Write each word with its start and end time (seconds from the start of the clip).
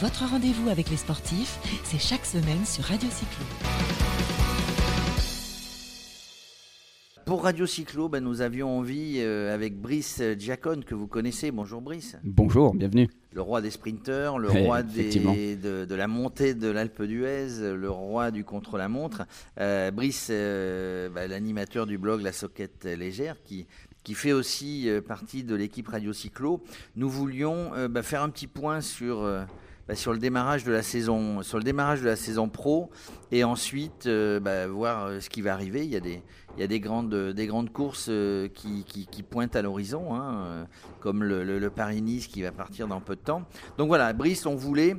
Votre 0.00 0.24
rendez-vous 0.30 0.68
avec 0.70 0.88
les 0.90 0.96
sportifs, 0.96 1.58
c'est 1.84 1.98
chaque 2.00 2.24
semaine 2.24 2.64
sur 2.64 2.84
Radio 2.84 3.08
Cyclo. 3.10 3.44
Pour 7.26 7.44
Radio 7.44 7.66
Cyclo, 7.66 8.08
ben, 8.08 8.24
nous 8.24 8.40
avions 8.40 8.78
envie, 8.78 9.16
euh, 9.18 9.54
avec 9.54 9.78
Brice 9.80 10.20
Giacone, 10.38 10.82
que 10.84 10.94
vous 10.94 11.06
connaissez, 11.06 11.50
bonjour 11.52 11.80
Brice, 11.80 12.16
Bonjour, 12.24 12.74
bienvenue. 12.74 13.08
le 13.32 13.40
roi 13.42 13.60
des 13.60 13.70
sprinteurs, 13.70 14.38
le 14.38 14.50
Ouais, 14.50 14.64
roi 14.64 14.82
des- 14.82 15.54
de, 15.56 15.84
de 15.84 15.94
la 15.94 16.08
montée 16.08 16.54
de 16.54 16.68
l'Alpe 16.68 17.02
d'Huez, 17.02 17.74
le 17.76 17.90
roi 17.90 18.30
du 18.32 18.42
contre-la-montre. 18.44 19.22
Euh, 19.60 19.90
Brice, 19.92 20.28
euh, 20.30 21.08
bah, 21.10 21.28
l'animateur 21.28 21.86
du 21.86 21.98
blog 21.98 22.22
La 22.22 22.32
Soquette 22.32 22.84
Légère, 22.84 23.36
qui, 23.44 23.66
qui 24.02 24.14
fait 24.14 24.32
aussi 24.32 24.88
euh, 24.88 25.00
partie 25.00 25.44
de 25.44 25.54
l'équipe 25.54 25.86
Radio 25.88 26.12
Cyclo. 26.12 26.62
Nous 26.96 27.08
voulions 27.10 27.72
euh, 27.74 27.86
bah, 27.86 28.02
faire 28.02 28.22
un 28.22 28.30
petit 28.30 28.48
point 28.48 28.80
sur, 28.80 29.20
euh, 29.22 29.44
bah, 29.90 29.96
sur 29.96 30.12
le 30.12 30.20
démarrage 30.20 30.62
de 30.62 30.70
la 30.70 30.84
saison, 30.84 31.42
sur 31.42 31.58
le 31.58 31.64
démarrage 31.64 32.00
de 32.00 32.06
la 32.06 32.14
saison 32.14 32.48
pro, 32.48 32.90
et 33.32 33.42
ensuite 33.42 34.06
euh, 34.06 34.38
bah, 34.38 34.68
voir 34.68 35.06
euh, 35.06 35.18
ce 35.18 35.28
qui 35.28 35.42
va 35.42 35.52
arriver. 35.52 35.84
Il 35.84 35.90
y 35.90 35.96
a 35.96 36.00
des, 36.00 36.22
des 36.56 36.78
grandes, 36.78 37.12
des 37.32 37.46
grandes 37.48 37.72
courses 37.72 38.06
euh, 38.08 38.46
qui, 38.46 39.24
pointent 39.28 39.56
à 39.56 39.62
l'horizon, 39.62 40.14
hein, 40.14 40.44
euh, 40.44 40.64
comme 41.00 41.24
le, 41.24 41.70
Paris-Nice 41.70 42.28
qui 42.28 42.40
va 42.42 42.52
partir 42.52 42.86
dans 42.86 43.00
peu 43.00 43.16
de 43.16 43.20
temps. 43.20 43.42
Donc 43.78 43.88
voilà, 43.88 44.12
Brice, 44.12 44.46
on 44.46 44.54
voulait, 44.54 44.94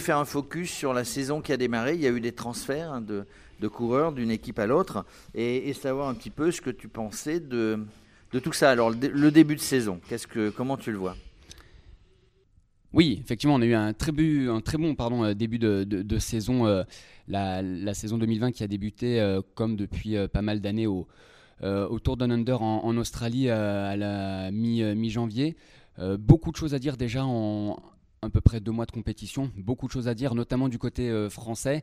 faire 0.00 0.18
un 0.18 0.24
focus 0.24 0.68
sur 0.68 0.92
la 0.94 1.04
saison 1.04 1.40
qui 1.40 1.52
a 1.52 1.56
démarré. 1.56 1.94
Il 1.94 2.00
y 2.00 2.06
a 2.08 2.10
eu 2.10 2.20
des 2.20 2.32
transferts 2.32 2.92
hein, 2.92 3.02
de, 3.02 3.68
coureurs 3.68 4.10
d'une 4.10 4.32
équipe 4.32 4.58
à 4.58 4.66
l'autre, 4.66 5.04
et, 5.36 5.72
savoir 5.74 6.08
un 6.08 6.14
petit 6.14 6.30
peu 6.30 6.50
ce 6.50 6.60
que 6.60 6.70
tu 6.70 6.88
pensais 6.88 7.38
de, 7.38 7.78
tout 8.42 8.52
ça. 8.52 8.68
Alors 8.72 8.90
le 8.90 9.30
début 9.30 9.54
de 9.54 9.60
saison, 9.60 10.00
qu'est-ce 10.08 10.26
que, 10.26 10.50
comment 10.50 10.76
tu 10.76 10.90
le 10.90 10.98
vois? 10.98 11.14
Oui, 12.94 13.18
effectivement, 13.20 13.56
on 13.56 13.60
a 13.60 13.66
eu 13.66 13.74
un 13.74 13.92
très, 13.92 14.12
un 14.48 14.60
très 14.60 14.78
bon 14.78 14.94
pardon, 14.94 15.24
euh, 15.24 15.34
début 15.34 15.58
de, 15.58 15.82
de- 15.82 16.02
saison, 16.20 16.64
euh, 16.66 16.84
la, 17.26 17.60
la 17.60 17.92
saison 17.92 18.18
2020 18.18 18.52
qui 18.52 18.62
a 18.62 18.68
débuté 18.68 19.20
euh, 19.20 19.40
comme 19.56 19.74
depuis 19.76 20.14
pas 20.32 20.42
mal 20.42 20.60
d'années 20.60 20.86
au, 20.86 21.08
au 21.62 21.98
Tour 21.98 22.16
Down 22.16 22.30
Under 22.30 22.62
en, 22.62 22.96
Australie 22.96 23.50
à 23.50 23.96
la 23.96 24.50
mi- 24.52 24.82
mi-janvier. 24.94 25.56
Beaucoup 26.18 26.52
de 26.52 26.56
choses 26.56 26.74
à 26.74 26.78
dire 26.78 26.96
déjà 26.96 27.24
en 27.24 27.78
à 28.24 28.30
peu 28.30 28.40
près 28.40 28.60
deux 28.60 28.72
mois 28.72 28.86
de 28.86 28.90
compétition. 28.90 29.50
Beaucoup 29.56 29.86
de 29.86 29.92
choses 29.92 30.08
à 30.08 30.14
dire, 30.14 30.34
notamment 30.34 30.68
du 30.68 30.78
côté 30.78 31.10
euh, 31.10 31.28
français 31.28 31.82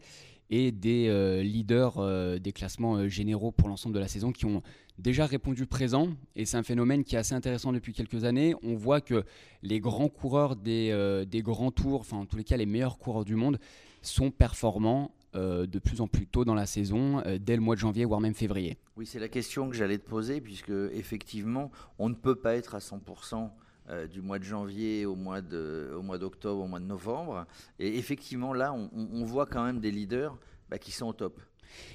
et 0.50 0.72
des 0.72 1.08
euh, 1.08 1.42
leaders 1.42 1.98
euh, 1.98 2.38
des 2.38 2.52
classements 2.52 3.08
généraux 3.08 3.52
pour 3.52 3.70
l'ensemble 3.70 3.96
de 3.96 4.00
la 4.00 4.10
saison 4.10 4.32
qui 4.32 4.46
ont 4.46 4.62
déjà 4.98 5.26
répondu 5.26 5.66
présent. 5.66 6.10
Et 6.36 6.46
c'est 6.46 6.58
un 6.58 6.64
phénomène 6.64 7.04
qui 7.04 7.16
est 7.16 7.20
assez 7.20 7.36
intéressant 7.36 7.72
depuis 7.72 7.94
quelques 7.94 8.26
années. 8.26 8.56
On 8.64 8.76
voit 8.76 9.02
que 9.02 9.24
les 9.62 9.80
grands 9.80 10.10
coureurs 10.10 10.56
des, 10.56 11.28
grands 11.36 11.72
tours, 11.72 12.02
enfin 12.02 12.18
en 12.18 12.26
tous 12.26 12.38
les 12.38 12.44
cas 12.44 12.58
les 12.58 12.66
meilleurs 12.66 12.98
coureurs 12.98 13.26
du 13.26 13.36
monde, 13.36 13.60
sont 14.02 14.32
performants 14.32 15.12
de 15.34 15.80
plus 15.80 16.02
en 16.02 16.08
plus 16.08 16.28
tôt 16.28 16.44
dans 16.44 16.56
la 16.56 16.66
saison, 16.66 17.24
dès 17.40 17.56
le 17.56 17.62
mois 17.62 17.76
de 17.76 17.80
janvier, 17.80 18.04
voire 18.04 18.20
même 18.20 18.34
février. 18.34 18.78
Oui, 18.98 19.06
c'est 19.06 19.20
la 19.20 19.30
question 19.30 19.70
que 19.70 19.76
j'allais 19.76 19.98
te 19.98 20.08
poser, 20.08 20.42
puisque 20.42 20.74
effectivement, 20.92 21.72
on 21.98 22.10
ne 22.10 22.14
peut 22.14 22.36
pas 22.36 22.56
être 22.56 22.76
à 22.76 22.80
100% 22.80 23.50
euh, 23.92 24.08
du 24.08 24.22
mois 24.22 24.40
de 24.40 24.46
janvier 24.46 25.06
au 25.06 25.16
mois 25.16 25.42
de- 25.42 25.92
au 25.94 26.18
d'octobre, 26.18 26.64
au 26.64 26.68
mois 26.68 26.80
de 26.80 26.86
novembre. 26.86 27.46
Et 27.78 27.98
effectivement, 27.98 28.54
là, 28.54 28.74
on, 28.74 29.26
voit 29.26 29.46
quand 29.46 29.66
même 29.66 29.82
des 29.82 29.92
leaders 29.92 30.38
bah, 30.70 30.78
qui 30.78 30.92
sont 30.92 31.08
au 31.08 31.14
top. 31.14 31.42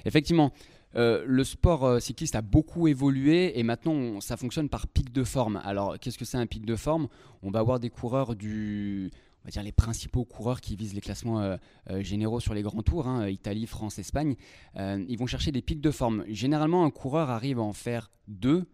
Effectivement, 0.05 0.51
euh, 0.95 1.23
le 1.25 1.43
sport 1.43 1.85
euh, 1.85 1.99
cycliste 1.99 2.35
a 2.35 2.43
beaucoup 2.43 2.87
évolué 2.87 3.57
et 3.57 3.63
maintenant 3.63 4.21
ça 4.21 4.37
fonctionne 4.37 4.69
par 4.69 4.85
pic 4.85 5.11
de 5.11 5.23
forme. 5.23 5.59
Alors 5.63 5.97
qu'est-ce 5.97 6.19
que 6.19 6.25
c'est 6.25 6.37
un 6.37 6.45
pic 6.45 6.65
de 6.67 6.75
forme? 6.75 7.07
On 7.41 7.49
va 7.49 7.59
avoir 7.59 7.79
des 7.79 7.89
coureurs 7.89 8.35
du, 8.35 9.09
on 9.41 9.45
va 9.45 9.51
dire 9.51 9.63
les 9.63 9.71
principaux 9.71 10.23
coureurs 10.23 10.61
qui 10.61 10.75
visent 10.75 10.93
les 10.93 11.01
classements 11.01 11.57
généraux 11.99 12.39
sur 12.39 12.53
les 12.53 12.61
grands 12.61 12.83
tours, 12.83 13.07
hein, 13.07 13.27
Italie, 13.27 13.65
France, 13.65 13.97
Espagne. 13.97 14.35
Ils 14.75 15.17
vont 15.17 15.27
chercher 15.27 15.51
des 15.51 15.61
pics 15.61 15.81
de 15.81 15.91
forme. 15.91 16.25
Généralement, 16.27 16.85
un 16.85 16.91
coureur 16.91 17.29
arrive 17.29 17.59
à 17.59 17.63
en 17.63 17.73
faire 17.73 18.11
deux, 18.27 18.65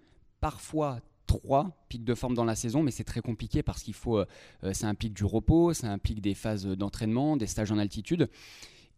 parfois 0.41 0.99
trois 1.37 1.71
pics 1.89 2.03
de 2.03 2.13
forme 2.13 2.35
dans 2.35 2.45
la 2.45 2.55
saison, 2.55 2.83
mais 2.83 2.91
c'est 2.91 3.03
très 3.03 3.21
compliqué 3.21 3.63
parce 3.63 3.81
qu'il 3.81 3.95
faut, 3.95 4.19
euh, 4.19 4.25
euh, 4.63 4.71
c'est 4.73 4.85
un 4.85 4.93
pic 4.93 5.13
du 5.13 5.25
repos, 5.25 5.73
c'est 5.73 5.87
un 5.87 5.97
pic 5.97 6.21
des 6.21 6.35
phases 6.35 6.65
d'entraînement, 6.65 7.37
des 7.37 7.47
stages 7.47 7.71
en 7.71 7.79
altitude. 7.79 8.29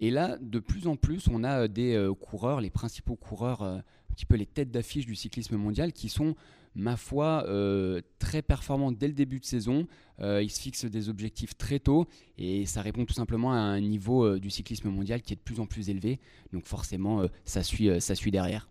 Et 0.02 0.12
là, 0.12 0.38
de 0.42 0.60
plus 0.60 0.88
en 0.88 0.98
plus, 0.98 1.30
on 1.32 1.46
a 1.46 1.62
euh, 1.62 1.68
des 1.70 1.94
euh, 1.96 2.14
coureurs, 2.14 2.60
les 2.60 2.70
principaux 2.70 3.16
coureurs, 3.16 3.62
euh, 3.62 3.78
un 3.78 4.14
petit 4.14 4.26
peu 4.26 4.36
les 4.36 4.46
têtes 4.46 4.70
d'affiche 4.70 5.06
du 5.06 5.16
cyclisme 5.16 5.56
mondial, 5.56 5.94
qui 5.94 6.10
sont, 6.10 6.36
ma 6.76 6.98
foi, 6.98 7.46
euh, 7.48 8.02
très 8.20 8.42
performants 8.42 8.92
dès 8.92 9.08
le 9.08 9.14
début 9.14 9.40
de 9.40 9.46
saison. 9.46 9.88
Euh, 10.20 10.44
ils 10.44 10.50
se 10.52 10.60
fixent 10.60 10.86
des 10.86 11.08
objectifs 11.08 11.58
très 11.58 11.80
tôt 11.80 12.06
et 12.38 12.66
ça 12.66 12.82
répond 12.82 13.06
tout 13.06 13.14
simplement 13.14 13.54
à 13.54 13.58
un 13.58 13.80
niveau 13.80 14.26
euh, 14.26 14.40
du 14.40 14.50
cyclisme 14.50 14.90
mondial 14.90 15.22
qui 15.22 15.34
est 15.34 15.38
de 15.38 15.42
plus 15.42 15.60
en 15.62 15.66
plus 15.66 15.90
élevé. 15.90 16.20
Donc 16.52 16.66
forcément, 16.66 17.22
euh, 17.22 17.28
ça, 17.46 17.64
suit, 17.64 17.90
euh, 17.90 18.00
ça 18.00 18.16
suit 18.16 18.32
derrière. 18.32 18.68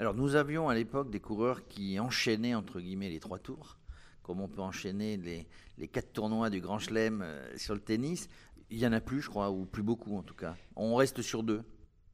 Alors, 0.00 0.14
nous 0.14 0.36
avions 0.36 0.68
à 0.68 0.76
l'époque 0.76 1.10
des 1.10 1.18
coureurs 1.18 1.66
qui 1.66 1.98
enchaînaient, 1.98 2.54
entre 2.54 2.78
guillemets, 2.78 3.10
les 3.10 3.18
trois 3.18 3.40
tours, 3.40 3.78
comme 4.22 4.40
on 4.40 4.46
peut 4.46 4.60
enchaîner 4.60 5.16
les, 5.76 5.88
quatre 5.88 6.12
tournois 6.12 6.50
du 6.50 6.60
Grand 6.60 6.78
Chelem 6.78 7.20
euh, 7.20 7.56
sur 7.56 7.74
le 7.74 7.80
tennis. 7.80 8.28
Il 8.70 8.78
y 8.78 8.86
en 8.86 8.92
a 8.92 9.00
plus, 9.00 9.22
je 9.22 9.28
crois, 9.28 9.50
ou 9.50 9.64
plus 9.64 9.82
beaucoup 9.82 10.16
en 10.16 10.22
tout 10.22 10.36
cas. 10.36 10.54
On 10.76 10.94
reste 10.94 11.20
sur 11.20 11.42
deux. 11.42 11.64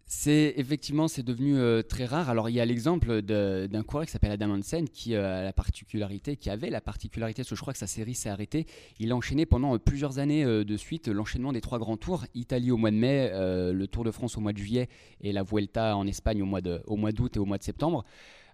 C'est 0.06 0.52
effectivement 0.58 1.08
c'est 1.08 1.22
devenu 1.22 1.56
euh, 1.56 1.82
très 1.82 2.04
rare. 2.04 2.28
Alors 2.28 2.50
il 2.50 2.54
y 2.54 2.60
a 2.60 2.64
l'exemple 2.66 3.22
d'un 3.22 3.82
coureur 3.82 4.04
qui 4.04 4.12
s'appelle 4.12 4.32
Adam 4.32 4.50
Hansen 4.50 4.88
qui 4.88 5.14
euh, 5.14 5.40
a 5.40 5.42
la 5.42 5.52
particularité, 5.54 6.36
qui 6.36 6.50
avait 6.50 6.68
la 6.68 6.82
particularité, 6.82 7.40
parce 7.40 7.48
que 7.48 7.56
je 7.56 7.60
crois 7.60 7.72
que 7.72 7.78
sa 7.78 7.86
série 7.86 8.14
s'est 8.14 8.28
arrêtée. 8.28 8.66
Il 8.98 9.12
a 9.12 9.16
enchaîné 9.16 9.46
pendant 9.46 9.74
euh, 9.74 9.78
plusieurs 9.78 10.18
années 10.18 10.44
de 10.44 10.76
suite 10.76 11.08
l'enchaînement 11.08 11.52
des 11.52 11.62
trois 11.62 11.78
grands 11.78 11.96
tours 11.96 12.26
Italie 12.34 12.70
au 12.70 12.76
mois 12.76 12.90
de 12.90 12.96
mai, 12.96 13.30
le 13.32 13.86
Tour 13.86 14.04
de 14.04 14.10
France 14.10 14.36
au 14.36 14.40
mois 14.40 14.52
de 14.52 14.58
juillet 14.58 14.88
et 15.20 15.32
la 15.32 15.42
Vuelta 15.42 15.96
en 15.96 16.06
Espagne 16.06 16.42
au 16.42 16.46
mois 16.46 16.60
de 16.60 16.82
au 16.86 16.96
mois 16.96 17.12
d'août 17.12 17.36
et 17.36 17.38
au 17.38 17.46
mois 17.46 17.58
de 17.58 17.62
septembre. 17.62 18.04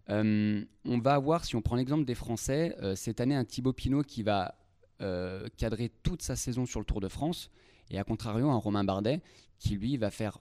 On 0.08 0.64
va 0.84 1.14
avoir, 1.14 1.44
si 1.44 1.56
on 1.56 1.62
prend 1.62 1.76
l'exemple 1.76 2.04
des 2.04 2.14
Français, 2.14 2.76
cette 2.94 3.20
année 3.20 3.34
un 3.34 3.44
Thibaut 3.44 3.72
Pinot 3.72 4.02
qui 4.02 4.22
va 4.22 4.54
cadrer 5.56 5.90
toute 6.02 6.22
sa 6.22 6.36
saison 6.36 6.66
sur 6.66 6.80
le 6.80 6.86
Tour 6.86 7.00
de 7.00 7.08
France 7.08 7.50
et 7.90 7.98
à 7.98 8.04
contrario 8.04 8.48
un 8.50 8.56
Romain 8.56 8.84
Bardet 8.84 9.20
qui 9.58 9.74
lui 9.74 9.96
va 9.96 10.10
faire 10.10 10.38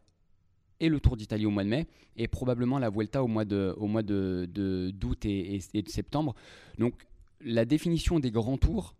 et 0.79 0.89
le 0.89 0.99
Tour 0.99 1.17
d'Italie 1.17 1.45
au 1.45 1.51
mois 1.51 1.63
de 1.63 1.69
mai, 1.69 1.87
et 2.17 2.27
probablement 2.27 2.79
la 2.79 2.89
Vuelta 2.89 3.23
au 3.23 3.27
mois 3.27 3.45
de, 3.45 3.73
au 3.77 3.87
mois 3.87 4.03
de, 4.03 4.47
d'août 4.93 5.25
et, 5.25 5.59
et- 5.73 5.81
de 5.81 5.89
septembre. 5.89 6.35
Donc 6.77 6.93
la 7.41 7.65
définition 7.65 8.19
des 8.19 8.31
grands 8.31 8.57
tours 8.57 8.95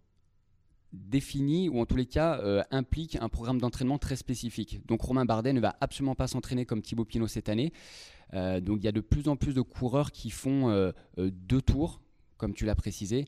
définit, 0.92 1.70
ou 1.70 1.80
en 1.80 1.86
tous 1.86 1.96
les 1.96 2.06
cas 2.06 2.40
euh, 2.40 2.64
implique 2.72 3.16
un 3.22 3.30
programme 3.30 3.60
d'entraînement 3.62 4.00
très 4.00 4.16
spécifique. 4.16 4.86
Donc 4.88 5.02
Romain 5.02 5.26
Bardet 5.26 5.54
ne 5.54 5.60
va 5.60 5.76
absolument 5.82 6.16
pas 6.16 6.28
s'entraîner 6.28 6.66
comme 6.66 6.82
Thibaut 6.82 7.06
Pinot 7.06 7.28
cette 7.28 7.50
année. 7.50 7.72
Euh, 8.34 8.60
donc 8.60 8.80
il 8.80 8.86
y 8.86 8.88
a 8.88 8.92
de 8.92 9.00
plus 9.02 9.28
en 9.28 9.36
plus 9.36 9.54
de 9.54 9.62
coureurs 9.62 10.12
qui 10.12 10.30
font 10.32 10.70
euh, 10.70 10.92
deux 11.18 11.62
tours, 11.62 12.02
comme 12.38 12.54
tu 12.54 12.66
l'as 12.66 12.76
précisé. 12.76 13.26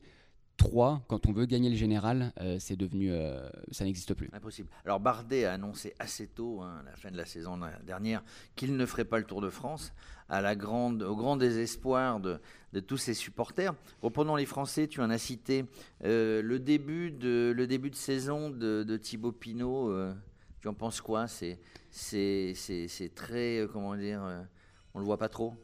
Trois, 0.56 1.02
quand 1.08 1.26
on 1.26 1.32
veut 1.32 1.46
gagner 1.46 1.70
le 1.70 1.76
général, 1.76 2.32
euh, 2.40 2.56
c'est 2.60 2.76
devenu, 2.76 3.10
euh, 3.10 3.48
ça 3.70 3.84
n'existe 3.84 4.14
plus. 4.14 4.28
Impossible. 4.32 4.68
Alors 4.84 5.00
Bardet 5.00 5.44
a 5.44 5.54
annoncé 5.54 5.94
assez 5.98 6.26
tôt, 6.28 6.60
hein, 6.60 6.80
à 6.80 6.90
la 6.90 6.96
fin 6.96 7.10
de 7.10 7.16
la 7.16 7.24
saison 7.24 7.58
dernière, 7.84 8.22
qu'il 8.54 8.76
ne 8.76 8.86
ferait 8.86 9.04
pas 9.04 9.18
le 9.18 9.24
Tour 9.24 9.40
de 9.40 9.50
France, 9.50 9.92
à 10.28 10.40
la 10.40 10.54
grande, 10.54 11.02
au 11.02 11.16
grand 11.16 11.36
désespoir 11.36 12.20
de, 12.20 12.38
tous 12.86 12.96
ses 12.96 13.14
supporters. 13.14 13.74
Reprenons 14.02 14.36
les 14.36 14.46
Français, 14.46 14.86
tu 14.86 15.00
en 15.00 15.10
as 15.10 15.18
cité 15.18 15.64
euh, 16.04 16.42
le, 16.42 16.58
début 16.58 17.10
de, 17.10 17.52
le 17.54 17.66
début 17.66 17.90
de 17.90 17.96
saison 17.96 18.50
de, 18.50 18.96
Thibaut 18.96 19.32
Pinot. 19.32 19.92
tu 20.60 20.68
en 20.68 20.74
penses 20.74 21.00
quoi? 21.00 21.26
C'est 21.28 21.58
très, 23.14 23.66
comment 23.72 23.96
dire, 23.96 24.22
on 24.94 24.98
le 24.98 25.04
voit 25.04 25.18
pas 25.18 25.28
trop? 25.28 25.54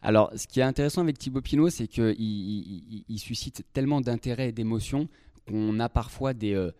Alors, 0.00 0.30
ce 0.36 0.46
qui 0.46 0.60
est 0.60 0.64
intéressant 0.64 1.00
avec 1.02 1.18
Thibaut 1.18 1.40
Pinot, 1.40 1.70
c'est 1.70 1.88
qu'il 1.88 2.14
il, 2.18 2.84
il- 2.98 3.04
il 3.08 3.18
suscite 3.18 3.64
tellement 3.72 4.00
d'intérêt 4.00 4.50
et 4.50 4.52
d'émotion 4.52 5.08
qu'on 5.48 5.80
a 5.80 5.88
parfois 5.88 6.34
des, 6.34 6.54
euh, 6.54 6.70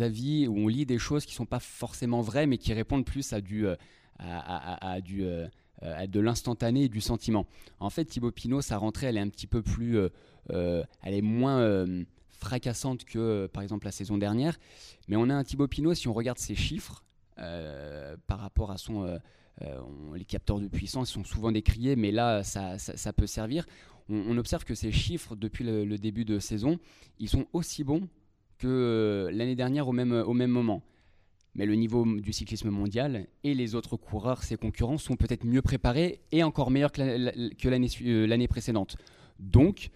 avis 0.00 0.46
où 0.46 0.56
on 0.58 0.68
lit 0.68 0.84
des 0.84 0.98
choses 0.98 1.24
qui 1.24 1.32
ne 1.32 1.36
sont 1.36 1.46
pas 1.46 1.60
forcément 1.60 2.20
vraies, 2.20 2.46
mais 2.46 2.58
qui 2.58 2.72
répondent 2.74 3.04
plus 3.06 3.32
à, 3.32 3.40
du, 3.40 3.66
euh, 3.66 3.76
à, 4.18 5.00
du, 5.00 5.24
euh, 5.24 5.46
à 5.80 6.06
de 6.06 6.20
l'instantané 6.20 6.84
et 6.84 6.88
du 6.88 7.00
sentiment. 7.00 7.46
En 7.80 7.88
fait, 7.88 8.04
Thibaut 8.04 8.30
Pinot, 8.32 8.60
sa 8.60 8.76
rentrée, 8.78 9.06
elle 9.06 9.16
est 9.16 9.20
un 9.20 9.28
petit 9.28 9.46
peu 9.46 9.62
plus... 9.62 9.98
elle 10.50 10.84
est 11.14 11.22
moins 11.22 11.86
fracassante 12.28 13.04
que, 13.04 13.46
par 13.52 13.62
exemple, 13.62 13.86
la 13.86 13.92
saison 13.92 14.18
dernière. 14.18 14.58
Mais 15.08 15.16
on 15.16 15.30
a 15.30 15.34
un 15.34 15.44
Thibaut 15.44 15.68
Pinot, 15.68 15.94
si 15.94 16.08
on 16.08 16.12
regarde 16.12 16.38
ses 16.38 16.54
chiffres, 16.54 17.04
par 17.36 18.38
rapport 18.40 18.70
à 18.70 18.76
son... 18.76 19.18
euh, 19.62 19.80
les 20.14 20.24
capteurs 20.24 20.60
de 20.60 20.68
puissance 20.68 21.10
sont 21.10 21.24
souvent 21.24 21.50
décriés, 21.50 21.96
mais 21.96 22.10
là, 22.10 22.42
ça, 22.42 23.12
peut 23.12 23.26
servir. 23.26 23.66
On, 24.08 24.36
observe 24.36 24.64
que 24.64 24.74
ces 24.74 24.92
chiffres, 24.92 25.34
depuis 25.34 25.64
le, 25.64 25.98
début 25.98 26.24
de 26.24 26.38
saison, 26.38 26.78
ils 27.18 27.28
sont 27.28 27.46
aussi 27.52 27.82
bons 27.82 28.08
que 28.58 28.66
euh, 28.68 29.30
l'année 29.32 29.56
dernière 29.56 29.88
au 29.88 29.92
même, 29.92 30.12
au 30.12 30.32
même 30.34 30.50
moment. 30.50 30.82
Mais 31.54 31.64
le 31.64 31.74
niveau 31.74 32.04
du 32.20 32.34
cyclisme 32.34 32.68
mondial 32.68 33.26
et 33.42 33.54
les 33.54 33.74
autres 33.74 33.96
coureurs, 33.96 34.42
ses 34.42 34.58
concurrents, 34.58 34.98
sont 34.98 35.16
peut-être 35.16 35.44
mieux 35.44 35.62
préparés 35.62 36.20
et 36.30 36.42
encore 36.42 36.70
meilleurs 36.70 36.92
que 36.92 37.00
euh, 37.00 38.26
l'année 38.26 38.48
précédente. 38.48 38.96
Donc, 39.38 39.90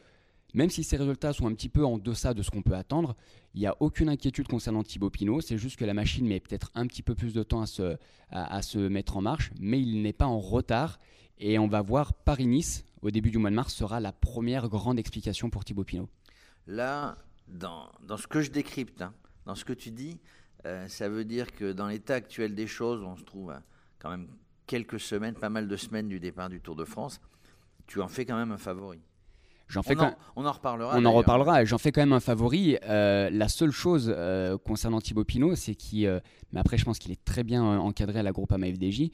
Même 0.55 0.71
si 0.71 0.85
ses 0.85 0.97
résultats 0.97 1.33
sont 1.33 1.47
un 1.47 1.55
petit 1.55 1.69
peu 1.69 1.85
en 1.85 1.99
deçà 1.99 2.35
de 2.35 2.43
ce 2.43 2.51
qu'on 2.51 2.63
peut 2.63 2.75
attendre, 2.75 3.17
il 3.55 3.61
n'y 3.61 3.67
a 3.67 3.77
aucune 3.81 4.09
inquiétude 4.09 4.49
concernant 4.49 4.83
Thibaut 4.83 5.11
Pinot. 5.11 5.41
C'est 5.41 5.59
juste 5.59 5.79
que 5.79 5.85
la 5.85 5.95
machine 5.95 6.27
met 6.27 6.41
peut-être 6.41 6.71
un 6.75 6.87
petit 6.87 7.03
peu 7.03 7.15
plus 7.15 7.33
de 7.33 7.43
temps 7.43 7.63
à 7.63 7.67
se, 7.67 7.97
à, 8.31 8.63
se 8.63 8.79
mettre 8.79 9.17
en 9.17 9.23
marche, 9.23 9.53
mais 9.61 9.81
il 9.81 10.03
n'est 10.03 10.13
pas 10.13 10.27
en 10.27 10.41
retard. 10.41 10.99
Et 11.39 11.59
on 11.59 11.69
va 11.69 11.81
voir 11.83 12.15
Paris-Nice 12.15 12.85
au 13.03 13.11
début 13.11 13.31
du 13.31 13.39
mois 13.39 13.51
de 13.51 13.55
mars 13.55 13.73
sera 13.73 14.01
la 14.01 14.13
première 14.13 14.69
grande 14.69 14.99
explication 14.99 15.51
pour 15.51 15.65
Thibaut 15.65 15.85
Pinot. 15.85 16.09
Là, 16.67 17.17
dans, 17.49 17.91
dans 18.07 18.17
ce 18.17 18.27
que 18.27 18.43
je 18.43 18.51
décrypte, 18.51 19.03
hein, 19.03 19.15
dans 19.47 19.55
ce 19.55 19.65
que 19.65 19.73
tu 19.73 19.91
dis, 19.91 20.21
euh, 20.67 20.87
ça 20.89 21.09
veut 21.09 21.25
dire 21.25 21.53
que 21.53 21.73
dans 21.73 21.87
l'état 21.87 22.15
actuel 22.15 22.55
des 22.55 22.67
choses, 22.67 23.03
on 23.03 23.17
se 23.17 23.25
trouve 23.25 23.55
quand 23.99 24.11
même 24.11 24.29
quelques 24.67 25.01
semaines, 25.01 25.35
pas 25.35 25.49
mal 25.49 25.67
de 25.67 25.77
semaines 25.77 26.09
du 26.09 26.21
départ 26.21 26.49
du 26.49 26.61
Tour 26.61 26.77
de 26.77 26.85
France. 26.85 27.21
Tu 27.87 28.01
en 28.01 28.09
fais 28.09 28.25
quand 28.25 28.37
même 28.37 28.53
un 28.53 28.59
favori. 28.59 29.01
J'en 29.71 29.83
fais 29.83 29.97
on, 29.97 30.03
en, 30.03 30.15
on, 30.37 30.47
en, 30.47 30.53
reparlera. 30.53 30.99
On 30.99 31.05
en 31.05 31.13
reparlera. 31.13 31.65
J'en 31.65 31.79
fais 31.79 31.93
quand 31.93 32.03
même 32.03 32.13
un 32.13 32.21
favori. 32.21 32.77
Euh, 32.85 33.31
la 33.31 33.49
seule 33.49 33.71
chose 33.71 34.13
euh, 34.15 34.59
concernant 34.59 35.01
Thibaut 35.01 35.25
Pinot, 35.25 35.55
c'est 35.55 35.75
qu'il. 35.75 36.21
mais 36.53 36.61
après, 36.61 36.77
je 36.77 36.85
pense 36.85 36.99
qu'il 36.99 37.13
est 37.13 37.25
très 37.25 37.45
bien 37.45 37.63
encadré 37.63 38.19
à 38.19 38.23
la 38.23 38.33
Groupama 38.33 38.67
FDJ 38.67 39.11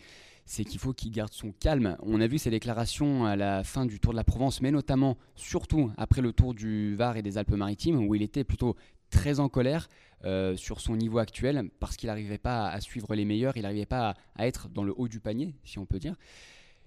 c'est 0.49 0.64
qu'il 0.64 0.79
faut 0.79 0.93
qu'il 0.93 1.11
garde 1.11 1.32
son 1.32 1.50
calme. 1.50 1.97
On 2.03 2.20
a 2.20 2.26
vu 2.29 2.38
ses 2.38 2.50
déclarations 2.50 3.26
à 3.26 3.35
la 3.35 3.64
fin 3.64 3.85
du 3.85 3.99
Tour 3.99 4.12
de 4.12 4.17
la 4.17 4.23
Provence, 4.23 4.62
mais 4.62 4.70
notamment, 4.70 5.19
surtout 5.35 5.91
après 5.99 6.23
le 6.23 6.32
Tour 6.32 6.55
du 6.55 6.94
Var 6.94 7.17
et 7.17 7.23
des 7.23 7.37
Alpes-Maritimes, 7.37 8.06
où 8.06 8.14
il 8.14 8.23
était 8.23 8.44
plutôt 8.44 8.76
très 9.11 9.41
en 9.41 9.49
colère 9.49 9.88
euh, 10.25 10.56
sur 10.56 10.81
son 10.81 10.97
niveau 10.97 11.19
actuel 11.19 11.69
parce 11.79 11.97
qu'il 11.97 12.08
n'arrivait 12.08 12.38
pas 12.38 12.69
à 12.69 12.81
suivre 12.81 13.14
les 13.14 13.25
meilleurs, 13.25 13.56
il 13.56 13.62
n'arrivait 13.62 13.87
pas 13.87 14.14
à, 14.37 14.47
être 14.47 14.69
dans 14.69 14.85
le 14.85 14.94
haut 14.97 15.08
du 15.08 15.20
panier, 15.20 15.55
si 15.64 15.79
on 15.79 15.87
peut 15.87 15.99
dire. 15.99 16.14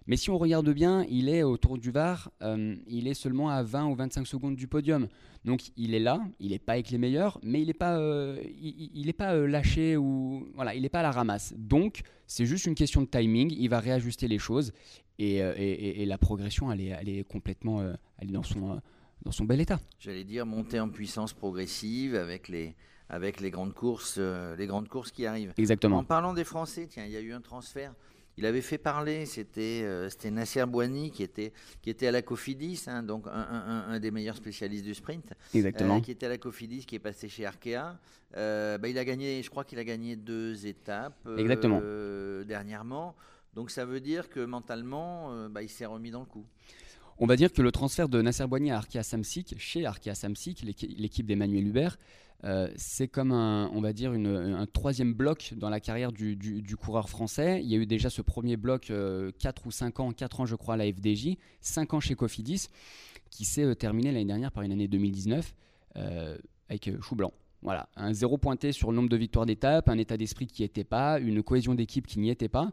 Mais 0.09 0.17
si 0.17 0.29
on 0.29 0.37
regarde 0.37 0.69
bien, 0.71 1.05
il 1.09 1.29
est 1.29 1.43
autour 1.43 1.77
du 1.77 1.91
Var, 1.91 2.31
euh, 2.41 2.75
il 2.87 3.07
est 3.07 3.13
seulement 3.13 3.49
à 3.49 3.63
20 3.63 3.85
ou 3.87 3.95
25 3.95 4.27
secondes 4.27 4.55
du 4.55 4.67
podium. 4.67 5.07
Donc 5.45 5.61
il 5.77 5.93
est 5.93 5.99
là, 5.99 6.19
il 6.39 6.49
n'est 6.49 6.59
pas 6.59 6.73
avec 6.73 6.89
les 6.89 6.97
meilleurs, 6.97 7.39
mais 7.43 7.61
il 7.61 7.67
n'est 7.67 7.73
pas, 7.73 7.97
euh, 7.97 8.41
il, 8.59 9.07
est 9.07 9.13
pas 9.13 9.35
lâché 9.35 9.95
ou 9.95 10.47
voilà, 10.55 10.75
il 10.75 10.81
n'est 10.81 10.89
pas 10.89 10.99
à 10.99 11.03
la 11.03 11.11
ramasse. 11.11 11.53
Donc 11.55 12.01
c'est 12.27 12.45
juste 12.45 12.65
une 12.65 12.75
question 12.75 13.01
de 13.01 13.07
timing. 13.07 13.53
Il 13.55 13.69
va 13.69 13.79
réajuster 13.79 14.27
les 14.27 14.39
choses 14.39 14.73
et, 15.19 15.37
et, 15.37 16.05
la 16.05 16.17
progression, 16.17 16.71
elle 16.71 16.81
est, 16.81 16.97
elle 16.99 17.09
est 17.09 17.23
complètement, 17.23 17.81
elle 18.17 18.29
est 18.29 18.33
dans 18.33 18.43
son 18.43 18.81
dans 19.23 19.31
son 19.31 19.45
bel 19.45 19.61
état. 19.61 19.79
J'allais 19.99 20.23
dire 20.23 20.45
monter 20.45 20.79
en 20.79 20.89
puissance 20.89 21.33
progressive 21.33 22.15
avec 22.15 22.47
les, 22.47 22.75
avec 23.09 23.39
les 23.39 23.49
grandes 23.49 23.73
courses, 23.73 24.15
euh, 24.17 24.55
les 24.55 24.67
grandes 24.67 24.87
courses 24.87 25.11
qui 25.11 25.25
arrivent. 25.25 25.53
Exactement. 25.57 25.97
En 25.97 26.03
parlant 26.03 26.33
des 26.33 26.43
Français, 26.43 26.87
tiens, 26.89 27.05
il 27.05 27.11
y 27.11 27.17
a 27.17 27.21
eu 27.21 27.33
un 27.33 27.41
transfert. 27.41 27.93
Il 28.39 28.45
avait 28.45 28.61
fait 28.61 28.77
parler, 28.77 29.25
c'était 29.25 29.81
euh, 29.83 30.09
Nasser 30.31 30.65
Bouani 30.65 31.11
qui 31.11 31.23
était, 31.23 31.51
qui 31.81 31.89
était 31.89 32.07
à 32.07 32.11
la 32.11 32.21
Cofidis, 32.21 32.85
hein, 32.87 33.03
donc 33.03 33.27
un, 33.27 33.85
un, 33.89 33.99
des 33.99 34.11
meilleurs 34.11 34.37
spécialistes 34.37 34.85
du 34.85 34.95
sprint. 34.95 35.33
Exactement. 35.53 35.97
Euh, 35.97 35.99
qui 35.99 36.11
était 36.11 36.25
à 36.25 36.29
la 36.29 36.37
Cofidis, 36.37 36.85
qui 36.85 36.95
est 36.95 36.99
passé 36.99 37.27
chez 37.27 37.45
Arkea. 37.45 37.99
Bah, 38.33 38.87
il 38.87 38.97
a 38.97 39.03
gagné, 39.03 39.43
je 39.43 39.49
crois 39.49 39.65
qu'il 39.65 39.77
a 39.77 39.83
gagné 39.83 40.15
deux 40.15 40.65
étapes 40.65 41.27
Exactement. 41.37 41.81
dernièrement. 42.45 43.13
Donc 43.53 43.71
ça 43.71 43.83
veut 43.83 43.99
dire 43.99 44.29
que 44.29 44.39
mentalement, 44.39 45.49
bah, 45.49 45.61
il 45.61 45.69
s'est 45.69 45.85
remis 45.85 46.11
dans 46.11 46.21
le 46.21 46.25
coup. 46.25 46.45
On 47.21 47.25
va 47.25 47.35
dire 47.35 47.51
que 47.51 47.61
le 47.61 47.73
transfert 47.73 48.07
de 48.07 48.21
Nasser 48.21 48.47
Boigny 48.47 48.71
à 48.71 48.77
Arkea 48.77 49.03
Samsic, 49.03 49.55
chez 49.57 49.85
Arkea 49.85 50.15
Samsic, 50.15 50.63
l'équipe 50.63 51.25
d'Emmanuel 51.25 51.67
Hubert, 51.67 51.97
euh, 52.45 52.69
c'est 52.77 53.09
comme 53.09 53.33
un, 53.33 53.69
on 53.73 53.81
va 53.81 53.91
dire 53.91 54.11
un 54.13 54.65
troisième 54.65 55.13
bloc 55.13 55.53
dans 55.57 55.69
la 55.69 55.81
carrière 55.81 56.13
du, 56.13 56.77
coureur 56.79 57.09
français. 57.09 57.59
Il 57.61 57.69
y 57.69 57.75
a 57.75 57.77
eu 57.77 57.85
déjà 57.85 58.09
ce 58.09 58.21
premier 58.21 58.55
bloc 58.55 58.83
4 58.83 58.91
euh, 58.93 59.31
ou 59.65 59.71
5 59.71 59.99
ans, 59.99 60.11
4 60.13 60.39
ans 60.39 60.45
je 60.45 60.55
crois 60.55 60.75
à 60.75 60.77
la 60.77 60.85
FDJ, 60.85 61.35
5 61.59 61.93
ans 61.93 61.99
chez 61.99 62.15
Cofidis, 62.15 62.67
qui 63.29 63.43
s'est 63.43 63.65
euh, 63.65 63.75
terminé 63.75 64.13
l'année 64.13 64.23
dernière 64.23 64.53
par 64.53 64.63
une 64.63 64.71
année 64.71 64.87
2019 64.87 65.53
avec 66.69 66.89
chou 67.01 67.15
blanc. 67.15 67.33
Voilà, 67.61 67.89
un 67.97 68.13
zéro 68.13 68.37
pointé 68.37 68.71
sur 68.71 68.91
le 68.91 68.95
nombre 68.95 69.09
de 69.09 69.17
victoires 69.17 69.45
d'étape, 69.45 69.89
un 69.89 69.97
état 69.97 70.15
d'esprit 70.15 70.47
qui 70.47 70.61
n'y 70.61 70.67
était 70.67 70.85
pas, 70.85 71.19
une 71.19 71.43
cohésion 71.43 71.75
d'équipe 71.75 72.07
qui 72.07 72.19
n'y 72.19 72.29
était 72.29 72.47
pas 72.47 72.71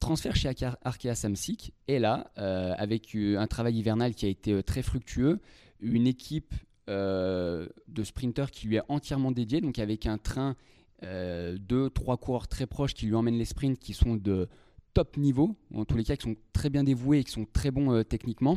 transfert 0.00 0.34
chez 0.34 0.50
Arkea 0.82 1.14
Samsic 1.14 1.72
et 1.86 1.98
là, 1.98 2.32
euh, 2.38 2.74
avec 2.76 3.14
euh, 3.14 3.38
un 3.38 3.46
travail 3.46 3.76
hivernal 3.78 4.14
qui 4.14 4.26
a 4.26 4.28
été 4.28 4.52
euh, 4.52 4.62
très 4.62 4.82
fructueux, 4.82 5.38
une 5.80 6.06
équipe 6.06 6.54
de 6.88 8.02
sprinteurs 8.02 8.50
qui 8.50 8.66
lui 8.66 8.74
est 8.74 8.82
entièrement 8.88 9.30
dédiée, 9.30 9.60
donc 9.60 9.78
avec 9.78 10.06
un 10.06 10.18
train, 10.18 10.56
deux, 11.04 11.88
trois 11.88 12.16
coureurs 12.16 12.48
très 12.48 12.66
proches 12.66 12.94
qui 12.94 13.06
lui 13.06 13.14
emmènent 13.14 13.38
les 13.38 13.44
sprints 13.44 13.78
qui 13.78 13.94
sont 13.94 14.16
de 14.16 14.48
top 14.92 15.16
niveau, 15.16 15.54
en 15.72 15.84
tous 15.84 15.96
les 15.96 16.02
cas 16.02 16.16
qui 16.16 16.24
sont 16.24 16.34
très 16.52 16.68
bien 16.68 16.82
dévoués 16.82 17.20
et 17.20 17.24
qui 17.24 17.30
sont 17.30 17.46
très 17.52 17.70
bons 17.70 18.02
techniquement. 18.02 18.56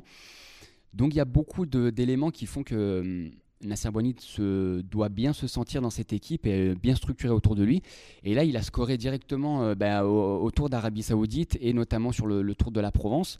Donc 0.96 1.14
il 1.14 1.18
y 1.18 1.20
a 1.20 1.26
beaucoup 1.26 1.68
d'éléments 1.68 2.32
qui 2.32 2.48
font 2.48 2.64
que 2.64 3.02
hum, 3.02 3.32
Nasser 3.64 3.92
Bonit 3.92 4.16
se, 4.20 4.82
doit 4.82 5.10
bien 5.10 5.34
se 5.34 5.48
sentir 5.48 5.82
dans 5.82 5.90
cette 5.90 6.14
équipe 6.14 6.46
et 6.46 6.76
bien 6.76 6.96
structuré 6.96 7.34
autour 7.34 7.56
de 7.56 7.64
lui. 7.64 7.82
Et 8.24 8.34
là, 8.34 8.44
il 8.44 8.58
a 8.58 8.62
scoré 8.62 8.98
directement 8.98 9.64
euh, 9.64 9.76
bah, 9.76 10.06
au, 10.06 10.50
Tour 10.52 10.70
d'Arabie 10.70 11.04
Saoudite 11.04 11.58
et 11.62 11.74
notamment 11.74 12.12
sur 12.12 12.28
le, 12.28 12.56
Tour 12.56 12.72
de 12.72 12.80
la 12.80 12.92
Provence. 12.92 13.40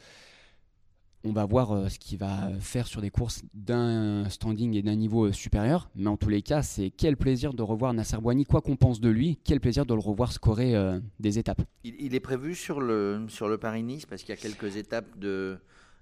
On 1.26 1.32
va 1.32 1.46
voir 1.46 1.72
euh, 1.72 1.88
ce 1.88 2.00
qu'il 2.00 2.18
va 2.18 2.50
faire 2.60 2.86
sur 2.86 3.00
des 3.00 3.10
courses 3.10 3.44
d'un 3.54 4.28
standing 4.28 4.76
et 4.76 4.82
d'un 4.82 4.96
niveau 4.96 5.28
euh, 5.28 5.32
supérieur. 5.32 5.90
Mais 5.96 6.08
en 6.08 6.18
tous 6.18 6.28
les 6.28 6.42
cas, 6.42 6.64
c'est 6.64 6.90
quel 6.90 7.16
plaisir 7.16 7.54
de 7.54 7.62
revoir 7.62 7.94
Nasser 7.94 8.18
Boigny, 8.18 8.44
quoi 8.44 8.62
qu'on 8.62 8.76
pense 8.76 9.00
de 9.00 9.10
lui, 9.10 9.40
quel 9.46 9.62
plaisir 9.62 9.86
de 9.86 9.94
le 9.94 10.02
revoir 10.02 10.34
scorer 10.34 10.76
des 11.20 11.40
étapes. 11.40 11.62
Il, 11.84 12.14
est 12.14 12.20
prévu 12.20 12.56
sur 12.56 12.82
le, 12.82 13.26
sur 13.30 13.48
le 13.48 13.58
Paris-Nice 13.58 14.06
parce 14.06 14.24
qu'il 14.24 14.36
y 14.36 14.38
a 14.38 14.42
quelques 14.42 14.76
étapes 14.76 15.18
de, 15.18 15.58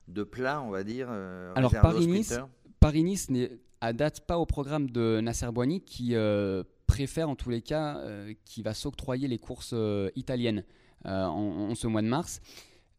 de 0.08 0.24
plat, 0.24 0.62
on 0.62 0.72
va 0.72 0.84
dire. 0.84 1.10
Alors 1.56 1.72
Paris-Nice, 1.72 2.40
Paris-Nice 2.80 3.30
n'est 3.30 3.52
à 3.82 3.94
date 3.94 4.22
pas 4.22 4.38
au 4.38 4.46
programme 4.46 4.90
de 4.90 5.20
Nasser 5.22 5.52
Boigny 5.52 5.82
qui 5.82 6.16
euh, 6.16 6.64
préfère 6.86 7.30
en 7.30 7.36
tous 7.36 7.50
les 7.50 7.62
cas, 7.62 7.98
euh, 7.98 8.34
qui 8.46 8.62
va 8.62 8.74
s'octroyer 8.74 9.28
les 9.28 9.40
courses 9.40 9.72
euh, 9.74 10.10
italiennes 10.16 10.64
en, 11.04 11.74
ce 11.74 11.88
mois 11.88 12.04
de 12.04 12.08
mars. 12.08 12.42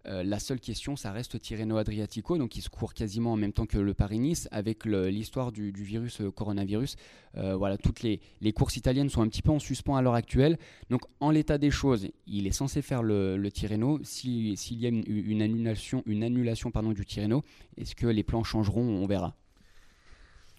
la 0.04 0.40
seule 0.40 0.58
question, 0.58 0.96
ça 0.96 1.12
reste 1.12 1.40
Tirreno 1.40 1.76
Adriatico, 1.76 2.36
donc 2.36 2.48
qui 2.48 2.60
se 2.60 2.68
court 2.68 2.94
quasiment 2.94 3.34
en 3.34 3.36
même 3.36 3.52
temps 3.52 3.64
que 3.64 3.78
le 3.78 3.94
Paris-Nice, 3.94 4.48
avec 4.50 4.86
l'histoire 4.86 5.52
du, 5.52 5.70
virus 5.70 6.20
coronavirus. 6.34 6.96
voilà, 7.34 7.78
toutes 7.78 8.02
les, 8.02 8.52
courses 8.52 8.76
italiennes 8.76 9.08
sont 9.08 9.22
un 9.22 9.28
petit 9.28 9.40
peu 9.40 9.52
en 9.52 9.60
suspens 9.60 9.94
à 9.94 10.02
l'heure 10.02 10.16
actuelle. 10.16 10.58
Donc, 10.90 11.02
en 11.20 11.30
l'état 11.30 11.58
des 11.58 11.70
choses, 11.70 12.08
il 12.26 12.48
est 12.48 12.50
censé 12.50 12.82
faire 12.82 13.04
le, 13.04 13.36
le 13.36 13.52
Tirreno. 13.52 14.00
S'il 14.02 14.80
y 14.80 14.86
a 14.86 14.88
une, 14.88 15.42
annulation, 15.42 16.02
du 16.04 17.06
Tirreno, 17.06 17.44
est-ce 17.76 17.94
que 17.94 18.08
les 18.08 18.24
plans 18.24 18.42
changeront? 18.42 18.82
On 18.82 19.06
verra. 19.06 19.36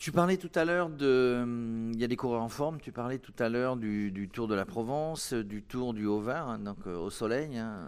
Tu 0.04 0.12
parlais 0.12 0.36
tout 0.36 0.52
à 0.56 0.66
l'heure 0.66 0.90
de. 0.90 1.46
Il 1.94 1.98
y 1.98 2.04
a 2.04 2.10
des 2.10 2.18
coureurs 2.18 2.42
en 2.42 2.50
forme. 2.50 2.82
Tu 2.82 2.92
parlais 2.92 3.20
tout 3.20 3.32
à 3.40 3.48
l'heure 3.48 3.78
du, 3.78 4.30
Tour 4.34 4.50
de 4.50 4.54
la 4.54 4.66
Provence, 4.66 5.32
du 5.32 5.64
Tour 5.64 5.94
du 5.94 6.06
Haut-Var, 6.06 6.50
hein, 6.50 6.60
donc 6.60 6.80
euh, 6.88 6.98
au 6.98 7.10
soleil. 7.10 7.58
Hein, 7.58 7.88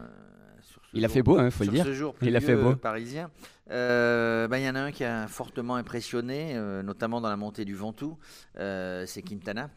il 0.93 1.03
a 1.03 1.09
fait 1.09 1.21
beau, 1.21 1.37
il 1.37 1.41
hein, 1.41 1.49
faut 1.51 1.65
le 1.65 1.71
dire. 1.71 1.83
Ce 1.83 1.93
jour 1.93 2.15
il 2.21 2.33
a 2.33 2.39
fait 2.39 2.55
beau. 2.55 2.73
parisien. 2.77 3.29
Euh, 3.69 4.47
bah, 4.47 4.59
il 4.59 4.65
y 4.65 4.69
en 4.69 4.75
a 4.75 4.79
un 4.79 4.91
qui 4.93 5.03
a 5.03 5.27
fortement 5.27 5.75
impressionné, 5.75 6.53
euh, 6.55 6.83
notamment 6.83 7.19
dans 7.19 7.27
la 7.27 7.35
montée 7.35 7.65
du 7.65 7.75
Ventoux. 7.75 8.17
c'est 8.55 9.21
Quintana. 9.21 9.69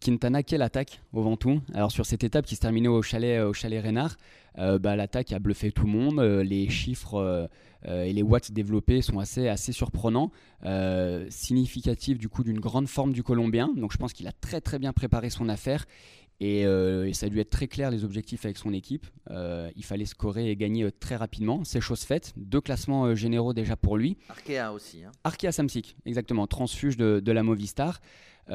Quintana, 0.00 0.42
quelle 0.42 0.62
attaque 0.62 1.02
au 1.12 1.20
Ventoux 1.20 1.60
Alors 1.74 1.92
sur 1.92 2.06
cette 2.06 2.24
étape 2.24 2.46
qui 2.46 2.56
se 2.56 2.62
terminait 2.62 2.88
au 2.88 3.02
chalet, 3.02 3.42
au 3.42 3.52
chalet 3.52 3.82
Reynard, 3.82 4.16
bah, 4.56 4.96
l'attaque 4.96 5.30
a 5.34 5.38
bluffé 5.40 5.72
tout 5.72 5.84
le 5.84 5.92
monde. 5.92 6.20
les 6.20 6.70
chiffres 6.70 7.50
et 7.86 8.12
les 8.12 8.22
watts 8.22 8.52
développés 8.52 9.02
sont 9.02 9.18
assez, 9.18 9.48
assez 9.48 9.72
surprenants, 9.72 10.30
euh, 10.64 11.26
significatifs 11.30 12.18
du 12.18 12.28
coup 12.28 12.44
d'une 12.44 12.60
grande 12.60 12.88
forme 12.88 13.12
du 13.12 13.22
Colombien. 13.22 13.68
Donc 13.76 13.92
je 13.92 13.98
pense 13.98 14.12
qu'il 14.12 14.26
a 14.26 14.32
très 14.32 14.60
très 14.60 14.78
bien 14.78 14.92
préparé 14.92 15.30
son 15.30 15.48
affaire 15.48 15.86
et, 16.40 16.66
euh, 16.66 17.12
ça 17.12 17.26
a 17.26 17.28
dû 17.28 17.38
être 17.40 17.50
très 17.50 17.68
clair 17.68 17.90
les 17.90 18.04
objectifs 18.04 18.44
avec 18.44 18.58
son 18.58 18.72
équipe. 18.72 19.06
il 19.30 19.84
fallait 19.84 20.06
scorer 20.06 20.50
et 20.50 20.56
gagner 20.56 20.90
très 20.92 21.16
rapidement. 21.16 21.64
C'est 21.64 21.80
chose 21.80 22.02
faite. 22.02 22.32
Deux 22.36 22.60
classements 22.60 23.14
généraux 23.14 23.52
déjà 23.52 23.76
pour 23.76 23.96
lui. 23.96 24.16
Arkea 24.28 24.72
aussi. 24.72 25.04
Hein. 25.04 25.12
Arkea 25.22 25.52
Samsic, 25.52 25.96
exactement. 26.06 26.46
Transfuge 26.46 26.96
de, 26.96 27.20
de 27.20 27.32
la 27.32 27.42
Movistar. 27.42 28.00
et 28.48 28.52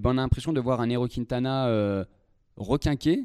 ben 0.00 0.10
on 0.10 0.18
a 0.18 0.22
l'impression 0.22 0.52
de 0.52 0.60
voir 0.60 0.80
un 0.80 0.88
Hero 0.88 1.06
Quintana 1.06 2.06
requinqué, 2.58 3.24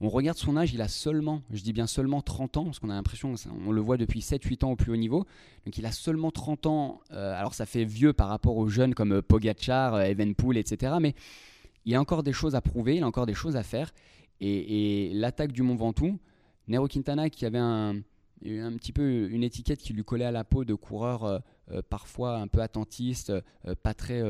on 0.00 0.08
regarde 0.10 0.36
son 0.36 0.56
âge, 0.56 0.74
il 0.74 0.82
a 0.82 0.88
seulement, 0.88 1.42
je 1.50 1.62
dis 1.62 1.72
bien 1.72 1.86
seulement 1.86 2.20
30 2.20 2.58
ans, 2.58 2.64
parce 2.64 2.78
qu'on 2.78 2.90
a 2.90 2.94
l'impression, 2.94 3.34
on 3.66 3.72
le 3.72 3.80
voit 3.80 3.96
depuis 3.96 4.20
7-8 4.20 4.64
ans 4.64 4.72
au 4.72 4.76
plus 4.76 4.92
haut 4.92 4.96
niveau. 4.96 5.24
Donc 5.64 5.78
il 5.78 5.86
a 5.86 5.92
seulement 5.92 6.30
30 6.30 6.66
ans, 6.66 7.00
euh, 7.12 7.34
alors 7.34 7.54
ça 7.54 7.64
fait 7.64 7.84
vieux 7.84 8.12
par 8.12 8.28
rapport 8.28 8.58
aux 8.58 8.68
jeunes 8.68 8.94
comme 8.94 9.12
euh, 9.12 9.22
Pogachar, 9.22 9.94
euh, 9.94 10.02
Evenpool, 10.02 10.58
etc. 10.58 10.96
Mais 11.00 11.14
il 11.86 11.94
a 11.94 12.00
encore 12.00 12.22
des 12.22 12.34
choses 12.34 12.54
à 12.54 12.60
prouver, 12.60 12.96
il 12.96 13.02
a 13.04 13.06
encore 13.06 13.24
des 13.24 13.34
choses 13.34 13.56
à 13.56 13.62
faire. 13.62 13.94
Et, 14.40 15.12
l'attaque 15.14 15.52
du 15.52 15.62
Mont 15.62 15.76
Ventoux, 15.76 16.18
Nero 16.68 16.88
Quintana 16.88 17.30
qui 17.30 17.46
avait 17.46 17.56
un, 17.56 17.96
un 18.44 18.76
petit 18.76 18.92
peu 18.92 19.30
une 19.30 19.42
étiquette 19.42 19.80
qui 19.80 19.94
lui 19.94 20.04
collait 20.04 20.26
à 20.26 20.30
la 20.30 20.44
peau 20.44 20.66
de 20.66 20.74
coureur 20.74 21.40
parfois 21.88 22.36
un 22.36 22.48
peu 22.48 22.60
attentiste, 22.60 23.32
pas 23.82 23.94
très 23.94 24.22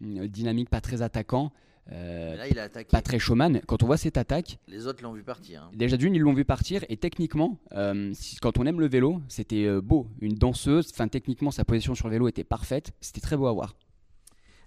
dynamique, 0.00 0.68
pas 0.68 0.80
très 0.80 1.02
attaquant. 1.02 1.52
Là, 1.90 2.48
il 2.48 2.58
a 2.58 2.64
attaqué. 2.64 2.90
pas 2.90 3.02
très 3.02 3.18
showman. 3.18 3.60
Quand 3.66 3.82
on 3.82 3.86
voit 3.86 3.96
cette 3.96 4.16
attaque, 4.16 4.58
Les 4.68 4.86
autres 4.86 5.02
l'ont 5.02 5.12
vu 5.12 5.22
partir. 5.22 5.62
hein. 5.62 5.70
déjà 5.74 5.96
d'une, 5.96 6.14
ils 6.14 6.20
l'ont 6.22 6.32
vu 6.34 6.44
partir. 6.44 6.84
Et 6.88 6.96
techniquement, 6.96 7.58
euh, 7.72 8.10
si- 8.14 8.36
quand 8.36 8.58
on 8.58 8.66
aime 8.66 8.80
le 8.80 8.88
vélo, 8.88 9.20
c'était 9.28 9.64
euh, 9.66 9.80
beau. 9.80 10.08
Une 10.20 10.34
danseuse, 10.34 10.90
enfin 10.92 11.08
techniquement, 11.08 11.50
sa 11.50 11.64
position 11.64 11.94
sur 11.94 12.08
le 12.08 12.12
vélo 12.14 12.28
était 12.28 12.44
parfaite. 12.44 12.92
C'était 13.00 13.20
très 13.20 13.36
beau 13.36 13.46
à 13.46 13.52
voir. 13.52 13.76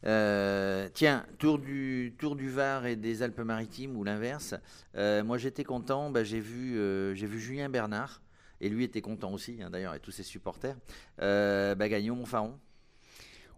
Euh, 0.05 0.87
tiens, 0.93 1.25
tour 1.39 1.59
du, 1.59 2.15
tour 2.17 2.35
du 2.37 2.49
Var 2.49 2.85
et 2.85 2.95
des 2.95 3.21
Alpes-Maritimes 3.21 3.97
ou 3.97 4.03
l'inverse. 4.05 4.55
Euh, 4.95 5.23
moi, 5.23 5.37
j'étais 5.37 5.63
content. 5.65 6.09
bah, 6.09 6.23
j'ai 6.23 6.39
vu, 6.39 6.77
euh, 6.77 7.13
j'ai 7.15 7.27
vu 7.27 7.39
Julien 7.39 7.69
Bernard. 7.69 8.21
Et 8.61 8.67
lui 8.69 8.83
était 8.83 9.01
content 9.01 9.31
aussi, 9.31 9.59
hein, 9.61 9.69
d'ailleurs, 9.69 9.95
et 9.95 9.99
tous 10.01 10.11
ses 10.11 10.23
supporters. 10.23 10.75
Euh, 11.21 11.75
bah, 11.75 11.87
Montfaron. 11.89 12.57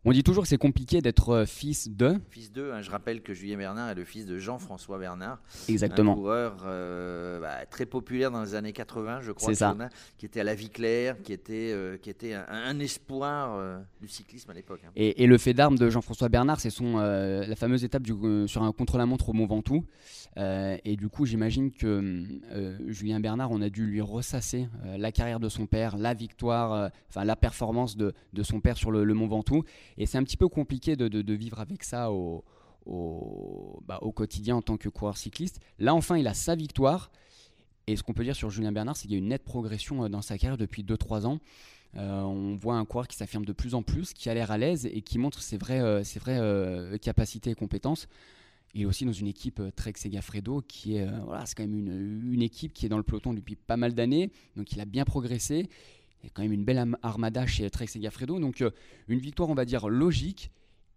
On 0.04 0.12
dit 0.12 0.24
toujours 0.24 0.42
que 0.42 0.50
c'est 0.50 0.58
compliqué 0.58 1.00
d'être 1.00 1.30
euh, 1.30 1.46
fils 1.46 1.88
de. 1.88 2.16
Fils 2.32 2.52
d'eux, 2.52 2.72
hein, 2.74 2.82
je 2.82 2.90
rappelle 2.90 3.22
que 3.22 3.36
Julien 3.36 3.58
Bernard 3.58 3.90
est 3.92 3.96
le 3.96 4.04
fils 4.04 4.26
de 4.26 4.40
Jean-François 4.40 4.98
Bernard, 4.98 5.38
un 5.38 5.72
Exactement. 5.72 6.16
coureur 6.16 6.64
euh, 6.66 7.40
bah, 7.40 7.68
très 7.70 7.86
populaire 7.86 8.32
dans 8.32 8.42
les 8.42 8.56
années 8.56 8.74
80, 8.74 9.22
je 9.22 9.32
crois, 9.32 9.50
C'est 9.50 9.60
ça. 9.60 9.70
Fiona, 9.70 9.90
qui 10.18 10.26
était 10.26 10.40
à 10.40 10.44
la 10.44 10.56
vie 10.56 10.72
claire, 10.72 11.22
qui 11.22 11.34
était, 11.34 11.72
euh, 11.72 11.98
qui 11.98 12.10
était 12.10 12.34
un, 12.34 12.46
un 12.50 12.80
espoir 12.80 13.54
euh, 13.56 13.78
du 14.02 14.08
cyclisme 14.08 14.50
à 14.50 14.56
l'époque. 14.56 14.82
hein. 14.88 14.92
Et, 14.96 15.22
et 15.24 15.28
le 15.28 15.38
fait 15.38 15.54
d'armes 15.54 15.78
de 15.78 15.88
Jean-François 15.92 16.30
Bernard, 16.30 16.60
c'est 16.60 16.72
son 16.72 16.98
la 16.98 17.56
fameuse 17.56 17.84
étape 17.84 18.02
du, 18.02 18.14
sur 18.48 18.64
un 18.64 18.72
contre-la-montre 18.72 19.30
au 19.30 19.34
Mont 19.34 19.46
Ventoux. 19.46 19.86
Et 20.38 20.96
du 20.96 21.10
coup, 21.10 21.26
j'imagine 21.28 21.72
que 21.72 22.24
Julien 22.88 23.20
Bernard, 23.20 23.52
on 23.52 23.62
a 23.62 23.70
dû 23.70 23.86
lui 23.86 24.02
ressasser 24.02 24.68
la 24.98 25.12
carrière 25.12 25.40
de 25.40 25.50
son 25.50 25.68
père, 25.68 25.96
la 25.98 26.14
victoire, 26.16 26.90
enfin 27.10 27.24
la 27.24 27.36
performance 27.36 27.98
de, 27.98 28.14
de 28.34 28.44
son 28.44 28.62
père 28.62 28.78
sur 28.78 28.90
le, 28.92 29.04
le 29.04 29.14
Mont 29.14 29.28
Ventoux. 29.28 29.64
Et 29.98 30.06
c'est 30.06 30.18
un 30.18 30.24
petit 30.24 30.38
peu 30.38 30.48
compliqué 30.48 30.96
de, 30.96 31.34
vivre 31.34 31.60
avec 31.60 31.84
ça 31.84 32.10
bah, 32.86 34.00
au 34.02 34.12
quotidien 34.12 34.56
en 34.58 34.62
tant 34.62 34.78
que 34.78 34.90
coureur 34.90 35.18
cycliste. 35.18 35.60
Là, 35.80 35.94
enfin, 35.94 36.18
il 36.18 36.28
a 36.28 36.34
sa 36.34 36.56
victoire. 36.56 37.12
Et 37.88 37.96
ce 37.96 38.04
qu'on 38.04 38.14
peut 38.14 38.24
dire 38.24 38.36
sur 38.36 38.50
Julien 38.50 38.72
Bernard, 38.72 38.96
c'est 38.96 39.04
qu'il 39.04 39.12
y 39.12 39.16
a 39.16 39.18
une 39.18 39.28
nette 39.28 39.44
progression 39.44 40.04
euh, 40.04 40.10
dans 40.10 40.22
sa 40.22 40.38
carrière 40.38 40.58
depuis 40.58 40.84
2-3 40.84 41.26
ans. 41.26 41.40
Euh, 41.98 42.22
on 42.22 42.56
voit 42.56 42.76
un 42.76 42.86
coureur 42.86 43.08
qui 43.08 43.18
s'affirme 43.18 43.44
de 43.44 43.52
plus 43.52 43.76
en 43.76 43.84
plus, 43.84 44.14
qui 44.14 44.30
a 44.30 44.34
l'air 44.34 44.52
à 44.52 44.58
l'aise 44.58 44.86
et 44.86 45.02
qui 45.02 45.18
montre 45.18 45.42
ses 45.42 45.58
vraies, 45.58 45.82
euh, 45.82 46.98
capacités 46.98 47.50
et 47.50 47.56
compétences. 47.56 48.08
Il 48.74 48.84
est 48.84 48.86
aussi 48.86 49.04
dans 49.04 49.12
une 49.12 49.28
équipe 49.28 49.62
Trek 49.76 49.94
Segafredo 49.98 50.62
qui 50.66 50.96
est, 50.96 51.06
voilà, 51.26 51.46
c'est 51.46 51.56
quand 51.56 51.68
même 51.68 52.32
une 52.32 52.42
équipe 52.42 52.72
qui 52.72 52.86
est 52.86 52.90
dans 52.90 52.96
le 52.96 53.04
peloton 53.04 53.34
depuis 53.34 53.58
pas 53.58 53.76
mal 53.76 53.94
d'années, 53.94 54.32
donc 54.56 54.72
il 54.72 54.80
a 54.80 54.86
bien 54.86 55.04
progressé. 55.04 55.68
Il 56.24 56.28
y 56.28 56.28
a 56.28 56.32
quand 56.34 56.44
même 56.44 56.52
une 56.54 56.64
belle 56.64 56.96
armada 57.02 57.48
chez 57.48 57.70
Trek 57.70 57.88
Segafredo, 57.88 58.40
donc 58.40 58.62
euh, 58.62 58.72
une 59.08 59.20
victoire, 59.20 59.50
on 59.50 59.56
va 59.56 59.66
dire, 59.66 59.90
logique. 59.90 60.52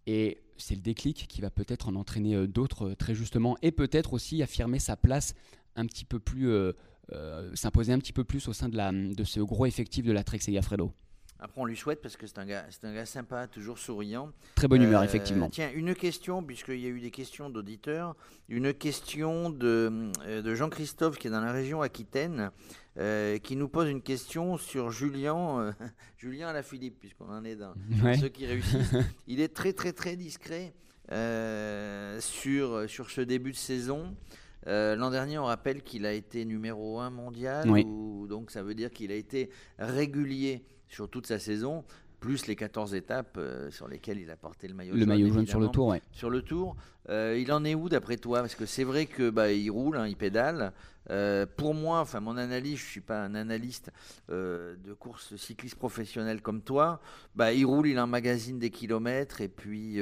Et 0.07 0.43
c'est 0.59 0.75
le 0.75 0.83
déclic 0.83 1.27
qui 1.29 1.41
va 1.41 1.51
peut-être 1.51 1.89
en 1.89 1.95
entraîner 1.95 2.35
euh, 2.35 2.47
d'autres 2.47 2.91
euh, 2.91 2.95
très 2.95 3.15
justement, 3.15 3.57
et 3.63 3.73
peut-être 3.73 4.13
aussi 4.13 4.43
affirmer 4.43 4.79
sa 4.79 4.97
place 4.97 5.35
un 5.77 5.87
petit 5.87 6.05
peu 6.05 6.19
plus, 6.19 6.49
euh, 6.49 6.73
euh, 7.13 7.51
s'imposer 7.55 7.93
un 7.93 7.99
petit 7.99 8.13
peu 8.13 8.23
plus 8.23 8.47
au 8.49 8.53
sein 8.53 8.69
de, 8.69 8.77
la, 8.77 8.93
de 8.93 9.25
ce 9.25 9.41
gros 9.41 9.65
effectif 9.67 10.05
de 10.05 10.13
la 10.13 10.23
Trek 10.23 10.41
Segafredo. 10.41 10.93
Après, 11.41 11.61
on 11.61 11.65
lui 11.65 11.77
souhaite 11.77 12.01
parce 12.01 12.17
que 12.17 12.27
c'est 12.27 12.39
un 12.39 12.47
gars, 12.47 12.65
c'est 12.71 12.85
un 12.85 12.95
gars 12.95 13.05
sympa, 13.07 13.47
toujours 13.49 13.79
souriant. 13.79 14.31
Très 14.55 14.69
bonne 14.69 14.83
humeur, 14.83 15.01
Euh, 15.01 15.05
effectivement. 15.05 15.51
Tiens, 15.51 15.71
une 15.75 15.95
question, 15.95 16.43
puisqu'il 16.43 16.79
y 16.81 16.87
a 16.87 16.89
eu 16.89 17.01
des 17.01 17.11
questions 17.11 17.51
d'auditeurs, 17.51 18.15
une 18.49 18.73
question 18.73 19.51
de, 19.51 20.11
de 20.27 20.55
Jean-Christophe 20.55 21.19
qui 21.19 21.27
est 21.27 21.31
dans 21.31 21.41
la 21.41 21.53
région 21.53 21.83
Aquitaine, 21.83 22.51
euh, 22.99 23.39
qui 23.39 23.57
nous 23.57 23.69
pose 23.69 23.89
une 23.89 24.03
question 24.03 24.57
sur 24.57 24.91
Julien, 24.91 25.59
euh, 25.61 25.73
Julien 26.19 26.49
Alaphilippe, 26.49 27.01
puisqu'on 27.01 27.29
en 27.29 27.45
est 27.45 27.57
dans 27.57 27.75
Ouais. 28.03 28.17
ceux 28.19 28.29
qui 28.29 28.47
réussissent. 28.47 28.95
Il 29.27 29.41
est 29.41 29.55
très 29.55 29.73
très 29.73 29.93
très 29.93 30.17
discret 30.17 30.75
euh, 31.13 32.21
sur, 32.21 32.89
sur 32.89 33.11
ce 33.11 33.21
début 33.21 33.53
de 33.53 33.57
saison. 33.57 34.15
L'an 34.67 35.11
dernier, 35.11 35.37
on 35.39 35.45
rappelle 35.45 35.83
qu'il 35.83 36.07
a 36.07 36.13
été 36.15 36.45
numéro 36.47 36.99
1 36.99 37.11
mondial, 37.11 37.69
Oui. 37.71 37.85
donc 37.85 38.51
ça 38.51 38.63
veut 38.63 38.75
dire 38.75 38.91
qu'il 38.91 39.13
a 39.13 39.15
été 39.15 39.51
régulier 39.79 40.65
sur 40.89 41.11
toute 41.11 41.27
sa 41.27 41.39
saison, 41.39 41.85
plus 42.25 42.47
les 42.47 42.57
14 42.57 42.95
étapes 42.95 43.37
euh, 43.37 43.71
sur 43.71 43.87
lesquelles 43.87 44.19
il 44.19 44.31
a 44.31 44.37
porté 44.37 44.67
le 44.67 44.73
maillot 44.73 44.95
Le 44.95 45.01
jaune. 45.01 45.09
maillot 45.09 45.31
jaune 45.31 45.47
sur 45.47 45.61
le 45.61 45.69
tour, 45.69 45.89
ouais. 45.89 46.01
Sur 46.11 46.31
le 46.31 46.41
tour, 46.41 46.75
euh, 47.11 47.39
il 47.39 47.53
en 47.53 47.67
est 47.67 47.75
où 47.75 47.91
d'après 47.91 48.17
toi? 48.17 48.41
Parce 48.41 48.55
que 48.55 48.65
c'est 48.65 48.83
vrai 48.83 49.05
que 49.05 49.29
bah, 49.29 49.53
il 49.53 49.69
roule, 49.69 49.99
hein, 49.99 50.07
il 50.07 50.17
pédale. 50.17 50.73
Euh, 51.11 51.45
pour 51.45 51.75
moi, 51.75 52.01
enfin 52.01 52.21
mon 52.21 52.39
analyse, 52.39 52.79
je 52.79 52.85
suis 52.87 53.03
pas 53.03 53.23
un 53.23 53.35
analyste 53.35 53.91
de 54.31 54.95
course 54.99 55.37
cycliste 55.37 55.77
professionnelle 55.77 56.41
comme 56.41 56.63
toi. 56.63 56.99
Bah, 57.35 57.53
il 57.53 57.67
roule, 57.67 57.89
il 57.89 58.01
emmagasine 58.01 58.59
des 58.59 58.71
kilomètres 58.71 59.43
et 59.43 59.49
puis 59.49 60.01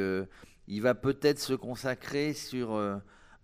il 0.69 0.81
va 0.81 0.95
peut-être 0.95 1.41
se 1.41 1.55
consacrer 1.55 2.35
sur 2.35 2.81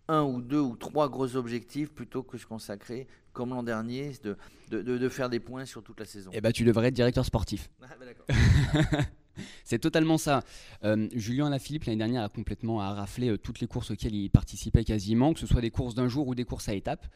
un 0.08 0.22
ou 0.22 0.40
deux 0.40 0.60
ou 0.60 0.76
trois 0.76 1.08
gros 1.08 1.36
objectifs 1.36 1.90
plutôt 1.90 2.22
que 2.22 2.38
se 2.38 2.46
consacrer 2.46 3.06
comme 3.32 3.50
l'an 3.50 3.62
dernier 3.62 4.12
de, 4.22 4.36
de, 4.70 5.08
faire 5.08 5.28
des 5.28 5.38
points 5.38 5.64
sur 5.64 5.82
toute 5.82 6.00
la 6.00 6.06
saison. 6.06 6.30
Eh 6.34 6.40
ben, 6.40 6.50
tu 6.50 6.64
devrais 6.64 6.88
être 6.88 6.94
directeur 6.94 7.24
sportif. 7.24 7.70
Ah, 7.82 7.86
bah. 8.00 9.00
C'est 9.64 9.78
totalement 9.78 10.18
ça. 10.18 10.42
Euh, 10.82 11.08
Julien 11.14 11.50
Lafilippe, 11.50 11.84
l'année 11.84 11.98
dernière, 11.98 12.24
a 12.24 12.28
complètement 12.28 12.80
a 12.80 12.92
raflé 12.92 13.28
euh, 13.28 13.38
toutes 13.38 13.60
les 13.60 13.68
courses 13.68 13.92
auxquelles 13.92 14.14
il 14.14 14.30
participait 14.30 14.82
quasiment, 14.82 15.32
que 15.34 15.40
ce 15.40 15.46
soit 15.46 15.60
des 15.60 15.70
courses 15.70 15.94
d'un 15.94 16.08
jour 16.08 16.26
ou 16.26 16.34
des 16.34 16.44
courses 16.44 16.68
à 16.68 16.74
étapes. 16.74 17.06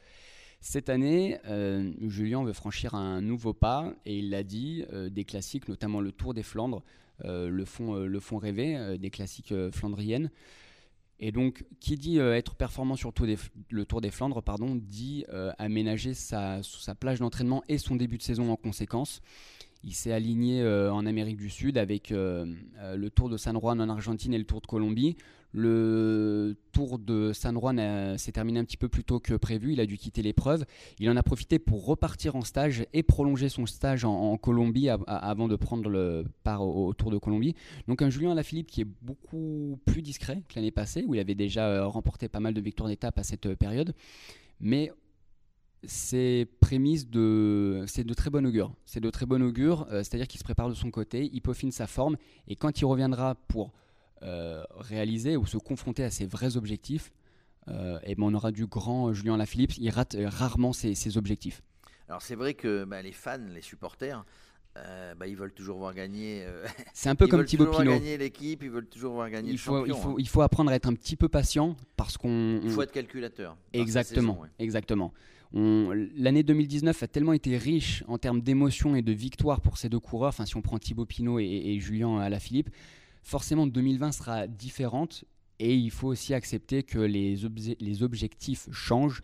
Cette 0.61 0.89
année, 0.89 1.39
euh, 1.47 1.93
Julien 2.07 2.45
veut 2.45 2.53
franchir 2.53 2.95
un 2.95 3.21
nouveau 3.21 3.53
pas 3.53 3.93
et 4.07 4.19
il 4.19 4.31
l'a 4.31 4.45
dit, 4.45 4.85
des 5.11 5.25
classiques, 5.25 5.69
notamment 5.69 6.01
le 6.01 6.13
Tour 6.13 6.35
des 6.35 6.45
Flandres, 6.45 6.85
le, 7.25 7.65
font, 7.65 7.95
le 7.97 8.21
font 8.21 8.39
rêver, 8.39 8.97
des 8.99 9.11
classiques 9.11 9.53
flandriennes. 9.73 10.31
Et 11.19 11.31
donc, 11.31 11.65
qui 11.81 11.97
dit 11.97 12.19
euh, 12.19 12.37
être 12.37 12.55
performant 12.55 12.97
sur 12.97 13.13
le 13.71 13.85
Tour 13.85 14.01
des 14.01 14.11
Flandres, 14.11 14.43
dit 14.75 15.25
euh, 15.29 15.53
aménager 15.59 16.15
sa 16.15 16.61
plage 16.99 17.21
d'entraînement 17.21 17.63
et 17.69 17.79
son 17.79 17.97
début 17.97 18.19
de 18.19 18.23
saison 18.23 18.51
en 18.51 18.57
conséquence. 18.57 19.21
Il 19.85 19.95
s'est 19.95 20.13
aligné 20.13 20.63
euh, 20.63 20.93
en 20.93 21.07
Amérique 21.07 21.39
du 21.39 21.51
Sud 21.51 21.77
avec 21.77 22.13
euh, 22.13 22.47
euh, 22.79 22.97
le 22.97 23.11
Tour 23.11 23.29
de 23.29 23.37
San 23.37 23.59
Juan 23.59 23.81
en 23.81 23.89
Argentine 23.89 24.33
et 24.33 24.39
le 24.39 24.45
Tour 24.45 24.61
de 24.61 24.67
Colombie. 24.67 25.17
Le 25.53 26.57
Tour 26.71 26.99
de 26.99 27.33
San 27.33 27.59
Juan 27.59 28.17
s'est 28.17 28.33
terminé 28.33 28.61
un 28.61 28.65
petit 28.65 28.79
peu 28.79 28.89
plus 28.89 29.05
tôt 29.05 29.21
que 29.21 29.35
prévu. 29.35 29.73
Il 29.73 29.81
a 29.81 29.87
dû 29.87 29.99
quitter 29.99 30.23
l'épreuve. 30.23 30.65
Il 30.99 31.11
en 31.11 31.17
a 31.17 31.23
profité 31.23 31.59
pour 31.59 31.85
repartir 31.85 32.37
en 32.37 32.41
stage 32.41 32.87
et 32.95 33.03
prolonger 33.03 33.51
son 33.51 33.67
stage 33.67 34.07
en, 34.07 34.39
Colombie 34.39 34.89
avant 34.89 35.49
de 35.49 35.57
prendre 35.57 35.91
le 35.91 36.25
part 36.43 36.63
au, 36.63 36.87
au 36.87 36.95
Tour 36.95 37.11
de 37.11 37.19
Colombie. 37.19 37.55
Donc 37.87 38.01
un 38.01 38.09
Julien 38.09 38.31
Alaphilippe 38.31 38.69
qui 38.69 38.81
est 38.81 38.87
beaucoup 39.03 39.79
plus 39.85 40.01
discret 40.01 40.43
que 40.49 40.55
l'année 40.57 40.71
passée, 40.71 41.05
où 41.07 41.15
il 41.15 41.21
avait 41.21 41.35
déjà 41.35 41.85
remporté 41.85 42.29
pas 42.29 42.41
mal 42.41 42.55
de 42.55 42.61
victoires 42.63 42.89
d'étape 42.89 43.19
à 43.19 43.23
cette 43.23 43.55
période. 43.57 43.95
Mais 44.59 44.91
c'est 45.85 46.47
prémisse 46.61 47.09
de 47.09 47.85
c'est 47.87 48.05
de 48.05 48.15
très 48.15 48.31
bon 48.31 48.47
augure. 48.47 48.73
C'est 48.85 49.01
de 49.01 49.11
très 49.11 49.27
bon 49.27 49.43
augure, 49.43 49.87
euh, 49.91 49.99
c'est-à-dire 49.99 50.29
qu'il 50.29 50.39
se 50.39 50.45
prépare 50.45 50.69
de 50.69 50.75
son 50.75 50.91
côté, 50.91 51.29
il 51.33 51.41
peaufine 51.41 51.73
sa 51.73 51.87
forme 51.87 52.17
et 52.49 52.57
quand 52.57 52.81
il 52.81 52.85
reviendra 52.85 53.35
pour 53.49 53.73
euh, 54.23 54.63
réaliser 54.77 55.37
ou 55.37 55.47
se 55.47 55.57
confronter 55.59 56.05
à 56.05 56.11
ses 56.11 56.27
vrais 56.27 56.57
objectifs, 56.57 57.11
euh, 57.69 57.99
eh 58.05 58.15
ben 58.15 58.25
on 58.25 58.35
aura 58.35 58.53
du 58.53 58.67
grand 58.67 59.13
Julien 59.13 59.37
Lafilippe. 59.37 59.77
Il 59.79 59.91
rate 59.91 60.17
rarement 60.27 60.73
ses, 60.73 60.95
ses 60.95 61.17
objectifs. 61.17 61.63
Alors 62.09 62.23
c'est 62.23 62.35
vrai 62.37 62.55
que 62.55 62.85
bah, 62.85 63.03
les 63.03 63.13
fans, 63.13 63.39
les 63.53 63.63
supporters, 63.63 64.25
euh, 64.79 65.15
bah, 65.17 65.27
ils 65.27 65.37
veulent 65.37 65.53
toujours 65.53 65.79
voir 65.79 65.93
gagner. 65.95 66.45
euh, 66.47 66.67
C'est 66.95 67.09
un 67.09 67.15
peu 67.15 67.27
ils 67.27 67.29
comme 67.29 67.41
veulent 67.41 67.47
Thibaut 67.47 67.65
toujours 67.67 67.83
voir 67.83 67.87
Pinot. 67.87 67.99
gagner 67.99 68.17
l'équipe, 68.19 68.63
ils 68.63 68.71
veulent 68.71 68.89
toujours 68.89 69.15
voir 69.15 69.29
gagner 69.31 69.49
Il 69.51 69.53
le 69.53 69.59
faut, 69.59 69.85
il, 69.85 69.91
champion. 69.93 70.03
faut, 70.03 70.11
hein. 70.11 70.17
il 70.19 70.29
faut 70.29 70.43
apprendre 70.43 70.71
à 70.71 70.75
être 70.77 70.87
un 70.89 70.95
petit 70.95 71.17
peu 71.17 71.29
patient 71.29 71.77
parce 71.97 72.17
qu'on 72.17 72.61
Il 72.63 72.71
faut 72.71 72.81
on- 72.81 72.83
être 72.85 72.93
calculateur. 72.93 73.57
Exactement, 73.73 74.35
saison, 74.35 74.43
ouais. 74.43 74.49
exactement. 74.61 75.13
L'année 75.55 76.43
2019 76.43 77.03
a 77.03 77.09
tellement 77.09 77.35
été 77.35 77.59
riche 77.59 78.05
en 78.09 78.17
termes 78.19 78.41
d'émotions 78.41 78.97
et 78.97 79.03
de 79.03 79.13
victoires 79.13 79.61
pour 79.61 79.77
ces 79.77 79.89
deux 79.89 80.01
coureurs. 80.01 80.31
Enfin, 80.31 80.47
si 80.47 80.57
on 80.57 80.63
prend 80.63 80.79
Thibaut 80.79 81.05
Pinot 81.07 81.39
et, 81.41 81.45
et 81.45 81.79
Julien 81.79 82.19
Alaphilippe, 82.19 82.71
forcément 83.23 83.67
2020 83.67 84.13
sera 84.13 84.47
différente 84.47 85.25
et 85.59 85.75
il 85.75 85.91
faut 85.91 86.09
aussi 86.09 86.33
accepter 86.35 86.83
que 86.83 86.99
les, 86.99 87.45
obje- 87.45 87.77
les 87.81 88.03
objectifs 88.03 88.69
changent 88.73 89.21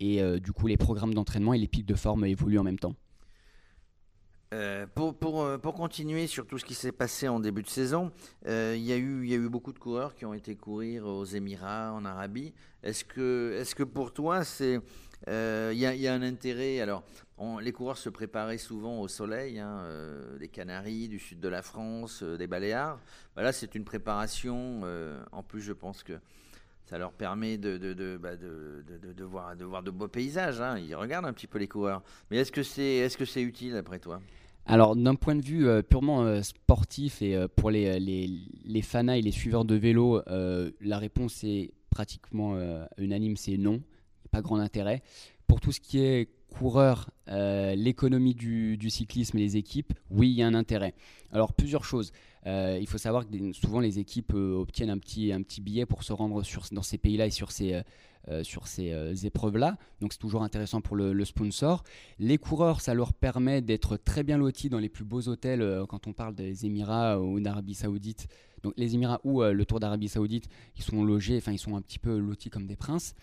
et 0.00 0.22
euh, 0.22 0.38
du 0.38 0.52
coup 0.52 0.66
les 0.66 0.76
programmes 0.76 1.14
d'entraînement 1.14 1.54
et 1.54 1.58
les 1.58 1.68
pics 1.68 1.86
de 1.86 1.94
forme 1.94 2.24
évoluent 2.24 2.58
en 2.58 2.64
même 2.64 2.78
temps. 2.78 2.94
Euh, 4.54 4.86
euh, 4.96 5.58
pour 5.58 5.74
continuer 5.74 6.26
sur 6.28 6.46
tout 6.46 6.56
ce 6.58 6.64
qui 6.64 6.74
s'est 6.74 6.92
passé 6.92 7.28
en 7.28 7.40
début 7.40 7.62
de 7.62 7.68
saison, 7.68 8.12
il 8.46 8.78
y, 8.78 8.92
a 8.92 8.96
eu- 8.96 9.48
beaucoup 9.48 9.72
de 9.72 9.78
coureurs 9.78 10.14
qui 10.14 10.24
ont 10.24 10.34
été 10.34 10.54
courir 10.54 11.04
aux 11.06 11.24
Émirats, 11.24 11.92
en 11.92 12.04
Arabie. 12.04 12.52
Est 12.82 13.04
que 13.06 13.82
pour 13.82 14.12
toi, 14.12 14.44
c'est, 14.44 14.80
euh, 15.28 15.70
il 15.74 15.78
y, 15.78 16.06
a, 16.06 16.14
un 16.14 16.22
intérêt 16.22 16.80
Alors, 16.80 17.02
les 17.60 17.72
coureurs 17.72 17.98
se 17.98 18.08
préparaient 18.08 18.58
souvent 18.58 19.00
au 19.00 19.08
soleil, 19.08 19.58
hein, 19.58 19.80
euh, 19.82 20.38
des 20.38 20.48
Canaries, 20.48 21.08
du 21.08 21.18
sud 21.18 21.40
de 21.40 21.48
la 21.48 21.62
France, 21.62 22.22
euh, 22.22 22.36
des 22.36 22.46
Baléares. 22.46 23.00
Bah 23.34 23.42
là, 23.42 23.52
c'est 23.52 23.74
une 23.74 23.84
préparation. 23.84 24.82
en 25.32 25.42
plus, 25.42 25.60
je 25.60 25.72
pense 25.72 26.02
que 26.02 26.14
ça 26.84 26.98
leur 26.98 27.12
permet 27.12 27.58
de, 27.58 28.16
bah, 28.16 28.30
voir, 29.24 29.82
de 29.82 29.90
beaux 29.90 30.08
paysages. 30.08 30.60
hein. 30.60 30.78
Ils 30.78 30.94
regardent 30.94 31.26
un 31.26 31.32
petit 31.32 31.48
peu 31.48 31.58
les 31.58 31.68
coureurs. 31.68 32.02
Mais 32.30 32.38
est-ce 32.38 32.52
que 32.52 32.62
c'est 32.62 32.96
est 32.96 33.08
-ce 33.08 33.24
c'est 33.24 33.42
utile, 33.42 33.76
après 33.76 33.98
toi? 33.98 34.20
Alors, 34.64 34.96
d'un 34.96 35.14
point 35.14 35.36
de 35.36 35.44
vue 35.44 35.68
purement 35.84 36.42
sportif 36.42 37.22
et 37.22 37.46
pour 37.56 37.70
les, 37.70 38.00
les, 38.00 38.24
et 38.64 39.22
les 39.22 39.32
suiveurs 39.32 39.64
de 39.64 39.74
vélo, 39.74 40.22
la 40.80 40.98
réponse 40.98 41.44
est 41.44 41.72
pratiquement 41.90 42.56
unanime, 42.96 43.36
c'est 43.36 43.58
non. 43.58 43.82
Grand 44.42 44.58
intérêt. 44.58 45.02
Pour 45.46 45.60
tout 45.60 45.72
ce 45.72 45.80
qui 45.80 45.98
est 45.98 46.28
coureur, 46.50 47.10
l'économie 47.28 48.34
du, 48.34 48.90
cyclisme 48.90 49.38
et 49.38 49.40
les 49.40 49.56
équipes, 49.56 49.92
oui, 50.10 50.30
il 50.30 50.34
y 50.34 50.42
a 50.42 50.46
un 50.46 50.54
intérêt. 50.54 50.94
Alors 51.32 51.52
plusieurs 51.52 51.84
choses. 51.84 52.12
il 52.46 52.86
faut 52.88 52.98
savoir 52.98 53.28
que 53.28 53.52
souvent 53.52 53.78
les 53.78 53.98
équipes 53.98 54.34
obtiennent 54.34 54.90
un 54.90 54.98
petit, 54.98 55.32
un 55.32 55.42
petit 55.42 55.60
billet 55.60 55.86
pour 55.86 56.02
se 56.02 56.12
rendre 56.12 56.42
sur, 56.42 56.64
dans 56.72 56.82
ces 56.82 56.98
pays-là 56.98 57.26
et 57.26 57.30
sur 57.30 57.52
ces, 57.52 57.82
euh, 58.28 58.42
sur 58.42 58.66
ces 58.66 58.90
euh, 58.90 59.14
épreuves-là. 59.14 59.76
Donc 60.00 60.12
c'est 60.12 60.18
toujours 60.18 60.42
intéressant 60.42 60.80
pour 60.80 60.96
le, 60.96 61.24
sponsor. 61.24 61.84
Les 62.18 62.38
coureurs, 62.38 62.80
ça 62.80 62.92
leur 62.92 63.12
permet 63.12 63.62
d'être 63.62 63.96
très 63.96 64.24
bien 64.24 64.36
lotis 64.36 64.68
dans 64.68 64.80
les 64.80 64.88
plus 64.88 65.04
beaux 65.04 65.28
hôtels 65.28 65.62
euh, 65.62 65.86
quand 65.86 66.08
on 66.08 66.12
parle 66.12 66.34
des 66.34 66.66
Émirats 66.66 67.20
ou 67.20 67.38
d'Arabie 67.38 67.74
Saoudite. 67.74 68.26
Donc 68.64 68.72
les 68.76 68.96
Émirats 68.96 69.20
ou 69.22 69.42
le 69.42 69.64
Tour 69.64 69.78
d'Arabie 69.78 70.08
Saoudite, 70.08 70.48
ils 70.76 70.82
sont 70.82 71.04
logés, 71.04 71.36
enfin 71.36 71.52
ils 71.52 71.58
sont 71.58 71.76
un 71.76 71.80
petit 71.80 72.00
peu 72.00 72.18
lotis 72.18 72.50
comme 72.50 72.66
des 72.66 72.74
princes. 72.74 73.14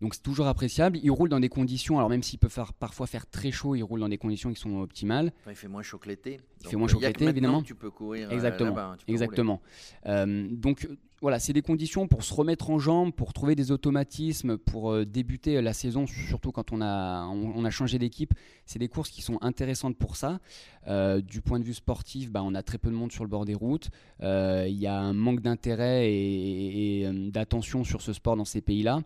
Donc 0.00 0.14
c'est 0.14 0.22
toujours 0.22 0.46
appréciable. 0.46 0.98
Ils 1.02 1.10
roulent 1.10 1.28
dans 1.28 1.40
des 1.40 1.48
conditions, 1.48 1.98
alors 1.98 2.08
même 2.08 2.22
s'il 2.22 2.38
peut 2.38 2.48
faire, 2.48 2.72
parfois 2.72 3.06
faire 3.06 3.26
très 3.26 3.50
chaud, 3.50 3.74
ils 3.74 3.82
roulent 3.82 4.00
dans 4.00 4.08
des 4.08 4.18
conditions 4.18 4.52
qui 4.52 4.60
sont 4.60 4.76
optimales. 4.78 5.32
il 5.48 5.54
fait 5.54 5.68
moins 5.68 5.82
chaud 5.82 5.98
que 5.98 6.08
l'été. 6.08 6.40
Il 6.62 6.68
fait 6.68 6.76
moins 6.76 6.88
chaud 6.88 6.98
que 6.98 7.06
l'été, 7.06 7.24
évidemment. 7.24 7.62
Tu 7.62 7.74
peux 7.74 7.90
courir 7.90 8.32
Exactement. 8.32 8.74
Là 8.74 8.96
Exactement. 9.06 9.60
donc 10.04 10.86
voilà, 11.20 11.40
c'est 11.40 11.52
des 11.52 11.62
conditions 11.62 12.06
pour 12.06 12.22
se 12.22 12.32
remettre 12.32 12.70
en 12.70 12.78
jambe, 12.78 13.12
pour 13.12 13.32
trouver 13.32 13.56
des 13.56 13.72
automatismes, 13.72 14.56
pour 14.56 14.92
euh, 14.92 15.04
débuter 15.04 15.60
la 15.60 15.72
saison, 15.72 16.06
surtout 16.06 16.52
quand 16.52 16.70
on 16.70 16.80
a, 16.80 17.26
on, 17.26 17.64
a 17.64 17.70
changé 17.70 17.98
d'équipe. 17.98 18.34
C'est 18.66 18.78
des 18.78 18.86
courses 18.86 19.10
qui 19.10 19.20
sont 19.22 19.36
intéressantes 19.40 19.96
pour 19.96 20.14
ça. 20.14 20.38
Euh, 20.86 21.20
du 21.20 21.40
point 21.40 21.58
de 21.58 21.64
vue 21.64 21.74
sportif, 21.74 22.30
bah, 22.30 22.42
on 22.44 22.54
a 22.54 22.62
très 22.62 22.78
peu 22.78 22.88
de 22.88 22.94
monde 22.94 23.10
sur 23.10 23.24
le 23.24 23.30
bord 23.30 23.44
des 23.44 23.54
routes. 23.54 23.90
Euh, 24.22 24.66
il 24.68 24.76
y 24.76 24.86
a 24.86 24.96
un 24.96 25.12
manque 25.12 25.40
d'intérêt 25.40 26.08
et 26.08 27.10
d'attention 27.32 27.82
sur 27.82 28.00
ce 28.00 28.12
sport 28.12 28.36
dans 28.36 28.44
ces 28.44 28.60
pays-là. 28.60 29.00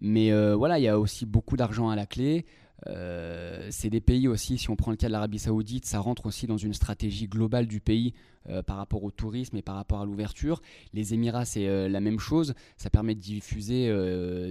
Mais 0.00 0.32
voilà, 0.54 0.78
il 0.78 0.82
y 0.82 0.88
a 0.88 0.98
aussi 0.98 1.26
beaucoup 1.26 1.56
d'argent 1.56 1.88
à 1.88 1.96
la 1.96 2.06
clé. 2.06 2.44
Euh, 2.86 3.66
c'est 3.70 3.90
des 3.90 4.00
pays 4.00 4.28
aussi, 4.28 4.58
si 4.58 4.68
on 4.70 4.76
prend 4.76 4.90
le 4.90 4.96
cas 4.96 5.06
de 5.06 5.12
l'Arabie 5.12 5.38
Saoudite, 5.38 5.86
ça 5.86 6.00
rentre 6.00 6.26
aussi 6.26 6.46
dans 6.46 6.56
une 6.56 6.74
stratégie 6.74 7.28
globale 7.28 7.66
du 7.66 7.80
pays 7.80 8.12
euh, 8.48 8.62
par 8.62 8.76
rapport 8.76 9.04
au 9.04 9.10
tourisme 9.10 9.56
et 9.56 9.62
par 9.62 9.76
rapport 9.76 10.00
à 10.00 10.04
l'ouverture. 10.04 10.60
Les 10.92 11.14
Émirats, 11.14 11.44
c'est 11.44 11.66
euh, 11.66 11.88
la 11.88 12.00
même 12.00 12.18
chose. 12.18 12.54
Ça 12.76 12.90
permet 12.90 13.14
de 13.14 13.20
diffuser 13.20 13.88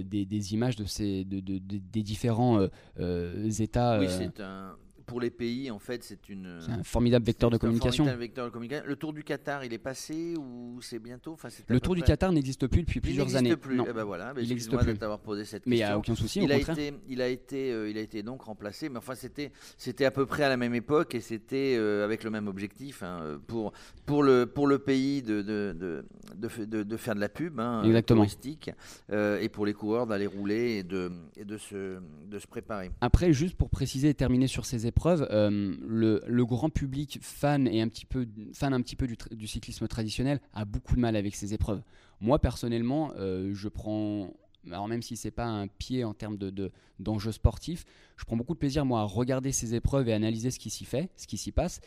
des, 0.04 0.54
images 0.54 0.76
de 0.76 0.84
ces, 0.84 1.24
des 1.24 2.02
différents 2.02 2.66
États. 2.98 4.00
Oui, 4.00 4.06
c'est 4.08 4.40
un 4.40 4.76
pour 5.06 5.20
les 5.20 5.30
pays, 5.30 5.70
en 5.70 5.78
fait, 5.78 6.02
c'est 6.02 6.28
une. 6.28 6.58
un 6.68 6.82
formidable 6.82 7.24
vecteur 7.24 7.50
de 7.50 7.56
communication. 7.56 8.04
vecteur 8.16 8.46
de 8.46 8.50
communication. 8.50 8.84
Le 8.86 8.96
Tour 8.96 9.12
du 9.12 9.24
Qatar, 9.24 9.64
il 9.64 9.72
est 9.72 9.78
passé 9.78 10.34
ou 10.36 10.78
c'est 10.80 10.98
bientôt? 10.98 11.32
Enfin, 11.32 11.48
Le 11.68 11.80
Tour 11.80 11.94
du 11.94 12.02
Qatar 12.02 12.32
n'existe 12.32 12.66
plus 12.66 12.82
depuis 12.82 13.00
plusieurs 13.00 13.36
années. 13.36 13.56
Plus. 13.56 13.76
Non. 13.76 13.86
Eh 13.88 13.92
ben 13.92 14.04
voilà, 14.04 14.32
il 14.40 14.48
n'existe 14.48 14.76
plus. 14.76 14.94
posé 15.22 15.44
cette 15.44 15.64
question. 15.64 15.70
Mais 15.70 15.76
il 15.76 15.78
n'y 15.78 15.84
a 15.84 15.98
aucun 15.98 16.14
souci. 16.14 16.40
Il 16.42 16.50
au 16.50 16.54
a 16.54 16.58
contraire. 16.58 16.78
été, 16.78 16.94
il 17.08 17.22
a 17.22 17.28
été, 17.28 17.72
euh, 17.72 17.90
il 17.90 17.98
a 17.98 18.00
été 18.00 18.22
donc 18.22 18.42
remplacé. 18.42 18.88
Mais 18.88 18.98
enfin, 18.98 19.14
c'était, 19.14 19.52
c'était 19.76 20.04
à 20.04 20.10
peu 20.10 20.26
près 20.26 20.44
à 20.44 20.48
la 20.48 20.56
même 20.56 20.74
époque 20.74 21.14
et 21.14 21.20
c'était 21.20 21.76
euh, 21.78 22.04
avec 22.04 22.24
le 22.24 22.30
même 22.30 22.48
objectif 22.48 23.02
hein, 23.02 23.38
pour 23.46 23.72
pour 24.06 24.22
le 24.22 24.46
pour 24.46 24.66
le 24.66 24.78
pays 24.78 25.22
de 25.22 25.42
de, 25.42 26.04
de, 26.36 26.82
de, 26.82 26.96
faire 26.96 27.14
de 27.14 27.20
la 27.20 27.28
pub 27.28 27.60
hein, 27.60 27.82
touristique 28.06 28.70
euh, 29.10 29.40
et 29.40 29.48
pour 29.48 29.66
les 29.66 29.74
coureurs 29.74 30.06
d'aller 30.06 30.26
rouler 30.26 30.78
et 30.78 30.82
de 30.82 31.10
et 31.36 31.44
de 31.44 31.58
se 31.58 31.98
de 32.26 32.38
se 32.38 32.46
préparer. 32.46 32.90
Après, 33.00 33.32
juste 33.32 33.56
pour 33.56 33.70
préciser 33.70 34.08
et 34.08 34.14
terminer 34.14 34.46
sur 34.46 34.64
ces 34.64 34.86
épreuves 34.86 34.93
le, 35.30 36.44
grand 36.44 36.70
public 36.70 37.18
fan, 37.20 37.68
et 37.68 37.80
un 37.80 37.88
petit 37.88 38.06
peu, 38.06 38.26
fan 38.52 38.72
un 38.72 38.80
petit 38.80 38.96
peu 38.96 39.06
du, 39.06 39.46
cyclisme 39.46 39.88
traditionnel 39.88 40.40
a 40.52 40.64
beaucoup 40.64 40.96
de 40.96 41.00
mal 41.00 41.16
avec 41.16 41.34
ces 41.34 41.54
épreuves. 41.54 41.82
Moi, 42.20 42.38
personnellement, 42.38 43.12
euh, 43.16 43.52
je 43.54 43.68
prends 43.68 44.30
alors 44.70 44.88
même 44.88 45.02
si 45.02 45.16
c'est 45.16 45.30
pas 45.30 45.44
un 45.44 45.66
pied 45.66 46.04
en 46.04 46.14
termes 46.14 46.38
de, 46.38 46.72
d'enjeux 46.98 47.32
sportifs, 47.32 47.84
je 48.16 48.24
prends 48.24 48.36
beaucoup 48.36 48.54
de 48.54 48.58
plaisir 48.58 48.84
moi 48.84 49.00
à 49.00 49.04
regarder 49.04 49.52
ces 49.52 49.74
épreuves 49.74 50.08
et 50.08 50.12
analyser 50.12 50.50
ce 50.50 50.58
qui 50.58 50.70
s'y 50.70 50.84
fait, 50.84 51.10
ce 51.16 51.26
qui 51.26 51.36
s'y 51.36 51.52
passe. 51.52 51.80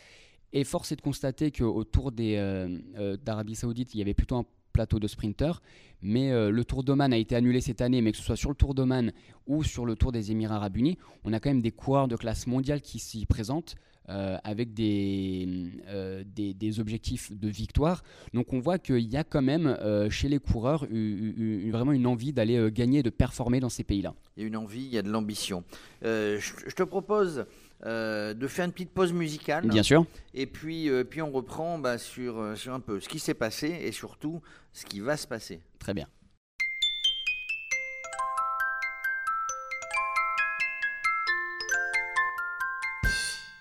Et 0.52 0.64
force 0.64 0.92
est 0.92 0.96
de 0.96 1.02
constater 1.02 1.50
qu'autour 1.50 2.10
des 2.10 2.36
euh, 2.36 2.78
euh, 2.96 3.16
d'Arabie 3.16 3.54
Saoudite, 3.54 3.94
il 3.94 3.98
y 3.98 4.00
avait 4.00 4.14
plutôt 4.14 4.36
un 4.36 4.46
plateau 4.78 5.00
de 5.00 5.08
sprinteurs, 5.08 5.60
mais 6.02 6.30
le 6.30 6.64
Tour 6.64 6.84
d'Oman 6.84 7.12
a 7.12 7.16
été 7.16 7.34
annulé 7.34 7.60
cette 7.60 7.80
année, 7.80 8.00
mais 8.00 8.12
que 8.12 8.18
ce 8.18 8.22
soit 8.22 8.36
sur 8.36 8.50
le 8.50 8.54
Tour 8.54 8.74
d'Oman 8.74 9.12
ou 9.48 9.64
sur 9.64 9.84
le 9.84 9.96
Tour 9.96 10.12
des 10.12 10.30
Émirats 10.30 10.54
Arabes 10.54 10.76
Unis, 10.76 10.98
on 11.24 11.32
a 11.32 11.40
quand 11.40 11.50
même 11.50 11.62
des 11.62 11.72
coureurs 11.72 12.06
de 12.06 12.14
classe 12.14 12.46
mondiale 12.46 12.80
qui 12.80 13.00
s'y 13.00 13.26
présentent. 13.26 13.74
Euh, 14.10 14.38
avec 14.42 14.70
euh, 14.80 16.24
des, 16.34 16.54
des, 16.54 16.80
objectifs 16.80 17.30
de 17.30 17.46
victoire. 17.46 18.02
Donc 18.32 18.54
on 18.54 18.58
voit 18.58 18.78
qu'il 18.78 19.06
y 19.06 19.18
a 19.18 19.24
quand 19.24 19.42
même 19.42 19.66
euh, 19.66 20.08
chez 20.08 20.30
les 20.30 20.38
coureurs 20.38 20.86
vraiment 20.86 21.92
une 21.92 22.06
envie 22.06 22.32
d'aller 22.32 22.70
gagner, 22.70 23.02
de 23.02 23.10
performer 23.10 23.60
dans 23.60 23.68
ces 23.68 23.84
pays-là. 23.84 24.14
Il 24.38 24.44
y 24.44 24.44
a 24.46 24.48
une 24.48 24.56
envie, 24.56 24.82
il 24.82 24.94
y 24.94 24.96
a 24.96 25.02
de 25.02 25.10
l'ambition. 25.10 25.62
Je, 26.00 26.74
te 26.74 26.84
propose 26.84 27.44
de 27.84 28.46
faire 28.48 28.64
une 28.64 28.72
petite 28.72 28.90
pause 28.90 29.12
musicale. 29.12 29.66
Bien 29.66 29.82
sûr. 29.82 30.04
Et 30.34 30.46
puis, 30.46 30.90
puis 31.08 31.22
on 31.22 31.30
reprend 31.30 31.78
bah, 31.78 31.98
sur, 31.98 32.56
sur 32.56 32.74
un 32.74 32.80
peu 32.80 33.00
ce 33.00 33.08
qui 33.08 33.18
s'est 33.18 33.34
passé 33.34 33.78
et 33.82 33.92
surtout 33.92 34.40
ce 34.72 34.84
qui 34.84 35.00
va 35.00 35.16
se 35.16 35.26
passer. 35.26 35.60
Très 35.78 35.94
bien. 35.94 36.06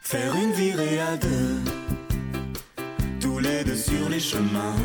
Faire 0.09 0.33
une 0.37 0.53
virée 0.53 1.01
à 1.01 1.17
deux, 1.17 1.59
tous 3.19 3.39
les 3.39 3.65
deux 3.65 3.75
sur 3.75 4.07
les 4.07 4.21
chemins. 4.21 4.77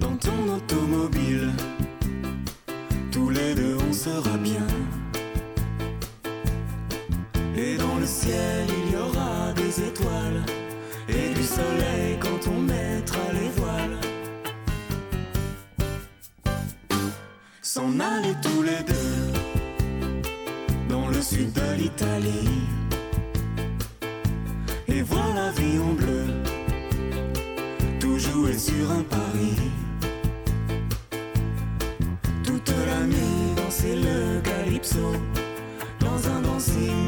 Dans 0.00 0.16
ton 0.16 0.56
automobile, 0.56 1.52
tous 3.12 3.28
les 3.28 3.54
deux 3.54 3.76
on 3.86 3.92
sera 3.92 4.38
bien. 4.38 4.66
Ciel, 8.08 8.66
il 8.68 8.92
y 8.92 8.96
aura 8.96 9.52
des 9.52 9.82
étoiles 9.88 10.42
et 11.08 11.34
du 11.34 11.42
soleil 11.42 12.18
quand 12.18 12.50
on 12.50 12.60
mettra 12.60 13.20
les 13.32 13.50
voiles. 13.56 13.98
S'en 17.60 18.00
aller 18.00 18.34
tous 18.42 18.62
les 18.62 18.82
deux 18.92 19.32
dans 20.88 21.08
le 21.08 21.20
sud 21.20 21.52
de 21.52 21.74
l'Italie 21.76 22.62
et 24.88 25.02
voir 25.02 25.34
la 25.34 25.50
vie 25.52 25.78
en 25.78 25.92
bleu, 25.92 26.24
tout 28.00 28.18
jouer 28.18 28.56
sur 28.56 28.90
un 28.90 29.02
pari. 29.02 29.54
Toute 32.42 32.72
la 32.86 33.00
nuit 33.06 33.54
danser 33.56 33.96
le 33.96 34.40
calypso, 34.40 35.12
dans 36.00 36.20
un 36.30 36.40
dancing 36.40 37.07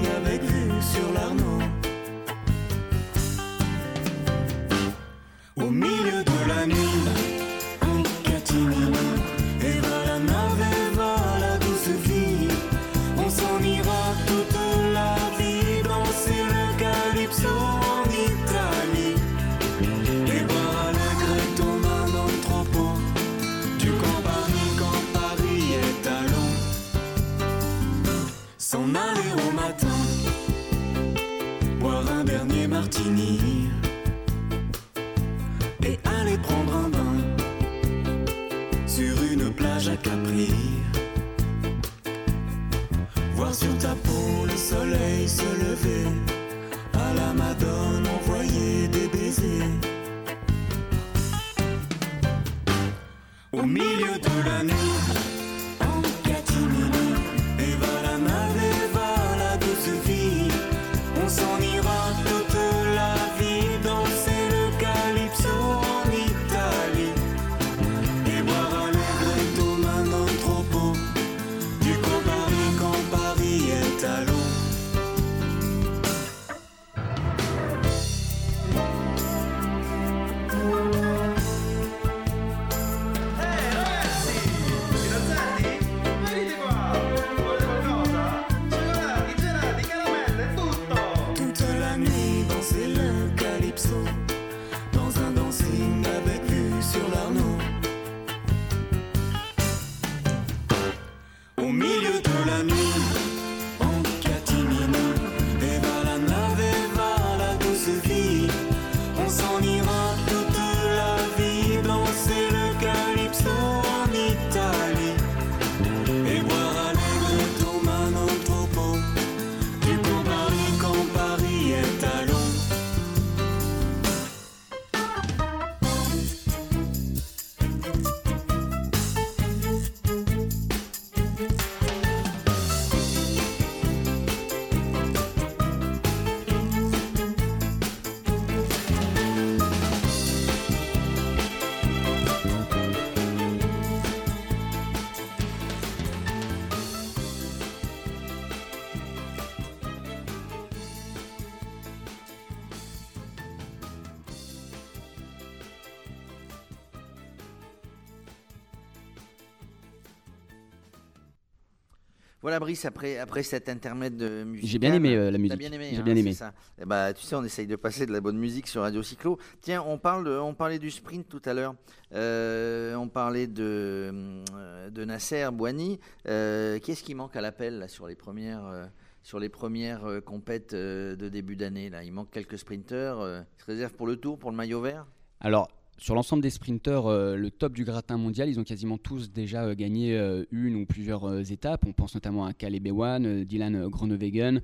Voilà 162.51 162.59
Brice, 162.59 162.85
après, 162.85 163.17
après 163.17 163.45
cet 163.45 163.69
intermède 163.69 164.21
musical. 164.21 164.69
J'ai 164.69 164.79
bien 164.81 164.93
aimé 164.93 165.15
euh, 165.15 165.31
la 165.31 165.39
musique. 165.39 165.53
T'as 165.53 165.57
bien 165.57 165.71
aimé, 165.71 165.91
J'ai 165.93 165.99
hein, 165.99 166.03
bien 166.03 166.15
c'est 166.15 166.21
aimé. 166.21 166.33
ça. 166.33 166.53
Eh 166.83 166.85
bah, 166.85 167.13
tu 167.13 167.23
sais, 167.23 167.37
on 167.37 167.45
essaye 167.45 167.69
de 167.69 167.77
passer 167.77 168.07
de 168.07 168.13
la 168.13 168.21
bonne 168.21 168.39
musique 168.39 168.67
sur 168.67 168.83
Radio 168.83 169.05
Cyclo. 169.05 169.39
Tiens, 169.61 169.85
on, 169.87 169.99
parle 169.99 170.27
on 170.27 170.53
parlait 170.53 170.81
du 170.81 170.91
sprint 170.91 171.29
tout 171.29 171.41
à 171.45 171.55
l'heure. 171.55 171.77
Euh, 172.13 172.97
on 172.97 173.07
parlait 173.07 173.47
de, 173.47 174.43
euh, 174.53 174.91
de 174.91 175.05
Nasser 175.05 175.49
Bouani. 175.53 176.01
Euh, 176.27 176.81
Qu'est-ce 176.81 177.05
qui 177.05 177.15
manque 177.15 177.37
à 177.37 177.41
l'appel 177.41 177.85
sur 177.89 178.09
les 178.09 178.17
premières, 178.17 178.67
euh, 178.67 178.85
sur 179.23 179.39
les 179.39 179.49
premières 179.49 180.05
euh, 180.07 180.21
compètes 180.21 180.73
euh, 180.75 181.15
de 181.15 181.29
début 181.29 181.55
d'année 181.55 181.93
Il 182.03 182.13
manque 182.13 182.33
quelques 182.33 182.59
sprinteurs. 182.59 183.21
euh, 183.21 183.43
ils 183.59 183.61
se 183.61 183.67
réservent 183.67 183.95
pour 183.95 184.09
le 184.09 184.17
tour, 184.17 184.41
pour 184.41 184.51
le 184.51 184.57
maillot 184.57 184.81
vert? 184.81 185.07
Alors, 185.39 185.69
sur 186.01 186.15
l'ensemble 186.15 186.43
des 186.43 186.51
sprinteurs, 186.51 187.07
euh, 187.07 187.37
le 187.37 187.51
top 187.51 187.75
du 187.75 187.85
gratin 187.85 188.17
mondial, 188.17 188.49
ils 188.49 188.59
ont 188.59 188.65
quasiment 188.65 188.97
tous 188.97 189.31
déjà 189.31 189.65
euh, 189.65 189.75
gagné 189.75 190.17
euh, 190.17 190.45
une 190.51 190.77
ou 190.77 190.87
plusieurs 190.87 191.53
étapes. 191.53 191.85
On 191.87 191.93
pense 191.93 192.15
notamment 192.15 192.47
à 192.47 192.55
Caleb 192.55 192.87
Ewan, 192.87 193.45
Dylan 193.45 193.87
Groenewegen, 193.89 194.63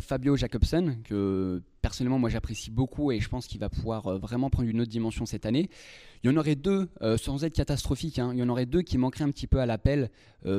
Fabio 0.00 0.36
Jacobsen, 0.36 1.00
que 1.04 1.62
personnellement 1.80 2.18
moi 2.18 2.28
j'apprécie 2.28 2.70
beaucoup 2.70 3.12
et 3.12 3.20
je 3.20 3.28
pense 3.28 3.46
qu'il 3.46 3.60
va 3.60 3.68
pouvoir 3.68 4.18
vraiment 4.18 4.50
prendre 4.50 4.68
une 4.68 4.80
autre 4.80 4.90
dimension 4.90 5.26
cette 5.26 5.46
année. 5.46 5.70
Il 6.22 6.30
y 6.30 6.34
en 6.34 6.36
aurait 6.36 6.56
deux, 6.56 6.88
sans 7.16 7.44
être 7.44 7.54
catastrophique, 7.54 8.18
hein, 8.18 8.30
il 8.32 8.38
y 8.38 8.42
en 8.42 8.48
aurait 8.48 8.66
deux 8.66 8.82
qui 8.82 8.98
manqueraient 8.98 9.24
un 9.24 9.30
petit 9.30 9.46
peu 9.46 9.60
à 9.60 9.66
l'appel 9.66 10.10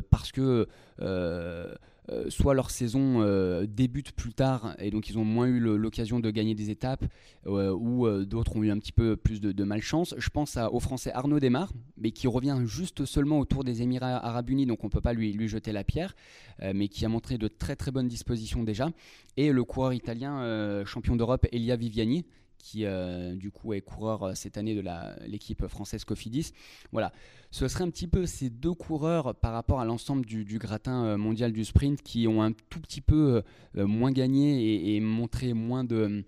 parce 0.10 0.32
que 0.32 0.68
euh, 2.12 2.30
soit 2.30 2.54
leur 2.54 2.72
saison 2.72 3.22
euh, 3.22 3.67
débute 3.67 4.13
plus 4.13 4.34
tard 4.34 4.76
et 4.80 4.89
donc 4.89 5.10
ils 5.10 5.19
ont 5.19 5.26
moins 5.26 5.48
eu 5.48 5.60
l'occasion 5.60 6.19
de 6.19 6.32
gagner 6.32 6.56
des 6.56 6.72
étapes, 6.72 7.06
euh, 7.45 7.72
ou 7.72 8.08
d'autres 8.26 8.56
ont 8.56 8.63
eu 8.63 8.72
un 8.72 8.80
petit 8.80 8.91
peu 8.91 9.15
plus 9.15 9.41
de, 9.41 9.63
malchance. 9.63 10.15
Je 10.17 10.30
pense 10.30 10.58
au 10.72 10.80
Français 10.80 11.12
Arnaud 11.13 11.39
Desmar, 11.39 11.72
mais 11.98 12.12
qui 12.12 12.28
revient 12.28 12.60
juste 12.65 13.06
seulement 13.06 13.39
autour 13.39 13.63
des 13.63 13.82
Émirats 13.82 14.17
Arabes 14.26 14.50
Unis, 14.50 14.65
donc 14.65 14.84
on 14.84 14.88
ne 14.88 14.91
peut 14.91 15.02
pas 15.02 15.13
lui, 15.13 15.34
lui 15.34 15.48
jeter 15.48 15.72
la 15.72 15.84
pierre, 15.84 16.15
mais 16.74 16.88
qui 16.88 17.06
a 17.06 17.10
montré 17.10 17.38
de 17.38 17.48
très 17.48 17.76
très 17.76 17.91
bonnes 17.91 18.08
dispositions 18.08 18.63
déjà. 18.63 18.89
Et 19.38 19.52
le 19.52 19.63
coureur 19.63 19.93
italien 19.93 20.84
champion 20.86 21.15
d'Europe 21.15 21.45
Elia 21.52 21.76
Viviani, 21.76 22.26
qui 22.60 22.86
euh, 22.86 23.36
du 23.36 23.50
coup 23.52 23.74
est 23.74 23.82
coureur 23.82 24.24
euh, 24.24 24.34
cette 24.36 24.58
année 24.58 24.76
de 24.76 24.84
l'équipe 25.26 25.65
française 25.67 26.04
Cofidis. 26.06 26.52
Voilà, 26.91 27.12
ce 27.52 27.67
serait 27.67 27.84
un 27.86 27.89
petit 27.89 28.08
peu 28.08 28.26
ces 28.26 28.50
deux 28.50 28.74
coureurs 28.74 29.34
par 29.34 29.54
rapport 29.54 29.80
à 29.80 29.86
l'ensemble 29.86 30.26
du, 30.26 30.45
du 30.45 30.60
gratin 30.60 31.06
euh, 31.06 31.17
mondial 31.17 31.52
du 31.54 31.65
sprint 31.65 32.02
qui 32.04 32.28
ont 32.28 32.41
un 32.43 32.52
tout 32.52 32.80
petit 32.80 33.02
peu 33.02 33.41
moins 33.76 34.12
gagné 34.12 34.62
et, 34.62 34.95
et 34.95 35.00
montré 35.00 35.54
moins 35.54 35.84
de, 35.84 36.24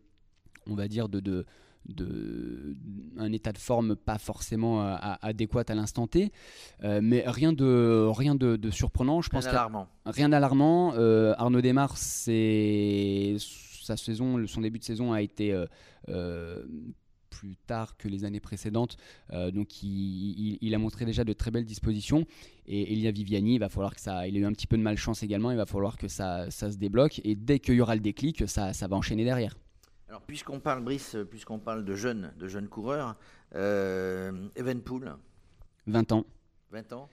on 0.68 0.74
va 0.76 0.88
dire, 0.88 1.10
de, 1.10 1.20
de, 1.20 1.46
de- 1.86 2.76
un 3.18 3.32
état 3.34 3.52
de 3.52 3.58
forme 3.58 3.96
pas 3.96 4.18
forcément 4.18 4.82
adéquat 5.22 5.64
à 5.68 5.76
l'instant 5.76 6.08
T, 6.08 6.32
mais 6.82 7.24
rien 7.28 7.52
de, 7.54 8.08
rien 8.10 8.36
de, 8.36 8.56
de 8.56 8.70
surprenant. 8.72 9.22
Je 9.22 9.30
pense 9.30 9.44
Rien 9.44 9.52
qu'à- 9.52 9.60
alarmant. 9.60 9.88
Rien 10.06 10.30
d'alarmant. 10.30 10.94
Arnaud 11.38 11.62
Desmar, 11.62 11.98
c'est 11.98 13.36
sa 13.98 14.06
saison, 14.06 14.46
son 14.48 14.62
début 14.62 14.80
de 14.80 14.84
saison 14.84 15.12
a 15.14 15.22
été 15.22 15.52
euh, 15.54 15.66
euh, 16.10 16.66
plus 17.30 17.56
tard 17.66 17.96
que 17.98 18.08
les 18.10 18.26
années 18.26 18.42
précédentes, 18.42 18.98
Euh, 19.32 19.52
donc 19.52 19.84
il, 19.84 19.90
il- 19.90 20.58
il 20.62 20.76
a 20.76 20.78
montré 20.78 21.06
déjà 21.06 21.24
de 21.24 21.34
très 21.34 21.50
belles 21.52 21.66
dispositions. 21.66 22.26
Et 22.66 22.92
Elia 22.94 23.12
Viviani, 23.12 23.56
il 23.56 23.60
va 23.60 23.70
falloir 23.70 23.96
que 23.96 24.02
ça, 24.02 24.28
il 24.28 24.36
a 24.36 24.40
eu 24.40 24.46
un 24.46 24.52
petit 24.54 24.68
peu 24.68 24.78
de 24.78 24.84
malchance 24.84 25.24
également. 25.24 25.50
Il 25.52 25.58
va 25.58 25.66
falloir 25.66 25.98
que 25.98 26.08
ça, 26.10 26.52
ça 26.52 26.70
se 26.72 26.78
débloque. 26.78 27.22
Et 27.24 27.36
dès 27.36 27.60
qu'il 27.60 27.76
y 27.76 27.82
aura 27.82 27.96
le 27.96 28.02
déclic, 28.02 28.48
ça, 28.50 28.74
ça 28.74 28.88
va 28.88 28.96
enchaîner 28.98 29.24
derrière. 29.24 29.56
Alors, 30.10 30.22
puisqu'on 30.24 30.60
parle, 30.60 30.84
Brice, 30.84 31.16
puisqu'on 31.30 31.60
parle 31.60 31.86
de 31.86 31.96
jeunes, 31.96 32.34
de 32.38 32.48
jeunes 32.50 32.68
coureurs, 32.68 33.16
euh, 33.56 34.50
Evenpool, 34.58 35.16
20 35.88 36.12
ans. 36.12 36.26
20 36.72 36.92
ans, 36.94 37.10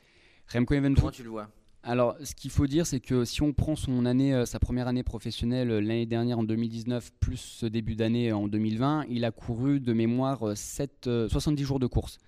Remco 0.53 0.75
Evenepoel. 0.75 1.01
comment 1.01 1.11
tu 1.13 1.23
le 1.23 1.31
vois? 1.31 1.49
Alors, 1.83 2.17
ce 2.23 2.35
qu'il 2.35 2.51
faut 2.51 2.67
dire, 2.67 2.87
c'est 2.87 3.01
que 3.01 3.25
si 3.25 3.41
on 3.43 3.53
prend 3.53 3.77
son 3.77 4.05
année, 4.05 4.35
euh, 4.35 4.45
sa 4.45 4.59
première 4.59 4.89
année 4.89 5.05
professionnelle 5.05 5.71
euh, 5.71 5.81
l'année 5.81 6.07
dernière 6.07 6.39
en 6.41 6.43
2019, 6.43 7.13
plus 7.21 7.37
ce 7.37 7.67
début 7.67 7.95
d'année 7.95 8.33
en 8.33 8.49
2020, 8.49 9.05
il 9.09 9.25
a 9.25 9.31
couru 9.31 9.81
de 9.81 9.93
mémoire 9.93 10.49
euh, 10.49 10.55
sept- 10.55 11.07
euh, 11.07 11.29
70 11.29 11.65
jours 11.65 11.79
de 11.79 11.87
course. 11.87 12.19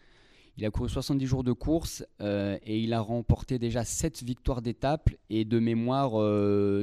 Il 0.56 0.64
a 0.64 0.70
couru 0.70 0.88
70 0.88 1.26
jours 1.26 1.44
de 1.44 1.52
course 1.52 2.04
euh, 2.20 2.58
et 2.64 2.78
il 2.80 2.92
a 2.92 3.00
remporté 3.00 3.58
déjà 3.58 3.84
7 3.84 4.22
victoires 4.22 4.62
d'étape 4.62 5.10
et 5.30 5.44
de 5.44 5.58
mémoire 5.58 6.10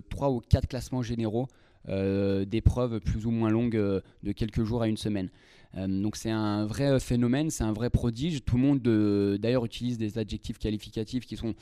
3 0.10 0.30
ou 0.32 0.40
4 0.40 0.68
classements 0.68 1.02
généraux 1.02 1.48
euh, 1.90 2.44
d'épreuves 2.46 3.00
plus 3.00 3.26
ou 3.26 3.32
moins 3.32 3.50
longues 3.50 3.76
euh, 3.78 4.02
de 4.24 4.32
quelques 4.32 4.64
jours 4.64 4.82
à 4.82 4.88
une 4.88 4.98
semaine. 4.98 5.30
Euh, 5.78 5.88
donc 5.88 6.16
c'est 6.16 6.32
un 6.32 6.66
vrai 6.66 6.88
euh, 6.88 7.00
phénomène, 7.00 7.50
c'est 7.50 7.64
un 7.64 7.74
vrai 7.74 7.90
prodige. 7.90 8.44
Tout 8.44 8.58
le 8.58 8.62
monde 8.62 8.88
euh, 8.88 9.38
d'ailleurs 9.38 9.66
utilise 9.66 9.98
des 9.98 10.18
adjectifs 10.18 10.58
qualificatifs 10.58 11.26
qui 11.26 11.38
sont 11.38 11.54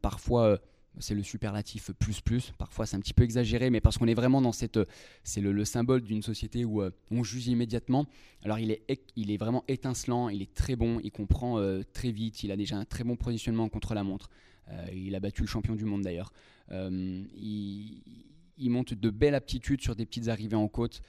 parfois 0.00 0.58
c'est 0.98 1.14
le 1.14 1.22
superlatif 1.22 1.90
plus 1.92 2.20
plus, 2.20 2.52
parfois 2.58 2.84
c'est 2.84 2.96
un 2.96 3.00
petit 3.00 3.14
peu 3.14 3.22
exagéré, 3.22 3.70
mais 3.70 3.80
parce 3.80 3.96
qu'on 3.96 4.08
est 4.08 4.14
vraiment 4.14 4.42
dans 4.42 4.52
cette, 4.52 4.78
c'est 5.24 5.40
le, 5.40 5.50
le 5.50 5.64
symbole 5.64 6.02
d'une 6.02 6.22
société 6.22 6.66
où 6.66 6.82
on 7.10 7.24
juge 7.24 7.46
immédiatement. 7.46 8.06
Alors 8.44 8.58
il 8.58 8.70
est, 8.70 8.82
il 9.16 9.30
est 9.30 9.38
vraiment 9.38 9.64
étincelant, 9.68 10.28
il 10.28 10.42
est 10.42 10.52
très 10.52 10.76
bon, 10.76 11.00
il 11.02 11.10
comprend 11.10 11.58
très 11.94 12.10
vite, 12.10 12.42
il 12.42 12.52
a 12.52 12.56
déjà 12.56 12.76
un 12.76 12.84
très 12.84 13.04
bon 13.04 13.16
positionnement 13.16 13.70
contre 13.70 13.94
la 13.94 14.04
montre. 14.04 14.28
Il 14.94 15.14
a 15.14 15.20
battu 15.20 15.40
le 15.40 15.48
champion 15.48 15.74
du 15.74 15.86
monde 15.86 16.02
d'ailleurs. 16.02 16.30
Il, 16.70 18.02
il 18.58 18.70
monte 18.70 18.92
de 18.92 19.10
belles 19.10 19.34
aptitudes 19.34 19.80
sur 19.80 19.96
des 19.96 20.04
petites 20.04 20.28
arrivées 20.28 20.56
en 20.56 20.68
côte. 20.68 21.00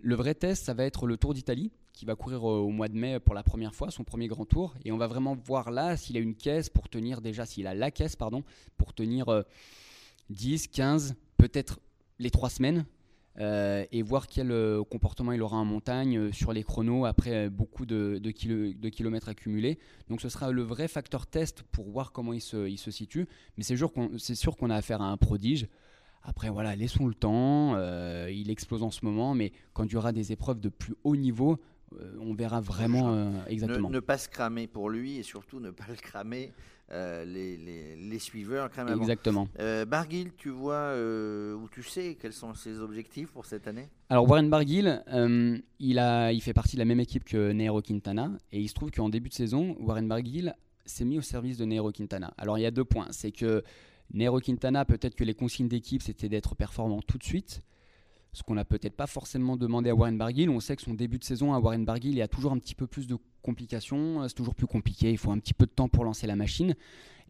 Le 0.00 0.14
vrai 0.14 0.34
test, 0.34 0.64
ça 0.64 0.74
va 0.74 0.84
être 0.84 1.06
le 1.06 1.16
Tour 1.16 1.34
d'Italie, 1.34 1.70
qui 1.92 2.04
va 2.04 2.14
courir 2.14 2.48
euh, 2.48 2.58
au 2.58 2.70
mois 2.70 2.88
de 2.88 2.96
mai 2.96 3.18
pour 3.18 3.34
la 3.34 3.42
première 3.42 3.74
fois, 3.74 3.90
son 3.90 4.04
premier 4.04 4.28
grand 4.28 4.44
tour. 4.44 4.74
Et 4.84 4.92
on 4.92 4.96
va 4.96 5.06
vraiment 5.08 5.34
voir 5.34 5.70
là 5.70 5.96
s'il 5.96 6.16
a 6.16 6.20
une 6.20 6.34
caisse 6.36 6.68
pour 6.68 6.88
tenir 6.88 7.20
déjà, 7.20 7.44
s'il 7.46 7.66
a 7.66 7.74
la 7.74 7.90
caisse, 7.90 8.14
pardon, 8.14 8.44
pour 8.76 8.94
tenir 8.94 9.28
euh, 9.28 9.42
10, 10.30 10.68
15, 10.68 11.14
peut-être 11.36 11.80
les 12.18 12.30
3 12.30 12.50
semaines. 12.50 12.84
euh, 13.40 13.84
et 13.92 14.02
voir 14.02 14.26
quel 14.26 14.50
euh, 14.50 14.82
comportement 14.82 15.30
il 15.30 15.40
aura 15.42 15.56
en 15.58 15.64
montagne 15.64 16.18
euh, 16.18 16.32
sur 16.32 16.52
les 16.52 16.64
chronos 16.64 17.04
après 17.04 17.46
euh, 17.46 17.50
beaucoup 17.50 17.86
de, 17.86 18.18
de 18.20 18.30
kilo- 18.32 18.72
de 18.72 18.88
kilomètres 18.88 19.28
accumulés. 19.28 19.78
Donc 20.08 20.20
ce 20.20 20.28
sera 20.28 20.50
le 20.50 20.62
vrai 20.62 20.88
facteur 20.88 21.24
test 21.28 21.62
pour 21.70 21.88
voir 21.88 22.10
comment 22.10 22.32
il 22.32 22.40
se, 22.40 22.76
situe. 22.90 23.28
Mais 23.56 23.62
c'est 23.62 23.76
sûr 23.76 24.56
qu'on 24.56 24.70
a 24.70 24.74
affaire 24.74 25.02
à 25.02 25.06
un 25.10 25.16
prodige. 25.16 25.68
Après, 26.28 26.50
voilà, 26.50 26.76
laissons 26.76 27.06
le 27.06 27.14
temps. 27.14 27.74
euh, 27.74 28.30
il 28.30 28.50
explose 28.50 28.82
en 28.82 28.90
ce 28.90 29.02
moment, 29.02 29.34
mais 29.34 29.50
quand 29.72 29.84
il 29.84 29.92
y 29.92 29.96
aura 29.96 30.12
des 30.12 30.30
épreuves 30.30 30.60
de 30.60 30.68
plus 30.68 30.94
haut 31.02 31.16
niveau, 31.16 31.58
euh, 31.98 32.18
on 32.20 32.34
verra 32.34 32.60
vraiment 32.60 33.14
euh, 33.14 33.30
ne, 33.30 33.50
exactement. 33.50 33.88
ne 33.88 34.00
pas 34.00 34.18
se 34.18 34.28
cramer 34.28 34.66
pour 34.66 34.90
lui 34.90 35.16
et 35.16 35.22
surtout 35.22 35.58
ne 35.58 35.70
pas 35.70 35.86
le 35.88 35.96
cramer 35.96 36.52
euh, 36.90 37.24
les, 37.24 37.56
les, 37.56 37.96
les 37.96 38.18
suiveurs. 38.18 38.68
Avant. 38.76 38.94
Exactement. 39.00 39.48
Euh, 39.58 39.86
Barguil, 39.86 40.32
tu 40.36 40.50
vois 40.50 40.92
ou 40.94 41.66
tu 41.72 41.82
sais 41.82 42.16
quels 42.20 42.34
sont 42.34 42.52
ses 42.52 42.78
objectifs 42.80 43.30
pour 43.30 43.46
cette 43.46 43.66
année? 43.66 43.88
Alors 44.10 44.28
Warren 44.28 44.50
Barguil, 44.50 45.02
il, 45.78 45.98
a, 45.98 46.30
il 46.32 46.42
fait 46.42 46.52
partie 46.52 46.76
de 46.76 46.80
la 46.80 46.84
même 46.84 47.00
équipe 47.00 47.24
que 47.24 47.52
Nairo 47.52 47.80
Quintana, 47.80 48.32
et 48.52 48.60
il 48.60 48.68
se 48.68 48.74
trouve 48.74 48.90
qu'en 48.90 49.08
début 49.08 49.30
de 49.30 49.34
saison, 49.34 49.74
Warren 49.80 50.06
Barguil 50.06 50.52
s'est 50.84 51.06
mis 51.06 51.16
au 51.18 51.22
service 51.22 51.56
de 51.56 51.64
Nairo 51.64 51.90
Quintana. 51.90 52.34
Alors 52.36 52.58
il 52.58 52.62
y 52.62 52.66
a 52.66 52.70
deux 52.70 52.84
points, 52.84 53.08
c'est 53.10 53.32
que 53.32 53.62
Nairo 54.12 54.40
Quintana, 54.40 54.84
peut-être 54.84 55.14
que 55.14 55.24
les 55.24 55.34
consignes 55.34 55.68
d'équipe, 55.68 56.02
c'était 56.02 56.28
d'être 56.28 56.54
performant 56.54 57.02
tout 57.02 57.18
de 57.18 57.24
suite, 57.24 57.62
ce 58.32 58.42
qu'on 58.42 58.54
n'a 58.54 58.64
peut-être 58.64 58.96
pas 58.96 59.06
forcément 59.06 59.56
demandé 59.56 59.90
à 59.90 59.94
Warren 59.94 60.16
Barguil. 60.16 60.48
On 60.48 60.60
sait 60.60 60.76
que 60.76 60.82
son 60.82 60.94
début 60.94 61.18
de 61.18 61.24
saison 61.24 61.54
à 61.54 61.58
Warren 61.58 61.84
Barguil, 61.84 62.12
il 62.12 62.18
y 62.18 62.22
a 62.22 62.28
toujours 62.28 62.52
un 62.52 62.58
petit 62.58 62.74
peu 62.74 62.86
plus 62.86 63.06
de 63.06 63.16
complications, 63.42 64.26
c'est 64.28 64.34
toujours 64.34 64.54
plus 64.54 64.66
compliqué, 64.66 65.10
il 65.10 65.18
faut 65.18 65.30
un 65.30 65.38
petit 65.38 65.54
peu 65.54 65.66
de 65.66 65.70
temps 65.70 65.88
pour 65.88 66.04
lancer 66.04 66.26
la 66.26 66.36
machine, 66.36 66.74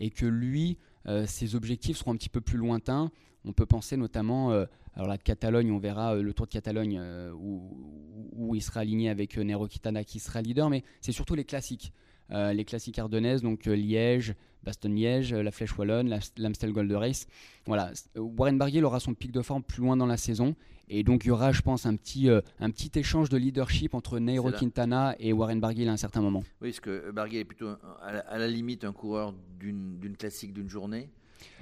et 0.01 0.11
que 0.11 0.27
lui, 0.27 0.79
euh, 1.07 1.27
ses 1.27 1.55
objectifs 1.55 1.99
seront 1.99 2.13
un 2.13 2.17
petit 2.17 2.29
peu 2.29 2.41
plus 2.41 2.59
lointains. 2.59 3.11
On 3.45 3.53
peut 3.53 3.67
penser 3.67 3.97
notamment, 3.97 4.53
euh, 4.53 4.67
alors 4.99 5.09
la 5.09 5.19
Catalogne, 5.19 5.71
on 5.71 5.79
verra 5.79 6.17
euh, 6.17 6.23
le 6.23 6.35
Tour 6.35 6.47
de 6.47 6.51
Catalogne 6.51 6.99
euh, 6.99 7.33
où, 7.33 8.55
il 8.55 8.63
sera 8.63 8.81
aligné 8.81 9.11
avec 9.11 9.39
euh, 9.39 9.45
Nairo 9.45 9.69
Quintana 9.69 10.03
qui 10.03 10.19
sera 10.19 10.43
leader, 10.43 10.71
mais 10.71 10.83
c'est 11.01 11.13
surtout 11.13 11.37
les 11.37 11.45
classiques. 11.45 11.93
Euh, 12.31 12.53
les 12.53 12.65
classiques 12.65 12.99
ardennaises, 12.99 13.41
donc 13.43 13.67
euh, 13.67 13.75
Liège, 13.75 14.35
Bastogne-Liège, 14.63 15.33
euh, 15.33 15.43
la 15.43 15.51
Flèche 15.51 15.77
Wallonne, 15.79 16.09
la- 16.09 16.19
l'Amstel 16.37 16.73
Gold 16.73 16.93
Race. 16.93 17.27
Voilà, 17.67 17.91
Warren 18.17 18.59
Barguil 18.59 18.85
aura 18.85 19.01
son 19.01 19.15
pic 19.15 19.33
de 19.33 19.41
forme 19.41 19.63
plus 19.63 19.81
loin 19.83 19.97
dans 19.97 20.05
la 20.07 20.17
saison. 20.19 20.55
Et 20.91 21.03
donc 21.05 21.25
il 21.25 21.29
y 21.29 21.31
aura, 21.31 21.53
je 21.53 21.61
pense, 21.63 21.85
un 21.87 21.97
petit, 21.97 22.29
euh, 22.31 22.41
un 22.61 22.71
petit 22.71 22.91
échange 22.99 23.29
de 23.29 23.37
leadership 23.37 23.95
entre 23.95 24.19
Nairo. 24.19 24.51
Quintana 24.53 25.15
et 25.19 25.33
Warren 25.33 25.61
Barguil 25.61 25.89
à 25.89 25.93
un 25.93 25.97
certain 25.99 26.21
moment. 26.23 26.43
Oui, 26.61 26.69
parce 26.71 26.81
que 26.81 27.11
Barguil 27.11 27.39
est 27.41 27.45
plutôt 27.45 27.69
à 28.03 28.13
la, 28.13 28.19
à 28.21 28.39
la 28.39 28.49
limite 28.49 28.85
un 28.85 28.93
coureur 28.93 29.35
d'une 29.59 30.17
classique 30.19 30.53
d'une 30.53 30.69
journée 30.69 31.09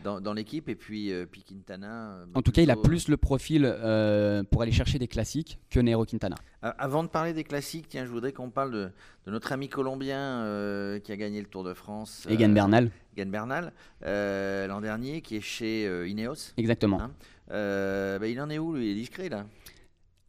dans, 0.05 0.21
dans 0.21 0.33
l'équipe 0.33 0.69
et 0.69 0.75
puis, 0.75 1.13
euh, 1.13 1.27
puis 1.31 1.43
Quintana. 1.43 2.13
euh, 2.19 2.27
En 2.35 2.43
tout 2.43 2.53
cas, 2.53 2.63
il 2.63 2.71
a 2.71 2.75
plutôt- 2.75 2.89
plus 2.89 3.09
le 3.09 3.17
profil 3.17 3.65
euh, 3.65 4.43
pour 4.45 4.63
aller 4.63 4.73
chercher 4.73 4.99
des 4.99 5.09
classiques 5.09 5.59
que 5.71 5.81
Nairo 5.81 6.05
Quintana. 6.05 6.37
Avant 6.63 7.03
de 7.05 7.09
parler 7.09 7.33
des 7.33 7.45
classiques, 7.45 7.87
tiens, 7.89 8.05
je 8.05 8.11
voudrais 8.11 8.33
qu'on 8.33 8.51
parle 8.51 8.73
de, 8.73 8.91
de 9.27 9.31
notre 9.31 9.53
ami 9.53 9.69
colombien 9.69 10.19
euh, 10.43 10.99
qui 10.99 11.13
a 11.13 11.17
gagné 11.17 11.41
le 11.41 11.47
Tour 11.47 11.63
de 11.65 11.75
France. 11.75 12.27
Egan 12.29 12.51
euh, 12.51 12.55
Bernal, 12.55 12.91
Egan 13.17 13.31
Bernal, 13.31 13.73
euh, 14.05 14.67
l'an 14.67 14.81
dernier, 14.81 15.21
qui 15.21 15.37
est 15.37 15.41
chez 15.41 15.87
euh, 15.87 16.09
Ineos. 16.09 16.53
exactement. 16.57 17.01
Hein 17.01 17.13
Euh, 17.53 18.19
bah, 18.19 18.27
il 18.27 18.41
en 18.41 18.51
est 18.51 18.59
où, 18.59 18.75
lui? 18.75 18.87
Il 18.87 18.91
est 18.93 18.95
discret, 19.01 19.29
là? 19.29 19.47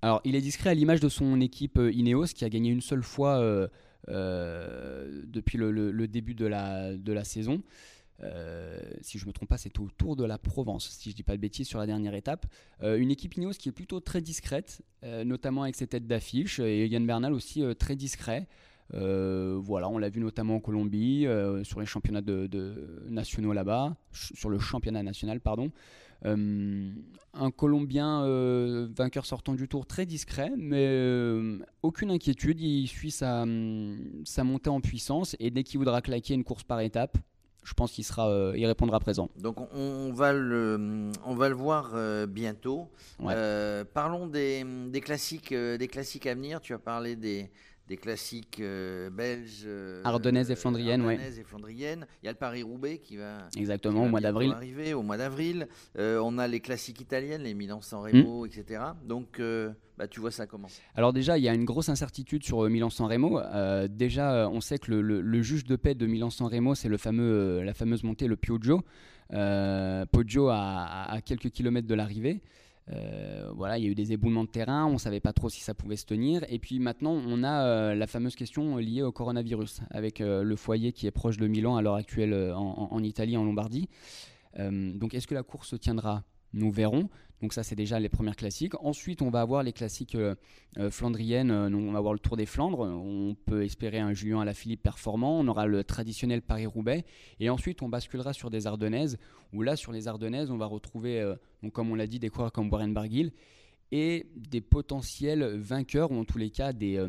Alors, 0.04 0.22
il 0.24 0.36
est 0.36 0.42
discret 0.42 0.70
à 0.70 0.74
l'image 0.76 1.00
de 1.00 1.10
son 1.10 1.42
équipe 1.42 1.80
euh, 1.80 1.92
Ineos 1.92 2.26
qui 2.36 2.46
a 2.46 2.50
gagné 2.50 2.70
une 2.70 2.82
seule 2.82 3.02
fois 3.02 3.38
euh, 3.40 3.68
euh, 4.10 5.22
depuis 5.26 5.58
le, 5.58 5.72
le- 5.72 5.92
le 5.92 6.08
début 6.08 6.36
de 6.36 6.46
la, 6.46 6.94
de 6.96 7.14
la 7.14 7.24
saison. 7.24 7.62
Si 9.02 9.18
je 9.18 9.26
ne 9.26 9.28
me 9.28 9.34
trompe 9.34 9.50
pas, 9.50 9.58
c'est 9.58 9.80
au 9.80 9.90
Tour 9.98 10.16
de 10.16 10.26
la 10.26 10.38
Provence, 10.38 10.90
si 10.90 11.10
je 11.10 11.14
ne 11.14 11.18
dis 11.18 11.24
pas 11.24 11.36
de 11.36 11.42
bêtises, 11.42 11.68
sur 11.68 11.80
la 11.80 11.86
dernière 11.86 12.14
étape. 12.14 12.46
une 12.82 13.12
équipe 13.12 13.36
Ineos 13.36 13.54
qui 13.54 13.70
est 13.70 13.74
plutôt 13.74 14.00
très 14.00 14.22
discrète, 14.22 14.82
notamment 15.04 15.64
avec 15.64 15.76
ses 15.76 15.88
têtes 15.88 16.08
d'affiche, 16.08 16.60
et 16.60 16.88
Yann 16.88 17.06
Bernal 17.06 17.34
aussi 17.34 17.64
très 17.78 17.96
discret. 17.96 18.48
voilà, 18.92 19.90
on 19.90 19.98
l'a 19.98 20.10
vu 20.10 20.20
notamment 20.20 20.56
en 20.56 20.60
Colombie, 20.60 21.28
sur 21.64 21.80
les 21.80 21.86
championnats 21.86 22.22
de, 22.22 23.06
nationaux 23.10 23.54
là-bas, 23.54 23.96
sur 24.12 24.50
le 24.50 24.60
championnat 24.60 25.04
national, 25.04 25.40
pardon. 25.40 25.72
Euh, 26.26 26.92
un 27.34 27.52
Colombien 27.52 28.24
euh, 28.24 28.88
vainqueur 28.96 29.26
sortant 29.26 29.54
du 29.54 29.68
tour 29.68 29.86
très 29.86 30.06
discret, 30.06 30.52
mais 30.58 30.86
euh, 30.88 31.60
aucune 31.84 32.12
inquiétude. 32.12 32.60
Il 32.60 32.88
suit 32.88 33.12
sa, 33.12 33.46
montée 33.46 34.70
en 34.70 34.82
puissance 34.82 35.36
et 35.40 35.52
dès 35.52 35.64
qu'il 35.64 35.78
voudra 35.78 36.02
claquer 36.02 36.34
une 36.34 36.44
course 36.44 36.64
par 36.64 36.80
étape, 36.80 37.18
je 37.68 37.74
pense 37.74 37.92
qu'il 37.92 38.06
sera, 38.06 38.54
il 38.56 38.66
répondra 38.66 38.98
présent. 39.02 39.30
Donc 39.42 39.58
on, 39.74 40.14
va 40.14 40.32
le, 40.32 41.12
on 41.26 41.36
va 41.36 41.50
le 41.50 41.56
voir 41.56 41.92
bientôt. 42.28 42.88
parlons 43.94 44.28
des, 44.28 44.64
des 44.88 45.02
classiques, 45.02 45.54
des 45.54 45.88
classiques 45.90 46.28
à 46.28 46.34
venir. 46.34 46.62
Tu 46.62 46.74
as 46.74 46.80
parlé 46.80 47.18
des, 47.18 47.52
des 47.88 47.98
classiques 47.98 48.60
euh, 48.60 49.10
belges. 49.10 49.64
Euh, 49.66 50.02
Ardennaises 50.04 50.52
et 50.52 50.56
flandriennes, 50.56 51.06
oui. 51.06 51.16
et 51.16 51.44
flandriennes. 51.44 52.06
Il 52.22 52.26
y 52.26 52.30
a 52.30 52.32
le 52.32 52.38
Paris-Roubaix 52.38 52.98
qui 52.98 53.18
va. 53.18 53.48
Exactement, 53.56 54.04
au 54.04 54.10
mois 54.10 54.20
d'avril. 54.20 54.52
arriver 54.52 54.94
au 54.94 55.04
mois 55.04 55.18
d'avril. 55.18 55.68
Euh, 55.98 56.20
on 56.24 56.38
a 56.38 56.48
les 56.48 56.60
classiques 56.60 57.02
italiennes, 57.02 57.44
les 57.44 57.54
Milan-San 57.54 58.02
Remo, 58.02 58.44
hmm. 58.44 58.48
etc. 58.48 58.82
Donc, 59.06 59.42
bah, 59.98 60.08
tu 60.08 60.20
vois 60.20 60.32
ça 60.32 60.46
comment? 60.46 60.68
Alors, 60.96 61.14
déjà, 61.14 61.38
il 61.38 61.44
y 61.44 61.50
a 61.50 61.54
une 61.54 61.66
grosse 61.66 61.90
incertitude 61.90 62.44
sur 62.44 62.70
Milan-San 62.70 63.08
Remo. 63.08 63.40
déjà, 63.88 64.50
on 64.50 64.62
sait 64.62 64.80
que 64.80 64.92
le, 64.92 65.42
juge 65.42 65.64
de 65.64 65.76
paix 65.76 65.96
de 65.96 66.06
Milan-San 66.06 66.48
Remo, 66.48 66.76
c'est 66.76 66.90
le 66.90 66.98
fameux, 66.98 67.64
la 67.64 67.74
fameuse 67.74 68.04
montée, 68.04 68.28
le 68.28 68.36
Poggio. 68.36 68.82
Poggio 70.12 70.50
à 70.50 71.20
quelques 71.26 71.52
kilomètres 71.52 71.88
de 71.88 71.96
l'arrivée. 71.96 72.42
Euh, 72.92 73.52
voilà, 73.54 73.78
il 73.78 73.84
y 73.84 73.88
a 73.88 73.90
eu 73.90 73.96
des 73.96 74.14
éboulements 74.14 74.44
de 74.44 74.50
terrain, 74.50 74.86
on 74.86 74.94
ne 74.94 74.98
savait 74.98 75.20
pas 75.20 75.34
trop 75.34 75.50
si 75.50 75.62
ça 75.62 75.74
pouvait 75.74 75.96
se 75.96 76.06
tenir. 76.06 76.46
Et 76.50 76.60
puis 76.60 76.80
maintenant, 76.80 77.12
on 77.12 77.44
a 77.44 77.66
euh, 77.66 77.96
la 77.96 78.08
fameuse 78.08 78.36
question 78.36 78.78
liée 78.78 79.02
au 79.02 79.12
coronavirus, 79.12 79.82
avec 79.92 80.22
euh, 80.22 80.44
le 80.44 80.56
foyer 80.56 80.94
qui 80.94 81.08
est 81.08 81.12
proche 81.12 81.38
de 81.38 81.48
Milan 81.48 81.76
à 81.76 81.82
l'heure 81.82 81.96
actuelle 81.96 82.34
en, 82.54 82.90
en, 82.92 83.04
Italie, 83.04 83.38
en 83.38 83.44
Lombardie. 83.44 83.90
donc 84.58 85.14
est-ce 85.14 85.28
que 85.28 85.36
la 85.36 85.44
course 85.44 85.70
se 85.70 85.76
tiendra? 85.76 86.24
Nous 86.54 86.72
verrons. 86.72 87.10
Donc 87.42 87.54
ça, 87.54 87.64
c'est 87.64 87.76
déjà 87.76 88.00
les 88.00 88.10
premières 88.10 88.36
classiques. 88.36 88.74
Ensuite, 88.84 89.22
on 89.22 89.30
va 89.30 89.42
avoir 89.42 89.62
les 89.62 89.72
classiques 89.72 90.16
euh, 90.16 90.34
euh, 90.80 90.90
flandriennes. 90.90 91.52
Euh, 91.52 91.70
on 91.70 91.92
va 91.92 92.00
avoir 92.00 92.14
le 92.14 92.20
Tour 92.20 92.36
des 92.36 92.48
Flandres. 92.48 92.80
On 92.80 93.36
peut 93.46 93.64
espérer 93.64 94.00
un 94.00 94.14
Julien 94.14 94.42
Alaphilippe 94.42 94.82
performant. 94.82 95.40
On 95.40 95.48
aura 95.48 95.68
le 95.68 95.84
traditionnel 95.84 96.42
Paris-Roubaix. 96.42 97.06
Et 97.40 97.50
ensuite, 97.50 97.84
on 97.84 97.90
basculera 97.90 98.34
sur 98.34 98.50
des 98.50 98.66
Ardennaises, 98.66 99.18
où 99.54 99.62
là, 99.62 99.76
sur 99.76 99.92
les 99.92 100.08
Ardennaises, 100.08 100.50
on 100.50 100.58
va 100.58 100.66
retrouver, 100.66 101.36
comme 101.74 101.92
on 101.92 101.96
l'a 101.96 102.08
dit, 102.08 102.20
des 102.20 102.30
coureurs 102.30 102.52
comme 102.52 102.70
Warren 102.72 102.94
Barguil 102.94 103.32
et 103.92 104.28
des 104.36 104.60
potentiels 104.60 105.44
vainqueurs, 105.56 106.12
ou 106.12 106.20
en 106.20 106.26
tous 106.26 106.38
les 106.38 106.50
cas 106.50 106.74
des, 106.74 107.00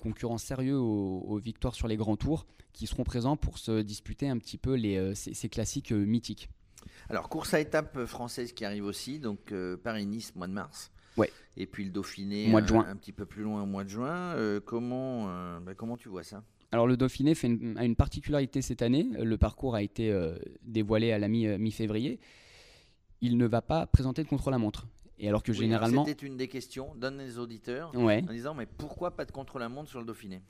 concurrents 0.00 0.38
sérieux 0.38 0.78
aux, 0.78 1.38
victoires 1.38 1.74
sur 1.74 1.88
les 1.88 1.96
grands 1.96 2.16
tours, 2.16 2.46
qui 2.72 2.86
seront 2.86 3.04
présents 3.04 3.36
pour 3.36 3.58
se 3.58 3.82
disputer 3.82 4.28
un 4.28 4.38
petit 4.38 4.58
peu 4.58 4.78
ces 5.14 5.48
classiques 5.48 5.90
mythiques. 5.92 6.48
Alors, 7.10 7.28
course 7.28 7.54
à 7.54 7.60
étapes 7.60 8.04
française 8.04 8.52
qui 8.52 8.64
arrive 8.64 8.84
aussi, 8.84 9.18
donc 9.18 9.52
euh, 9.52 9.76
Paris-Nice, 9.76 10.34
mois 10.36 10.46
de 10.46 10.52
mars. 10.52 10.90
Ouais. 11.16 11.32
Et 11.56 11.66
puis 11.66 11.84
le 11.84 11.90
Dauphiné, 11.90 12.48
mois 12.48 12.60
de 12.60 12.68
juin. 12.68 12.86
Un, 12.88 12.96
petit 12.96 13.12
peu 13.12 13.24
plus 13.24 13.42
loin 13.42 13.62
au 13.62 13.66
mois 13.66 13.84
de 13.84 13.88
juin. 13.88 14.34
Euh, 14.36 14.60
comment, 14.60 15.26
euh, 15.28 15.58
bah, 15.60 15.74
comment 15.74 15.96
tu 15.96 16.08
vois 16.08 16.22
ça? 16.22 16.44
Alors 16.70 16.86
le 16.86 16.96
Dauphiné 16.96 17.34
fait 17.34 17.46
une, 17.46 17.78
a 17.78 17.84
une 17.84 17.96
particularité 17.96 18.60
cette 18.60 18.82
année. 18.82 19.08
Le 19.18 19.38
parcours 19.38 19.74
a 19.74 19.82
été 19.82 20.14
dévoilé 20.62 21.12
à 21.12 21.18
la 21.18 21.26
mi-février. 21.28 22.20
il 23.22 23.38
ne 23.38 23.46
va 23.46 23.62
pas 23.62 23.86
présenter 23.86 24.22
de 24.22 24.28
contre-la-montre. 24.28 24.86
Et 25.18 25.28
alors 25.28 25.42
que 25.42 25.52
généralement. 25.52 26.04
C'était 26.04 26.26
une 26.26 26.36
des 26.36 26.46
questions 26.46 26.94
d'un 26.94 27.12
des 27.12 27.38
auditeurs 27.38 27.90
en 27.96 28.32
disant 28.32 28.54
mais 28.54 28.66
pourquoi 28.66 29.12
pas 29.16 29.24
de 29.24 29.32
contre-la-montre 29.32 29.88
sur 29.88 29.98
le 29.98 30.04
Dauphiné? 30.04 30.42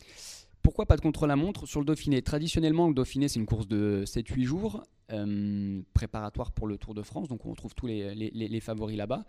Pourquoi 0.62 0.86
pas 0.86 0.96
de 0.96 1.00
contre-la-montre 1.00 1.66
sur 1.66 1.80
le 1.80 1.86
Dauphiné? 1.86 2.22
Traditionnellement, 2.22 2.88
le 2.88 2.94
Dauphiné, 2.94 3.28
c'est 3.28 3.38
une 3.38 3.46
course 3.46 3.68
de 3.68 4.04
7-8 4.06 4.44
jours, 4.44 4.82
euh, 5.12 5.80
préparatoire 5.94 6.52
pour 6.52 6.66
le 6.66 6.76
Tour 6.78 6.94
de 6.94 7.02
France, 7.02 7.28
donc 7.28 7.46
on 7.46 7.50
retrouve 7.50 7.74
tous 7.74 7.86
les, 7.86 8.60
favoris 8.60 8.96
là-bas. 8.96 9.24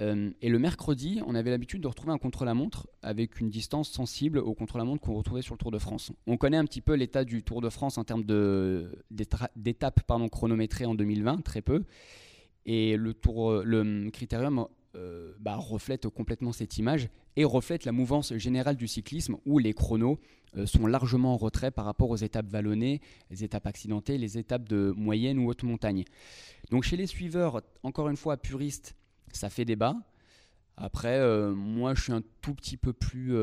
Euh, 0.00 0.30
et 0.42 0.48
le 0.48 0.58
mercredi, 0.58 1.20
on 1.26 1.34
avait 1.34 1.50
l'habitude 1.50 1.80
de 1.80 1.88
retrouver 1.88 2.12
un 2.12 2.18
contre-la-montre 2.18 2.86
avec 3.02 3.40
une 3.40 3.50
distance 3.50 3.90
sensible 3.90 4.38
au 4.38 4.54
contre-la-montre 4.54 5.00
qu'on 5.00 5.14
retrouvait 5.14 5.42
sur 5.42 5.54
le 5.54 5.58
Tour 5.58 5.72
de 5.72 5.78
France. 5.78 6.12
On 6.26 6.36
connaît 6.36 6.56
un 6.56 6.64
petit 6.64 6.80
peu 6.80 6.94
l'état 6.94 7.24
du 7.24 7.42
Tour 7.42 7.60
de 7.60 7.68
France 7.68 7.98
en 7.98 8.04
termes 8.04 8.24
d'étapes 9.10 10.00
chronométrées 10.30 10.86
en 10.86 10.94
2020, 10.94 11.42
très 11.42 11.62
peu. 11.62 11.84
Et 12.66 12.96
le, 12.96 13.14
tour, 13.14 13.62
le 13.64 14.10
critérium 14.10 14.66
euh, 14.98 15.32
bah, 15.38 15.54
reflète 15.56 16.08
complètement 16.08 16.52
cette 16.52 16.76
image 16.76 17.08
et 17.36 17.44
reflète 17.44 17.84
la 17.84 17.92
mouvance 17.92 18.34
générale 18.34 18.76
du 18.76 18.88
cyclisme 18.88 19.36
où 19.46 19.58
les 19.58 19.72
chronos 19.72 20.18
euh, 20.56 20.66
sont 20.66 20.86
largement 20.86 21.34
en 21.34 21.36
retrait 21.36 21.70
par 21.70 21.84
rapport 21.84 22.10
aux 22.10 22.16
étapes 22.16 22.48
vallonnées, 22.48 23.00
les 23.30 23.44
étapes 23.44 23.66
accidentées, 23.68 24.18
les 24.18 24.38
étapes 24.38 24.68
de 24.68 24.92
moyenne 24.96 25.38
ou 25.38 25.48
haute 25.48 25.62
montagne. 25.62 26.04
Donc 26.70 26.82
chez 26.82 26.96
les 26.96 27.06
suiveurs, 27.06 27.62
encore 27.84 28.08
une 28.08 28.16
fois, 28.16 28.36
puristes, 28.38 28.96
ça 29.32 29.50
fait 29.50 29.64
débat. 29.64 29.94
Après, 30.76 31.18
euh, 31.18 31.54
moi, 31.54 31.94
je 31.94 32.02
suis 32.02 32.12
un 32.12 32.22
tout 32.40 32.54
petit 32.54 32.76
peu 32.76 32.92
plus 32.92 33.36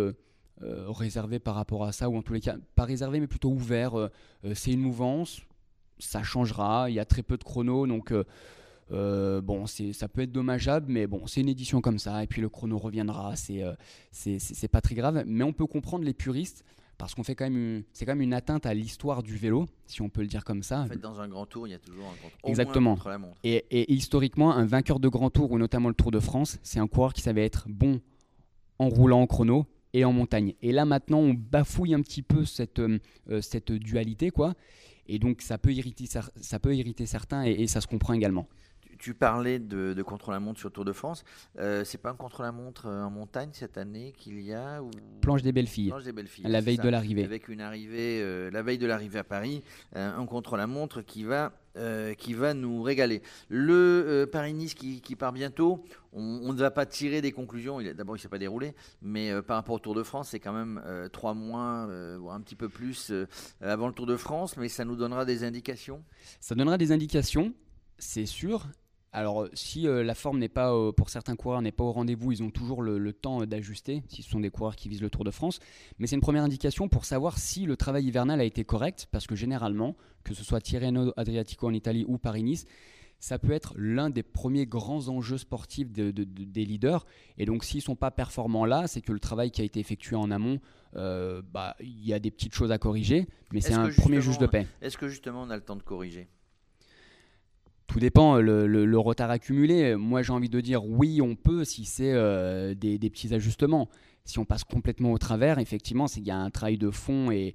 réservé 0.60 1.40
par 1.40 1.56
rapport 1.56 1.86
à 1.86 1.92
ça, 1.92 2.10
ou 2.10 2.18
en 2.18 2.22
tous 2.22 2.34
les 2.34 2.42
cas, 2.42 2.58
pas 2.76 2.86
réservé, 2.86 3.20
mais 3.20 3.28
plutôt 3.28 3.50
ouvert. 3.50 4.10
c'est 4.54 4.72
une 4.72 4.82
mouvance, 4.82 5.42
ça 6.00 6.24
changera, 6.24 6.90
il 6.90 6.96
y 6.96 7.00
a 7.00 7.06
très 7.06 7.24
peu 7.24 7.38
de 7.38 7.44
chronos, 7.44 7.88
donc 7.88 8.14
euh, 8.92 9.42
bon, 9.42 9.66
ça 9.66 10.08
peut 10.08 10.22
être 10.22 10.32
dommageable, 10.32 10.86
mais 10.90 11.08
bon, 11.08 11.26
c'est 11.28 11.42
une 11.42 11.50
édition 11.50 11.82
comme 11.82 11.98
ça, 12.00 12.24
et 12.24 12.28
puis 12.28 12.42
le 12.42 12.50
chrono 12.50 12.78
reviendra, 12.78 13.34
euh, 13.50 13.76
c'est 14.12 14.68
pas 14.68 14.82
très 14.82 14.96
grave. 14.96 15.24
Mais 15.26 15.44
on 15.44 15.54
peut 15.54 15.66
comprendre 15.66 16.06
les 16.06 16.14
puristes, 16.14 16.64
parce 16.98 17.16
qu'on 17.16 17.24
fait 17.24 17.36
quand 17.36 17.50
même, 17.50 17.84
c'est 17.94 18.06
quand 18.06 18.14
même 18.14 18.22
une 18.22 18.34
atteinte 18.34 18.66
à 18.66 18.74
l'histoire 18.74 19.24
du 19.24 19.36
vélo, 19.36 19.66
si 19.88 20.02
on 20.02 20.10
peut 20.10 20.22
le 20.22 20.28
dire 20.28 20.44
comme 20.44 20.64
ça. 20.64 20.82
En 20.82 20.88
fait, 20.88 20.98
dans 20.98 21.20
un 21.20 21.28
grand 21.28 21.46
tour, 21.46 21.68
il 21.68 21.72
y 21.72 21.74
a 21.74 21.80
toujours 21.80 22.06
un 22.06 22.22
contre, 22.22 22.36
Exactement. 22.46 22.98
la 23.06 23.18
montre. 23.18 23.40
Et, 23.44 23.66
et, 23.72 23.92
historiquement, 23.92 24.54
un 24.54 24.66
vainqueur 24.66 25.00
de 25.00 25.08
grand 25.08 25.30
tour, 25.30 25.52
ou 25.52 25.58
notamment 25.58 25.90
le 25.90 25.96
Tour 25.96 26.12
de 26.12 26.20
France, 26.20 26.60
c'est 26.64 26.80
un 26.80 26.88
coureur 26.88 27.14
qui 27.14 27.22
savait 27.22 27.46
être 27.46 27.68
bon 27.68 28.02
en 28.78 28.90
roulant 28.90 29.22
en 29.22 29.28
chrono 29.28 29.66
et 29.94 30.06
en 30.06 30.12
montagne. 30.12 30.54
Et 30.62 30.72
là, 30.72 30.86
maintenant, 30.86 31.20
on 31.20 31.34
bafouille 31.34 31.94
un 31.94 32.02
petit 32.02 32.22
peu 32.22 32.46
cette, 32.46 32.80
euh, 32.80 33.00
cette 33.42 33.72
dualité, 33.72 34.30
quoi. 34.30 34.54
Et 35.08 35.20
donc, 35.20 35.42
ça 35.42 35.58
peut 35.58 35.72
irriter, 35.72 36.06
ça 36.08 36.60
peut 36.60 36.76
irriter 36.76 37.06
certains, 37.06 37.44
et 37.44 37.68
ça 37.68 37.80
se 37.80 37.88
comprend 37.88 38.14
également 38.14 38.48
tu 38.98 39.14
parlais 39.14 39.60
de, 39.60 40.02
contre-la-montre 40.02 40.60
sur 40.60 40.72
Tour 40.72 40.86
de 40.86 40.94
France. 40.94 41.24
Euh, 41.60 41.84
c'est 41.84 41.98
pas 41.98 42.10
un 42.10 42.16
contre-la-montre 42.16 42.88
euh, 42.88 43.04
en 43.04 43.10
montagne 43.10 43.50
cette 43.54 43.78
année 43.78 44.14
qu'il 44.18 44.40
y 44.42 44.54
a 44.54 44.82
ou... 44.82 44.92
Planche 45.22 45.42
des 45.42 45.52
belles 45.52 45.68
filles. 45.68 45.90
Planche 45.90 46.04
des 46.04 46.12
belles 46.12 46.28
filles. 46.28 46.46
La 46.48 46.62
veille 46.62 46.78
de 46.78 46.90
l'arrivée. 46.90 47.24
Avec 47.24 47.48
une 47.48 47.62
arrivée, 47.62 48.22
euh, 48.22 48.50
la 48.52 48.62
veille 48.62 48.78
de 48.78 48.88
l'arrivée 48.88 49.20
à 49.20 49.24
Paris, 49.24 49.64
un 49.94 50.26
contre-la-montre 50.26 51.02
qui 51.02 51.24
va 51.24 51.54
qui 52.18 52.34
va 52.34 52.54
nous 52.54 52.82
régaler. 52.82 53.22
Le 53.50 54.30
Paris-Nice 54.32 54.76
qui, 54.76 55.16
part 55.18 55.34
bientôt, 55.34 55.84
on, 56.14 56.54
ne 56.54 56.58
va 56.58 56.72
pas 56.72 56.86
tirer 56.86 57.22
des 57.22 57.34
conclusions. 57.34 57.82
D'abord, 57.82 58.16
il 58.16 58.20
ne 58.20 58.22
s'est 58.22 58.30
pas 58.30 58.38
déroulé, 58.38 58.74
mais 59.02 59.42
par 59.42 59.58
rapport 59.58 59.76
au 59.76 59.80
Tour 59.80 59.94
de 59.94 60.04
France, 60.04 60.30
c'est 60.30 60.40
quand 60.40 60.54
même 60.54 60.82
trois 61.12 61.34
mois, 61.34 61.90
voire 62.18 62.36
un 62.36 62.40
petit 62.40 62.56
peu 62.56 62.70
plus 62.70 63.12
avant 63.60 63.88
le 63.88 63.94
Tour 63.94 64.06
de 64.06 64.16
France, 64.16 64.56
mais 64.56 64.70
ça 64.70 64.86
nous 64.86 64.96
donnera 64.96 65.26
des 65.26 65.44
indications. 65.44 66.02
Ça 66.40 66.56
donnera 66.56 66.78
des 66.78 66.94
indications, 66.94 67.54
c'est 67.98 68.26
sûr. 68.26 68.68
Alors, 69.16 69.48
si 69.54 69.88
euh, 69.88 70.04
la 70.04 70.14
forme 70.14 70.40
n'est 70.40 70.50
pas, 70.50 70.74
euh, 70.74 70.92
pour 70.92 71.10
certains 71.10 71.38
coureurs, 71.38 71.62
n'est 71.62 71.72
pas 71.72 71.86
au 71.86 71.94
rendez-vous, 71.94 72.34
ils 72.34 72.44
ont 72.44 72.50
toujours 72.50 72.82
le, 72.82 73.14
temps 73.14 73.42
euh, 73.42 73.46
d'ajuster, 73.46 74.04
si 74.10 74.24
ce 74.24 74.30
sont 74.30 74.42
des 74.42 74.50
coureurs 74.50 74.76
qui 74.76 74.90
visent 74.90 75.02
le 75.02 75.10
Tour 75.10 75.24
de 75.24 75.32
France. 75.32 75.60
Mais 76.00 76.08
c'est 76.08 76.18
une 76.18 76.22
première 76.22 76.44
indication 76.44 76.90
pour 76.90 77.06
savoir 77.06 77.38
si 77.38 77.66
le 77.66 77.78
travail 77.78 78.04
hivernal 78.04 78.42
a 78.42 78.44
été 78.44 78.66
correct, 78.66 79.08
parce 79.12 79.26
que 79.26 79.34
généralement, 79.34 79.96
que 80.26 80.34
ce 80.34 80.44
soit 80.44 80.60
Tirreno 80.60 81.14
Adriatico 81.16 81.66
en 81.66 81.74
Italie 81.74 82.04
ou 82.10 82.18
Paris-Nice, 82.18 82.66
ça 83.18 83.40
peut 83.40 83.54
être 83.54 83.74
l'un 83.78 84.10
des 84.10 84.22
premiers 84.22 84.66
grands 84.66 85.08
enjeux 85.08 85.38
sportifs 85.38 85.94
des 85.94 86.66
leaders. 86.66 87.06
Et 87.38 87.46
donc, 87.46 87.64
s'ils 87.64 87.78
ne 87.78 87.84
sont 87.84 87.96
pas 87.96 88.12
performants 88.12 88.66
là, 88.66 88.86
c'est 88.88 89.00
que 89.00 89.14
le 89.14 89.22
travail 89.22 89.50
qui 89.50 89.62
a 89.62 89.64
été 89.64 89.80
effectué 89.80 90.18
en 90.18 90.30
amont, 90.30 90.60
bah, 90.94 91.78
il 91.80 92.06
y 92.06 92.14
a 92.14 92.20
des 92.20 92.32
petites 92.32 92.54
choses 92.54 92.74
à 92.74 92.78
corriger, 92.78 93.30
mais 93.54 93.62
c'est 93.62 93.76
un 93.76 93.88
premier 93.92 94.20
juge 94.20 94.40
de 94.40 94.46
paix. 94.46 94.68
Est-ce 94.82 94.98
que 94.98 95.08
justement 95.08 95.44
on 95.44 95.50
a 95.50 95.56
le 95.56 95.64
temps 95.64 95.78
de 95.78 95.84
corriger? 95.84 96.28
Tout 97.88 98.00
dépend, 98.00 98.40
le, 98.40 98.98
retard 98.98 99.30
accumulé. 99.30 99.96
Moi, 99.96 100.22
j'ai 100.22 100.34
envie 100.34 100.50
de 100.50 100.62
dire 100.62 100.86
oui, 100.86 101.22
on 101.22 101.36
peut 101.36 101.64
si 101.64 101.86
c'est 101.86 102.14
euh, 102.14 102.74
des, 102.74 102.98
petits 103.10 103.34
ajustements. 103.34 103.90
Si 104.24 104.40
on 104.40 104.46
passe 104.46 104.64
complètement 104.64 105.12
au 105.12 105.20
travers, 105.20 105.60
effectivement, 105.60 106.08
c'est 106.08 106.20
qu'il 106.20 106.30
y 106.30 106.32
a 106.32 106.38
un 106.38 106.50
travail 106.50 106.80
de 106.80 106.90
fond 106.90 107.30
et, 107.30 107.54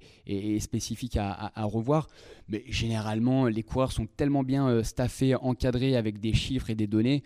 spécifique 0.59 1.17
à, 1.17 1.51
revoir. 1.63 2.07
Mais 2.47 2.63
généralement, 2.67 3.47
les 3.47 3.63
coureurs 3.63 3.91
sont 3.91 4.07
tellement 4.07 4.43
bien 4.43 4.67
euh, 4.67 4.83
staffés, 4.83 5.35
encadrés 5.35 5.97
avec 5.97 6.19
des 6.19 6.33
chiffres 6.33 6.69
et 6.69 6.75
des 6.75 6.87
données 6.87 7.23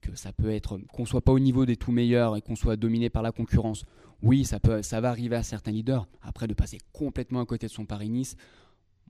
que 0.00 0.14
ça 0.14 0.32
peut 0.32 0.50
être 0.50 0.78
qu'on 0.94 1.04
soit 1.04 1.20
pas 1.20 1.32
au 1.32 1.38
niveau 1.38 1.66
des 1.66 1.76
tout 1.76 1.92
meilleurs 1.92 2.34
et 2.34 2.40
qu'on 2.40 2.56
soit 2.56 2.76
dominé 2.76 3.10
par 3.10 3.22
la 3.22 3.32
concurrence. 3.32 3.84
Oui, 4.22 4.44
ça 4.44 4.58
peut, 4.60 4.80
ça 4.82 5.00
va 5.00 5.10
arriver 5.10 5.36
à 5.36 5.42
certains 5.42 5.72
leaders. 5.72 6.06
Après, 6.22 6.46
de 6.46 6.54
passer 6.54 6.78
complètement 6.92 7.40
à 7.40 7.46
côté 7.46 7.66
de 7.66 7.72
son 7.72 7.84
Paris-Nice, 7.84 8.36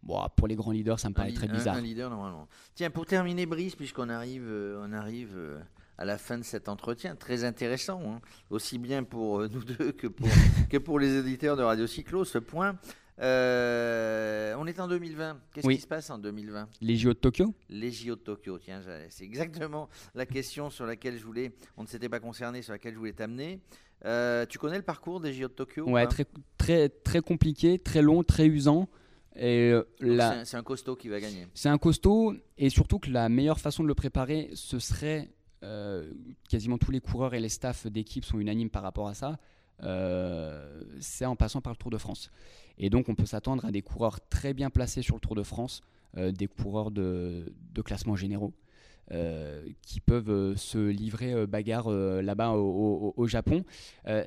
Bon, 0.02 0.18
pour 0.36 0.48
les 0.48 0.54
grands 0.56 0.70
leaders, 0.72 0.98
ça 0.98 1.08
me 1.10 1.14
paraît 1.14 1.30
Un 1.30 1.34
très 1.34 1.46
li- 1.46 1.52
un- 1.52 1.56
bizarre. 1.56 1.76
Un, 1.76 1.80
leader, 1.82 2.10
normalement. 2.10 2.48
Tiens, 2.74 2.90
pour 2.90 3.04
terminer, 3.06 3.44
Brice, 3.46 3.76
puisqu'on 3.76 4.08
arrive, 4.08 4.44
euh, 4.46 4.82
on 4.82 4.92
arrive 4.92 5.34
euh, 5.36 5.60
à 5.98 6.04
la 6.06 6.16
fin 6.16 6.38
de 6.38 6.42
cet 6.42 6.68
entretien, 6.70 7.16
très 7.16 7.44
intéressant, 7.44 8.00
hein, 8.06 8.20
aussi 8.48 8.78
bien 8.78 9.04
pour 9.04 9.40
euh, 9.40 9.48
nous 9.48 9.62
deux 9.62 9.92
que 9.92 10.06
pour, 10.06 10.26
que 10.70 10.78
pour 10.78 10.98
les 10.98 11.16
éditeurs 11.18 11.56
de 11.56 11.62
Radio 11.62 11.86
Cyclo, 11.86 12.24
ce 12.24 12.38
point. 12.38 12.78
On 13.22 14.66
est 14.66 14.80
en 14.80 14.88
2020. 14.88 15.38
Qu'est-ce 15.52 15.66
Oui. 15.66 15.76
qui 15.76 15.82
se 15.82 15.86
passe 15.86 16.08
en 16.10 16.18
2020 16.18 16.68
Les 16.80 16.96
JO 16.96 17.10
de 17.10 17.18
Tokyo 17.18 17.54
Les 17.68 17.90
JO 17.92 18.14
de 18.16 18.20
Tokyo, 18.20 18.58
tiens, 18.58 18.80
c'est 19.10 19.24
exactement 19.24 19.88
la 20.14 20.24
question 20.26 20.70
sur 20.70 20.86
laquelle 20.86 21.18
je 21.18 21.24
voulais, 21.24 21.52
on 21.76 21.82
ne 21.82 21.86
s'était 21.88 22.08
pas 22.08 22.20
concerné, 22.20 22.62
sur 22.62 22.72
laquelle 22.72 22.94
je 22.94 22.98
voulais 22.98 23.12
t'amener. 23.12 23.60
Tu 24.48 24.58
connais 24.58 24.78
le 24.78 24.82
parcours 24.82 25.20
des 25.20 25.34
JO 25.34 25.48
de 25.48 25.52
Tokyo 25.52 25.84
ou 25.86 25.92
Ouais, 25.92 26.06
très, 26.06 26.24
très, 26.56 26.88
très 26.88 27.20
compliqué, 27.20 27.78
très 27.78 28.00
long, 28.00 28.22
très 28.22 28.46
usant. 28.46 28.88
Et 29.37 29.71
euh, 29.71 29.83
c'est 30.45 30.57
un- 30.57 30.62
costaud 30.62 30.97
qui 30.97 31.09
va 31.09 31.21
gagner. 31.21 31.47
C'est 31.55 31.69
un 31.69 31.79
costaud 31.79 32.35
et 32.59 32.69
surtout 32.69 32.99
que 32.99 33.11
la 33.11 33.29
meilleure 33.29 33.61
façon 33.61 33.83
de 33.83 33.88
le 33.88 33.95
préparer, 33.95 34.51
ce 34.55 34.79
serait 34.79 35.29
euh, 35.62 36.12
quasiment 36.49 36.79
tous 36.79 36.90
les 36.90 37.01
coureurs 37.01 37.35
et 37.35 37.40
les 37.40 37.49
staffs 37.49 37.87
d'équipe 37.87 38.25
sont 38.25 38.38
unanimes 38.40 38.71
par 38.71 38.83
rapport 38.83 39.09
à 39.09 39.14
ça. 39.14 39.38
euh, 39.83 40.83
c'est 41.01 41.25
en 41.27 41.37
passant 41.37 41.61
par 41.61 41.73
le 41.73 41.77
Tour 41.79 41.90
de 41.90 41.99
France. 41.99 42.31
Et 42.79 42.90
donc 42.90 43.09
on 43.09 43.14
peut 43.14 43.27
s'attendre 43.27 43.64
à 43.64 43.71
des 43.71 43.83
coureurs 43.83 44.21
très 44.29 44.53
bien 44.55 44.69
placés 44.71 45.03
sur 45.03 45.14
le 45.16 45.21
Tour 45.21 45.35
de 45.35 45.43
France, 45.43 45.81
euh, 46.16 46.33
des 46.33 46.47
coureurs 46.47 46.90
de, 46.90 47.53
de 47.75 47.83
classement 47.83 48.16
généraux. 48.16 48.53
qui 49.83 49.99
peuvent 50.01 50.55
se 50.57 50.79
livrer 50.79 51.45
bagarre 51.47 51.90
là-bas 51.90 52.51
au, 52.53 52.62
au- 52.64 53.14
au 53.16 53.27
Japon. 53.27 53.64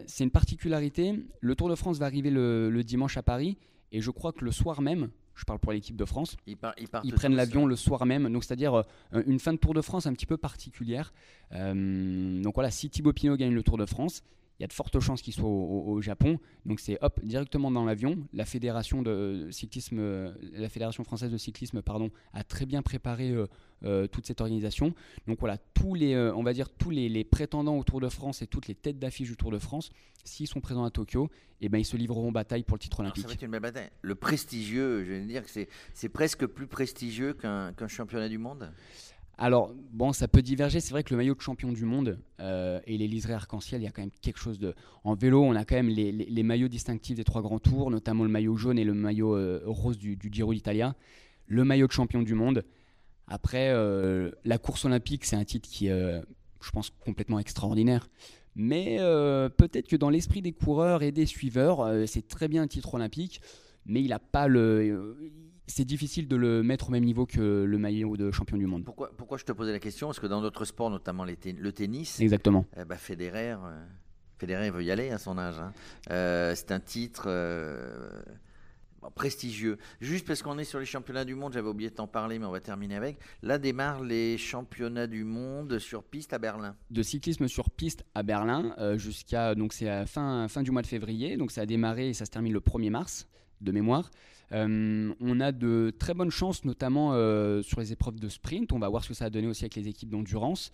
C'est 0.07 0.23
une 0.25 0.29
particularité. 0.31 1.23
Le 1.39 1.55
Tour 1.55 1.69
de 1.69 1.75
France 1.75 1.99
va 1.99 2.05
arriver 2.05 2.29
le- 2.29 2.69
le 2.69 2.83
dimanche 2.83 3.15
à 3.15 3.23
Paris 3.23 3.57
et 3.93 4.01
je 4.01 4.11
crois 4.11 4.33
que 4.33 4.43
le 4.43 4.51
soir 4.51 4.81
même, 4.81 5.09
je 5.35 5.45
parle 5.45 5.59
pour 5.59 5.71
l'équipe 5.71 5.95
de 5.95 6.05
France, 6.05 6.35
Ils, 6.45 6.57
par- 6.57 6.73
ils 6.77 6.87
partent 6.87 7.05
ils 7.05 7.13
prennent 7.13 7.35
l'avion 7.35 7.65
euh, 7.65 7.69
le 7.69 7.75
soir 7.75 8.05
même, 8.05 8.31
donc 8.31 8.43
c'est-à-dire 8.43 8.73
euh, 8.75 9.23
une 9.25 9.39
fin 9.39 9.53
de 9.53 9.57
Tour 9.57 9.73
de 9.73 9.81
France 9.81 10.05
un 10.05 10.13
petit 10.13 10.25
peu 10.25 10.37
particulière. 10.37 11.13
Euh, 11.53 12.41
donc 12.41 12.53
voilà, 12.55 12.69
si 12.71 12.89
Thibaut 12.89 13.13
Pinot 13.13 13.37
gagne 13.37 13.53
le 13.53 13.63
Tour 13.63 13.77
de 13.77 13.85
France, 13.85 14.23
il 14.59 14.63
y 14.63 14.65
a 14.65 14.67
de 14.67 14.73
fortes 14.73 14.99
chances 14.99 15.21
qu'il 15.21 15.33
soit 15.33 15.49
au, 15.49 16.01
Japon. 16.01 16.39
Donc 16.65 16.79
c'est 16.79 16.97
hop 17.01 17.19
directement 17.23 17.71
dans 17.71 17.85
l'avion. 17.85 18.17
La 18.33 18.45
fédération 18.45 19.01
de 19.01 19.47
cyclisme, 19.51 19.99
euh, 19.99 20.33
la 20.53 20.69
fédération 20.69 21.03
française 21.03 21.31
de 21.31 21.37
cyclisme, 21.37 21.81
pardon, 21.81 22.11
a 22.33 22.43
très 22.43 22.65
bien 22.65 22.81
préparé 22.81 23.31
euh, 23.31 23.47
euh, 23.85 24.07
toute 24.07 24.25
cette 24.25 24.39
organisation. 24.39 24.93
Donc 25.27 25.39
voilà, 25.41 25.57
tous 25.57 25.93
les, 25.93 26.13
euh, 26.13 26.33
on 26.35 26.43
va 26.43 26.53
dire 26.53 26.69
tous 26.69 26.89
les, 26.89 27.09
les 27.09 27.25
prétendants 27.25 27.77
au 27.77 27.83
Tour 27.83 27.99
de 27.99 28.07
France 28.07 28.41
et 28.41 28.47
toutes 28.47 28.67
les 28.67 28.75
têtes 28.75 28.97
d'affiche 28.97 29.27
du 29.27 29.35
Tour 29.35 29.51
de 29.51 29.59
France, 29.59 29.89
s'ils 30.23 30.47
sont 30.47 30.61
présents 30.61 30.85
à 30.85 30.89
Tokyo, 30.89 31.29
eh 31.59 31.67
ben 31.67 31.79
ils 31.79 31.85
se 31.85 31.97
livreront 31.97 32.31
bataille 32.31 32.63
pour 32.63 32.77
le 32.77 32.79
titre 32.79 33.01
Alors, 33.01 33.13
ça 33.13 33.19
olympique. 33.19 33.27
va 33.27 33.33
être 33.33 33.43
une 33.43 33.51
belle 33.51 33.61
bataille. 33.61 33.89
Le 34.01 34.15
prestigieux, 34.15 35.03
je 35.03 35.11
vais 35.11 35.25
dire 35.25 35.43
que 35.43 35.49
c'est, 35.49 36.09
presque 36.09 36.45
plus 36.45 36.67
prestigieux 36.67 37.33
qu'un, 37.33 37.73
qu'un 37.73 37.89
championnat 37.89 38.29
du 38.29 38.37
monde? 38.37 38.71
Alors, 39.37 39.73
bon, 39.91 40.13
ça 40.13 40.27
peut 40.27 40.41
diverger. 40.41 40.79
C'est 40.79 40.91
vrai 40.91 41.03
que 41.03 41.09
le 41.11 41.17
maillot 41.17 41.33
de 41.33 41.41
champion 41.41 41.71
du 41.71 41.85
monde 41.85 42.19
euh, 42.39 42.79
et 42.85 42.97
les 42.97 43.07
liserés 43.07 43.33
arc-en-ciel, 43.33 43.81
il 43.81 43.85
y 43.85 43.87
a 43.87 43.91
quand 43.91 44.01
même 44.01 44.11
quelque 44.21 44.39
chose 44.39 44.59
de. 44.59 44.75
En 45.03 45.15
vélo, 45.15 45.43
on 45.43 45.55
a 45.55 45.65
quand 45.65 45.75
même 45.75 45.89
les, 45.89 46.43
maillots 46.43 46.67
distinctifs 46.67 47.15
des 47.15 47.23
trois 47.23 47.41
grands 47.41 47.59
tours, 47.59 47.89
notamment 47.89 48.23
le 48.23 48.29
maillot 48.29 48.55
jaune 48.55 48.77
et 48.77 48.83
le 48.83 48.93
maillot 48.93 49.35
euh, 49.35 49.61
rose 49.65 49.97
du, 49.97 50.17
Giro 50.31 50.53
d'Italia. 50.53 50.95
Le 51.47 51.63
maillot 51.63 51.87
de 51.87 51.91
champion 51.91 52.21
du 52.21 52.35
monde. 52.35 52.63
Après, 53.27 53.69
euh, 53.69 54.31
la 54.45 54.57
course 54.57 54.85
olympique, 54.85 55.25
c'est 55.25 55.35
un 55.35 55.45
titre 55.45 55.67
qui 55.67 55.87
est, 55.87 56.21
je 56.61 56.71
pense, 56.71 56.91
complètement 56.91 57.39
extraordinaire. 57.39 58.09
Mais 58.55 58.97
peut-être 59.57 59.87
que 59.87 59.95
dans 59.95 60.11
l'esprit 60.11 60.43
des 60.43 60.51
coureurs 60.51 61.01
et 61.01 61.11
des 61.11 61.25
suiveurs, 61.25 62.07
c'est 62.07 62.27
très 62.27 62.47
bien 62.47 62.61
un 62.61 62.67
titre 62.67 62.93
olympique, 62.93 63.41
mais 63.87 64.03
il 64.03 64.13
a 64.13 64.19
pas 64.19 64.47
le. 64.47 65.17
C'est 65.67 65.85
difficile 65.85 66.27
de 66.27 66.35
le 66.35 66.61
mettre 66.63 66.89
au 66.89 66.91
même 66.91 67.05
niveau 67.05 67.25
que 67.25 67.63
le 67.63 67.77
maillot 67.77 68.17
de 68.17 68.31
champion 68.31 68.57
du 68.57 68.65
monde. 68.65 68.83
Pourquoi, 68.83 69.11
pourquoi 69.15 69.37
je 69.37 69.45
te 69.45 69.51
posais 69.51 69.71
la 69.71 69.79
question? 69.79 70.07
Parce 70.07 70.19
que 70.19 70.27
dans 70.27 70.41
d'autres 70.41 70.65
sports, 70.65 70.89
notamment 70.89 71.23
les 71.23 71.37
le 71.57 71.71
tennis, 71.71 72.19
Exactement. 72.19 72.65
eh 72.77 72.85
ben, 72.85 72.97
Federer, 72.97 73.51
euh, 73.53 73.85
Federer 74.37 74.69
veut 74.71 74.83
y 74.83 74.91
aller 74.91 75.09
à 75.09 75.17
son 75.17 75.37
âge. 75.37 75.59
hein. 75.59 75.71
Euh, 76.11 76.53
c'est 76.55 76.71
un 76.71 76.79
titre 76.81 77.25
euh, 77.27 78.21
prestigieux. 79.15 79.77
Juste 80.01 80.25
parce 80.25 80.41
qu'on 80.41 80.57
est 80.57 80.63
sur 80.63 80.79
les 80.79 80.85
championnats 80.85 81.25
du 81.25 81.35
monde, 81.35 81.53
j'avais 81.53 81.67
oublié 81.67 81.89
de 81.89 81.95
t'en 81.95 82.07
parler, 82.07 82.39
mais 82.39 82.45
on 82.45 82.51
va 82.51 82.61
terminer 82.61 82.95
avec. 82.95 83.17
Là 83.41 83.57
démarrent 83.57 84.03
les 84.03 84.37
championnats 84.37 85.07
du 85.07 85.23
monde 85.23 85.77
sur 85.79 86.03
piste 86.03 86.33
à 86.33 86.39
Berlin. 86.39 86.75
de 86.89 87.03
cyclisme 87.03 87.47
sur 87.47 87.69
piste 87.69 88.05
à 88.15 88.23
Berlin 88.23 88.73
euh, 88.79 88.97
jusqu'à 88.97 89.55
donc 89.55 89.73
c'est 89.73 89.89
à 89.89 90.05
fin 90.05 90.47
fin 90.47 90.61
du 90.63 90.71
mois 90.71 90.81
de 90.81 90.87
février 90.87 91.35
donc 91.37 91.51
ça 91.51 91.61
a 91.61 91.65
démarré 91.65 92.09
et 92.09 92.13
ça 92.13 92.25
se 92.25 92.31
termine 92.31 92.53
le 92.53 92.59
1er 92.61 92.89
mars 92.91 93.27
de 93.63 93.71
mémoire. 93.71 94.09
Euh, 94.51 95.13
on 95.19 95.39
a 95.39 95.51
de 95.51 95.91
très 95.97 96.13
bonnes 96.13 96.29
chances 96.29 96.63
notamment 96.63 97.13
euh, 97.13 97.61
sur 97.63 97.79
les 97.79 97.91
épreuves 97.91 98.19
de 98.19 98.29
sprint. 98.29 98.71
On 98.71 98.79
va 98.79 98.89
voir 98.89 99.03
ce 99.03 99.09
que 99.09 99.13
ça 99.13 99.25
a 99.25 99.29
donné 99.29 99.47
aussi 99.47 99.63
avec 99.63 99.75
les 99.75 99.87
équipes 99.87 100.09
d'endurance. 100.09 100.71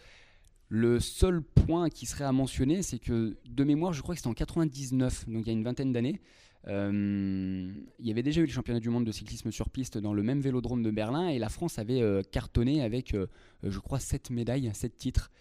Le 0.67 0.99
seul 0.99 1.41
point 1.41 1.89
qui 1.89 2.05
serait 2.05 2.25
à 2.25 2.31
mentionner, 2.31 2.83
c'est 2.83 2.99
que 2.99 3.37
de 3.47 3.63
mémoire, 3.63 3.93
je 3.93 4.01
crois 4.01 4.13
que 4.13 4.19
c'était 4.19 4.29
en 4.29 4.33
99, 4.33 5.27
donc 5.27 5.43
il 5.45 5.47
y 5.47 5.49
a 5.49 5.53
une 5.53 5.63
vingtaine 5.63 5.91
d'années. 5.91 6.21
euh, 6.67 7.71
il 7.99 8.05
y 8.05 8.11
avait 8.11 8.21
déjà 8.21 8.41
eu 8.41 8.45
le 8.45 8.51
championnat 8.51 8.79
du 8.79 8.89
monde 8.89 9.05
de 9.05 9.11
cyclisme 9.11 9.51
sur 9.51 9.69
piste 9.69 9.97
dans 9.97 10.13
le 10.13 10.21
même 10.21 10.41
vélodrome 10.41 10.83
de 10.83 10.91
Berlin 10.91 11.29
et 11.29 11.39
la 11.39 11.49
France 11.49 11.79
avait 11.79 12.21
cartonné 12.31 12.83
avec, 12.83 13.15
je 13.63 13.79
crois, 13.79 13.99
7 13.99 14.29
médailles, 14.29 14.69
7 14.73 14.95
titres 14.97 15.31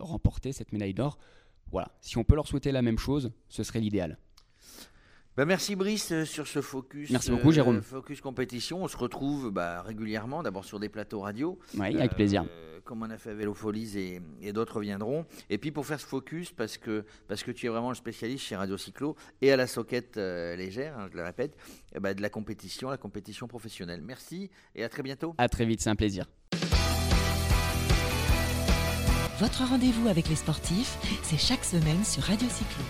remportés, 0.00 0.52
cette 0.52 0.72
médaille 0.72 0.94
d'or. 0.94 1.18
Voilà, 1.70 1.92
si 2.00 2.16
on 2.16 2.24
peut 2.24 2.34
leur 2.34 2.48
souhaiter 2.48 2.72
la 2.72 2.82
même 2.82 2.98
chose, 2.98 3.30
ce 3.48 3.62
serait 3.62 3.80
l'idéal. 3.80 4.18
Ben, 5.38 5.44
merci 5.44 5.76
Brice 5.76 6.10
euh, 6.10 6.24
sur 6.24 6.48
ce 6.48 6.60
focus. 6.60 7.10
Merci 7.10 7.30
beaucoup, 7.30 7.52
Jérôme. 7.52 7.80
Focus 7.80 8.20
compétition. 8.20 8.82
On 8.82 8.88
se 8.88 8.96
retrouve 8.96 9.52
bah, 9.52 9.82
régulièrement, 9.82 10.42
d'abord 10.42 10.64
sur 10.64 10.80
des 10.80 10.88
plateaux 10.88 11.20
radio. 11.20 11.56
Oui, 11.74 11.96
avec 11.96 12.10
Euh, 12.10 12.14
plaisir. 12.16 12.44
Comme 12.82 13.04
on 13.04 13.10
a 13.10 13.18
fait 13.18 13.30
à 13.30 13.34
Vélo 13.34 13.54
Folies 13.54 13.96
et, 13.96 14.20
et 14.42 14.52
d'autres 14.52 14.80
viendront. 14.80 15.26
Et 15.48 15.58
puis 15.58 15.70
pour 15.70 15.86
faire 15.86 16.00
ce 16.00 16.06
focus, 16.06 16.50
parce 16.50 16.76
que, 16.76 17.04
parce 17.28 17.44
que 17.44 17.52
tu 17.52 17.66
es 17.66 17.68
vraiment 17.68 17.90
le 17.90 17.94
spécialiste 17.94 18.46
chez 18.46 18.56
Radio 18.56 18.76
Cyclo 18.76 19.14
et 19.40 19.52
à 19.52 19.56
la 19.56 19.68
soquette 19.68 20.16
euh, 20.16 20.56
légère, 20.56 20.98
hein, 20.98 21.06
je 21.12 21.16
le 21.16 21.22
répète, 21.22 21.56
eh 21.94 22.00
ben, 22.00 22.14
de 22.14 22.20
la 22.20 22.30
compétition, 22.30 22.90
la 22.90 22.96
compétition 22.96 23.46
professionnelle. 23.46 24.02
Merci 24.04 24.50
et 24.74 24.82
à 24.82 24.88
très 24.88 25.04
bientôt. 25.04 25.36
À 25.38 25.48
très 25.48 25.66
vite, 25.66 25.80
c'est 25.80 25.90
un 25.90 25.94
plaisir. 25.94 26.24
Votre 29.38 29.68
rendez-vous 29.68 30.08
avec 30.08 30.28
les 30.28 30.34
sportifs, 30.34 30.96
c'est 31.22 31.38
chaque 31.38 31.64
semaine 31.64 32.02
sur 32.02 32.24
Radio 32.24 32.48
Cyclo. 32.48 32.82